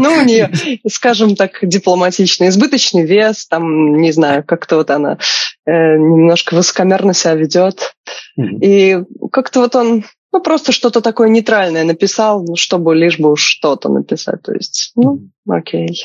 Ну, 0.00 0.12
у 0.12 0.24
нее, 0.24 0.52
скажем 0.88 1.34
так, 1.34 1.58
дипломатичный, 1.62 2.48
избыточный 2.48 3.04
вес, 3.04 3.46
там, 3.46 3.96
не 4.00 4.12
знаю, 4.12 4.44
как-то 4.44 4.76
вот 4.76 4.90
она 4.90 5.18
э, 5.66 5.96
немножко 5.96 6.54
высокомерно 6.54 7.14
себя 7.14 7.34
ведет. 7.34 7.94
И 8.36 8.98
как-то 9.32 9.60
вот 9.60 9.74
он 9.74 10.04
ну, 10.32 10.40
просто 10.40 10.72
что-то 10.72 11.00
такое 11.00 11.28
нейтральное 11.28 11.84
написал, 11.84 12.44
ну, 12.44 12.56
чтобы 12.56 12.94
лишь 12.94 13.18
бы 13.18 13.32
уж 13.32 13.42
что-то 13.42 13.88
написать. 13.88 14.42
То 14.42 14.52
есть, 14.52 14.92
ну, 14.94 15.28
окей. 15.48 16.04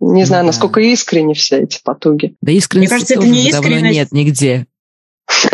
Не 0.00 0.24
знаю, 0.24 0.44
насколько 0.44 0.80
искренне 0.80 1.34
все 1.34 1.62
эти 1.62 1.80
потуги. 1.82 2.36
Да 2.40 2.52
искренне. 2.52 2.82
Мне 2.82 2.88
кажется, 2.88 3.14
это 3.14 3.26
не 3.26 3.48
искренность. 3.48 3.94
нет 3.94 4.12
нигде. 4.12 4.66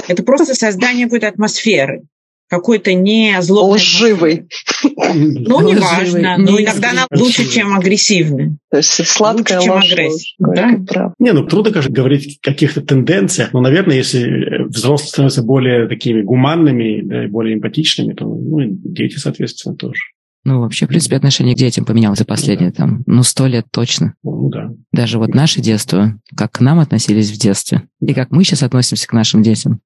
Это 0.09 0.22
просто 0.22 0.55
создание 0.55 1.07
какой-то 1.07 1.29
атмосферы 1.29 2.05
какой-то 2.50 2.92
не 2.92 3.40
злобный. 3.40 3.76
Лживый. 3.76 4.48
Ну, 4.82 5.60
неважно. 5.60 6.36
Но 6.36 6.60
иногда 6.60 6.90
она 6.90 7.06
лучше, 7.12 7.48
чем 7.48 7.74
агрессивный. 7.74 8.58
То 8.70 8.78
есть 8.78 9.06
сладкая 9.06 9.60
лучше, 9.60 9.68
чем 9.68 9.78
агрессия. 9.78 10.34
Да? 10.38 11.14
Не, 11.18 11.32
ну 11.32 11.46
трудно, 11.46 11.70
конечно, 11.70 11.94
говорить 11.94 12.38
о 12.42 12.50
каких-то 12.50 12.80
тенденциях, 12.80 13.52
но, 13.52 13.60
наверное, 13.60 13.96
если 13.96 14.64
взрослые 14.68 15.08
становятся 15.08 15.42
более 15.42 15.88
такими 15.88 16.22
гуманными, 16.22 17.02
да, 17.02 17.28
более 17.28 17.56
эмпатичными, 17.56 18.14
то 18.14 18.24
ну, 18.24 18.58
дети, 18.60 19.16
соответственно, 19.16 19.76
тоже. 19.76 20.00
Ну, 20.42 20.60
вообще, 20.60 20.86
в 20.86 20.88
принципе, 20.88 21.16
отношение 21.16 21.54
к 21.54 21.58
детям 21.58 21.84
поменялось 21.84 22.18
за 22.18 22.24
последние, 22.24 22.70
да. 22.70 22.76
там, 22.76 23.02
ну, 23.06 23.22
сто 23.22 23.46
лет 23.46 23.66
точно. 23.70 24.14
Ну, 24.24 24.48
да. 24.48 24.70
Даже 24.90 25.18
вот 25.18 25.34
наше 25.34 25.60
детство, 25.60 26.18
как 26.34 26.52
к 26.52 26.60
нам 26.60 26.80
относились 26.80 27.30
в 27.30 27.38
детстве, 27.38 27.82
и 28.00 28.14
как 28.14 28.30
мы 28.30 28.42
сейчас 28.42 28.62
относимся 28.62 29.06
к 29.06 29.12
нашим 29.12 29.42
детям, 29.42 29.80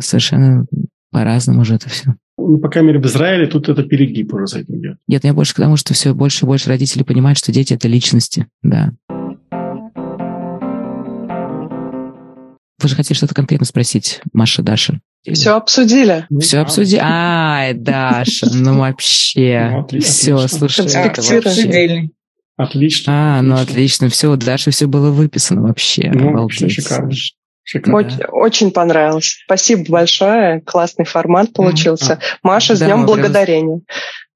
совершенно 0.00 0.66
по-разному 1.10 1.64
же 1.64 1.74
это 1.74 1.88
все. 1.88 2.14
Ну, 2.38 2.58
по 2.58 2.68
крайней 2.68 2.88
мере, 2.88 3.00
в 3.00 3.06
Израиле 3.06 3.46
тут 3.46 3.68
это 3.68 3.82
перегиб 3.82 4.32
уже 4.32 4.46
за 4.46 4.60
этим 4.60 4.78
идет. 4.78 4.98
Нет, 5.06 5.24
я 5.24 5.34
больше 5.34 5.54
к 5.54 5.58
тому, 5.58 5.76
что 5.76 5.94
все 5.94 6.14
больше 6.14 6.44
и 6.44 6.48
больше 6.48 6.68
родителей 6.68 7.04
понимают, 7.04 7.38
что 7.38 7.52
дети— 7.52 7.74
это 7.74 7.88
личности, 7.88 8.46
да. 8.62 8.92
Вы 12.82 12.88
же 12.88 12.96
хотели 12.96 13.16
что-то 13.16 13.34
конкретно 13.34 13.66
спросить, 13.66 14.22
Маша, 14.32 14.62
Даша? 14.62 15.00
Все 15.30 15.50
обсудили. 15.50 16.24
Ну, 16.30 16.40
Все 16.40 16.60
обсудили. 16.60 17.00
Ай, 17.02 17.74
Даша, 17.74 18.46
ну 18.54 18.78
вообще. 18.78 19.84
Ну, 19.90 20.00
Все, 20.00 20.48
слушай, 20.48 20.86
это 20.86 21.20
вообще... 21.20 22.08
Отлично. 22.56 23.38
А, 23.38 23.42
ну 23.42 23.56
отлично. 23.56 24.10
Все, 24.10 24.36
Даше 24.36 24.70
все 24.70 24.86
было 24.86 25.10
выписано 25.10 25.62
вообще. 25.62 26.10
Ну, 26.12 26.32
вообще 26.32 26.68
шикарно. 26.68 27.10
Шикарно. 27.70 27.98
Очень, 27.98 28.24
очень 28.32 28.70
понравилось. 28.72 29.42
Спасибо 29.44 29.84
большое. 29.88 30.60
Классный 30.62 31.04
формат 31.04 31.52
получился. 31.52 32.14
А, 32.14 32.18
Маша, 32.42 32.74
с 32.74 32.80
да, 32.80 32.86
Днем 32.86 33.06
Благодарения. 33.06 33.80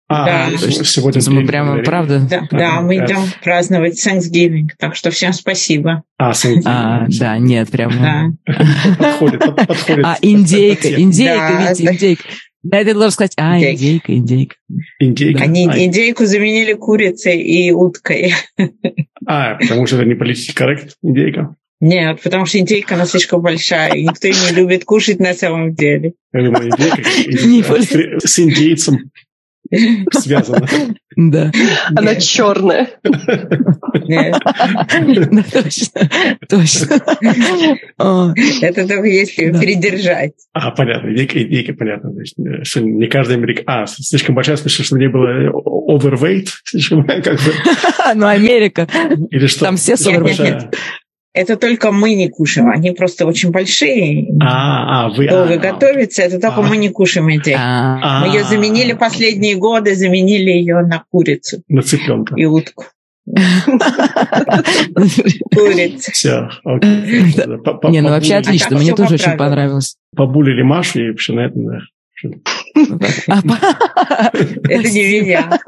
А, 0.06 0.50
да. 0.50 0.58
сегодня 0.58 1.20
мы 1.32 1.44
прямо, 1.44 1.82
правда? 1.82 2.20
Да, 2.20 2.46
да, 2.52 2.80
мы 2.80 2.98
идем 2.98 3.22
праздновать 3.42 4.06
Thanksgiving, 4.06 4.68
так 4.78 4.94
что 4.94 5.10
всем 5.10 5.32
спасибо. 5.32 6.04
А, 6.16 6.32
а 6.66 7.06
да, 7.08 7.38
нет, 7.38 7.70
прямо. 7.70 8.36
Да. 8.46 8.94
Подходит, 8.98 9.40
подходит. 9.40 10.04
А, 10.04 10.16
индейка, 10.22 10.94
индейка, 10.94 11.58
видите, 11.58 11.92
индейка. 11.92 12.22
Да, 12.62 12.78
это 12.78 12.92
должен 12.92 13.10
сказать, 13.10 13.32
а, 13.36 13.58
индейка, 13.58 14.14
индейка. 14.14 14.56
Индейка. 15.00 15.42
Они 15.42 15.64
индейку 15.64 16.24
заменили 16.24 16.74
курицей 16.74 17.42
и 17.42 17.72
уткой. 17.72 18.34
А, 19.26 19.54
потому 19.54 19.86
что 19.86 19.96
это 19.96 20.04
не 20.04 20.14
политически 20.14 20.54
коррект, 20.54 20.96
индейка. 21.02 21.56
Нет, 21.80 22.22
потому 22.22 22.46
что 22.46 22.58
индейка, 22.58 22.94
она 22.94 23.04
слишком 23.04 23.42
большая, 23.42 23.92
и 23.92 24.04
никто 24.04 24.28
ее 24.28 24.36
не 24.50 24.56
любит 24.56 24.84
кушать 24.84 25.18
на 25.18 25.34
самом 25.34 25.74
деле. 25.74 26.14
Я 26.32 26.44
думаю, 26.44 26.70
индейка 26.70 27.02
с 28.26 28.38
индейцем 28.38 29.10
связано. 30.12 30.66
Да. 31.16 31.52
Она 31.96 32.16
черная. 32.16 32.88
Точно. 35.52 36.10
Точно. 36.48 37.02
Это 38.62 38.88
только 38.88 39.06
если 39.06 39.52
передержать. 39.52 40.32
А, 40.52 40.70
понятно. 40.72 41.08
Идейка, 41.14 41.74
понятно. 41.74 42.12
Что 42.62 42.80
не 42.80 43.06
каждый 43.06 43.36
американец... 43.36 43.64
А, 43.66 43.86
слишком 43.86 44.34
большая, 44.34 44.56
смысл, 44.56 44.82
что 44.82 44.98
не 44.98 45.08
было 45.08 45.50
overweight. 45.50 46.48
Слишком, 46.64 47.06
как 47.06 47.24
бы... 47.24 47.52
Ну, 48.14 48.26
Америка. 48.26 48.88
Или 49.30 49.46
что? 49.46 49.60
Там 49.60 49.76
все 49.76 49.96
с 49.96 50.06
overweight. 50.06 50.74
Это 51.34 51.56
только 51.56 51.90
мы 51.90 52.14
не 52.14 52.28
кушаем, 52.28 52.70
они 52.70 52.92
просто 52.92 53.26
очень 53.26 53.50
большие. 53.50 54.28
А, 54.40 55.06
а 55.06 55.08
вы... 55.08 55.28
Долго 55.28 55.54
а, 55.54 55.56
готовятся, 55.56 56.22
это 56.22 56.38
только 56.38 56.60
а, 56.60 56.62
мы 56.62 56.76
не 56.76 56.90
кушаем 56.90 57.26
эти. 57.26 57.56
А, 57.58 58.20
мы 58.20 58.28
ее 58.28 58.44
заменили 58.44 58.92
последние 58.92 59.56
годы, 59.56 59.96
заменили 59.96 60.50
ее 60.50 60.82
на 60.82 61.02
курицу. 61.10 61.60
На 61.68 61.82
цыпленка. 61.82 62.36
И 62.36 62.44
утку. 62.44 62.84
Курица. 65.52 66.12
Все, 66.12 66.50
Не, 66.64 68.00
ну 68.00 68.10
вообще 68.10 68.36
отлично, 68.36 68.78
мне 68.78 68.94
тоже 68.94 69.14
очень 69.14 69.36
понравилось. 69.36 69.96
Побулили 70.14 70.62
Машу 70.62 71.02
и 71.02 71.08
вообще 71.08 71.32
на 71.32 71.46
этом, 71.46 71.80
это 74.68 74.90
не 74.90 75.20
меня. 75.20 75.60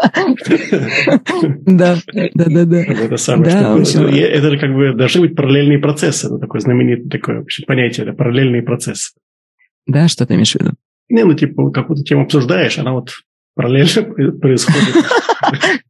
Да, 1.67 1.97
да, 2.13 2.45
да, 2.47 2.65
да. 2.65 2.83
Это 2.83 3.17
самое, 3.17 3.85
что 3.85 4.09
это 4.09 4.59
как 4.59 4.75
бы 4.75 4.93
должны 4.95 5.21
быть 5.21 5.37
параллельные 5.37 5.79
процессы. 5.79 6.27
Это 6.27 6.39
такое 6.39 6.61
знаменитое 6.61 7.09
такое 7.09 7.45
понятие, 7.67 8.07
это 8.07 8.17
параллельные 8.17 8.63
процессы. 8.63 9.13
Да, 9.87 10.09
что 10.09 10.27
ты 10.27 10.35
имеешь 10.35 10.53
в 10.53 10.61
виду? 10.61 10.73
Не, 11.09 11.25
ну 11.25 11.35
типа 11.35 11.71
какую-то 11.71 12.03
тему 12.03 12.23
обсуждаешь, 12.23 12.79
она 12.79 12.93
вот 12.93 13.11
параллельно 13.55 14.03
происходит. 14.41 15.05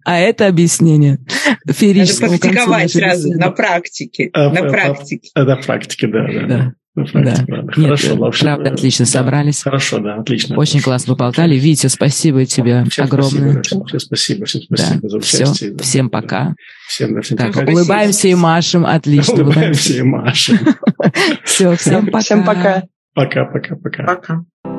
А 0.05 0.19
это 0.19 0.49
объяснение 0.49 1.19
феерического 1.67 2.33
Надо 2.33 2.41
практиковать 2.41 2.93
сразу 2.93 3.33
на 3.33 3.51
практике. 3.51 4.31
А, 4.35 4.51
на 4.51 4.69
практике. 4.69 5.31
На 5.35 5.57
практике, 5.57 6.07
да, 6.09 6.75
да. 6.97 7.37
Да. 7.47 7.73
Хорошо, 7.73 8.09
Нет, 8.09 8.19
вообще, 8.19 8.45
правда, 8.45 8.71
отлично 8.71 9.05
да. 9.05 9.11
собрались. 9.11 9.63
Хорошо, 9.63 9.99
да, 9.99 10.17
отлично. 10.17 10.57
Очень 10.57 10.81
классно 10.81 11.15
поболтали. 11.15 11.57
Витя, 11.57 11.89
спасибо 11.89 12.47
тебе 12.47 12.85
всем 12.91 13.05
огромное. 13.05 13.63
Спасибо, 13.63 13.87
всем 13.87 14.01
спасибо, 14.01 14.47
всем 14.47 14.63
спасибо 14.63 15.01
да. 15.03 15.09
за 15.09 15.17
участие. 15.19 15.47
Все, 15.47 15.71
да. 15.73 15.85
Всем 15.85 16.11
пока. 16.11 16.55
Всем, 16.89 17.15
да, 17.15 17.21
всем 17.21 17.39
так, 17.39 17.53
пока. 17.53 17.71
Улыбаемся 17.71 18.29
и 18.29 18.35
машем. 18.35 18.87
Отлично. 18.87 19.35
Улыбаемся 19.35 19.93
и 19.95 20.03
машем. 20.03 20.59
Все, 21.45 21.77
всем 21.77 22.07
пока. 22.07 22.19
Всем 22.21 22.45
пока. 22.45 22.83
Пока, 23.15 23.45
пока, 23.45 23.77
пока. 23.77 24.05
Пока. 24.05 24.76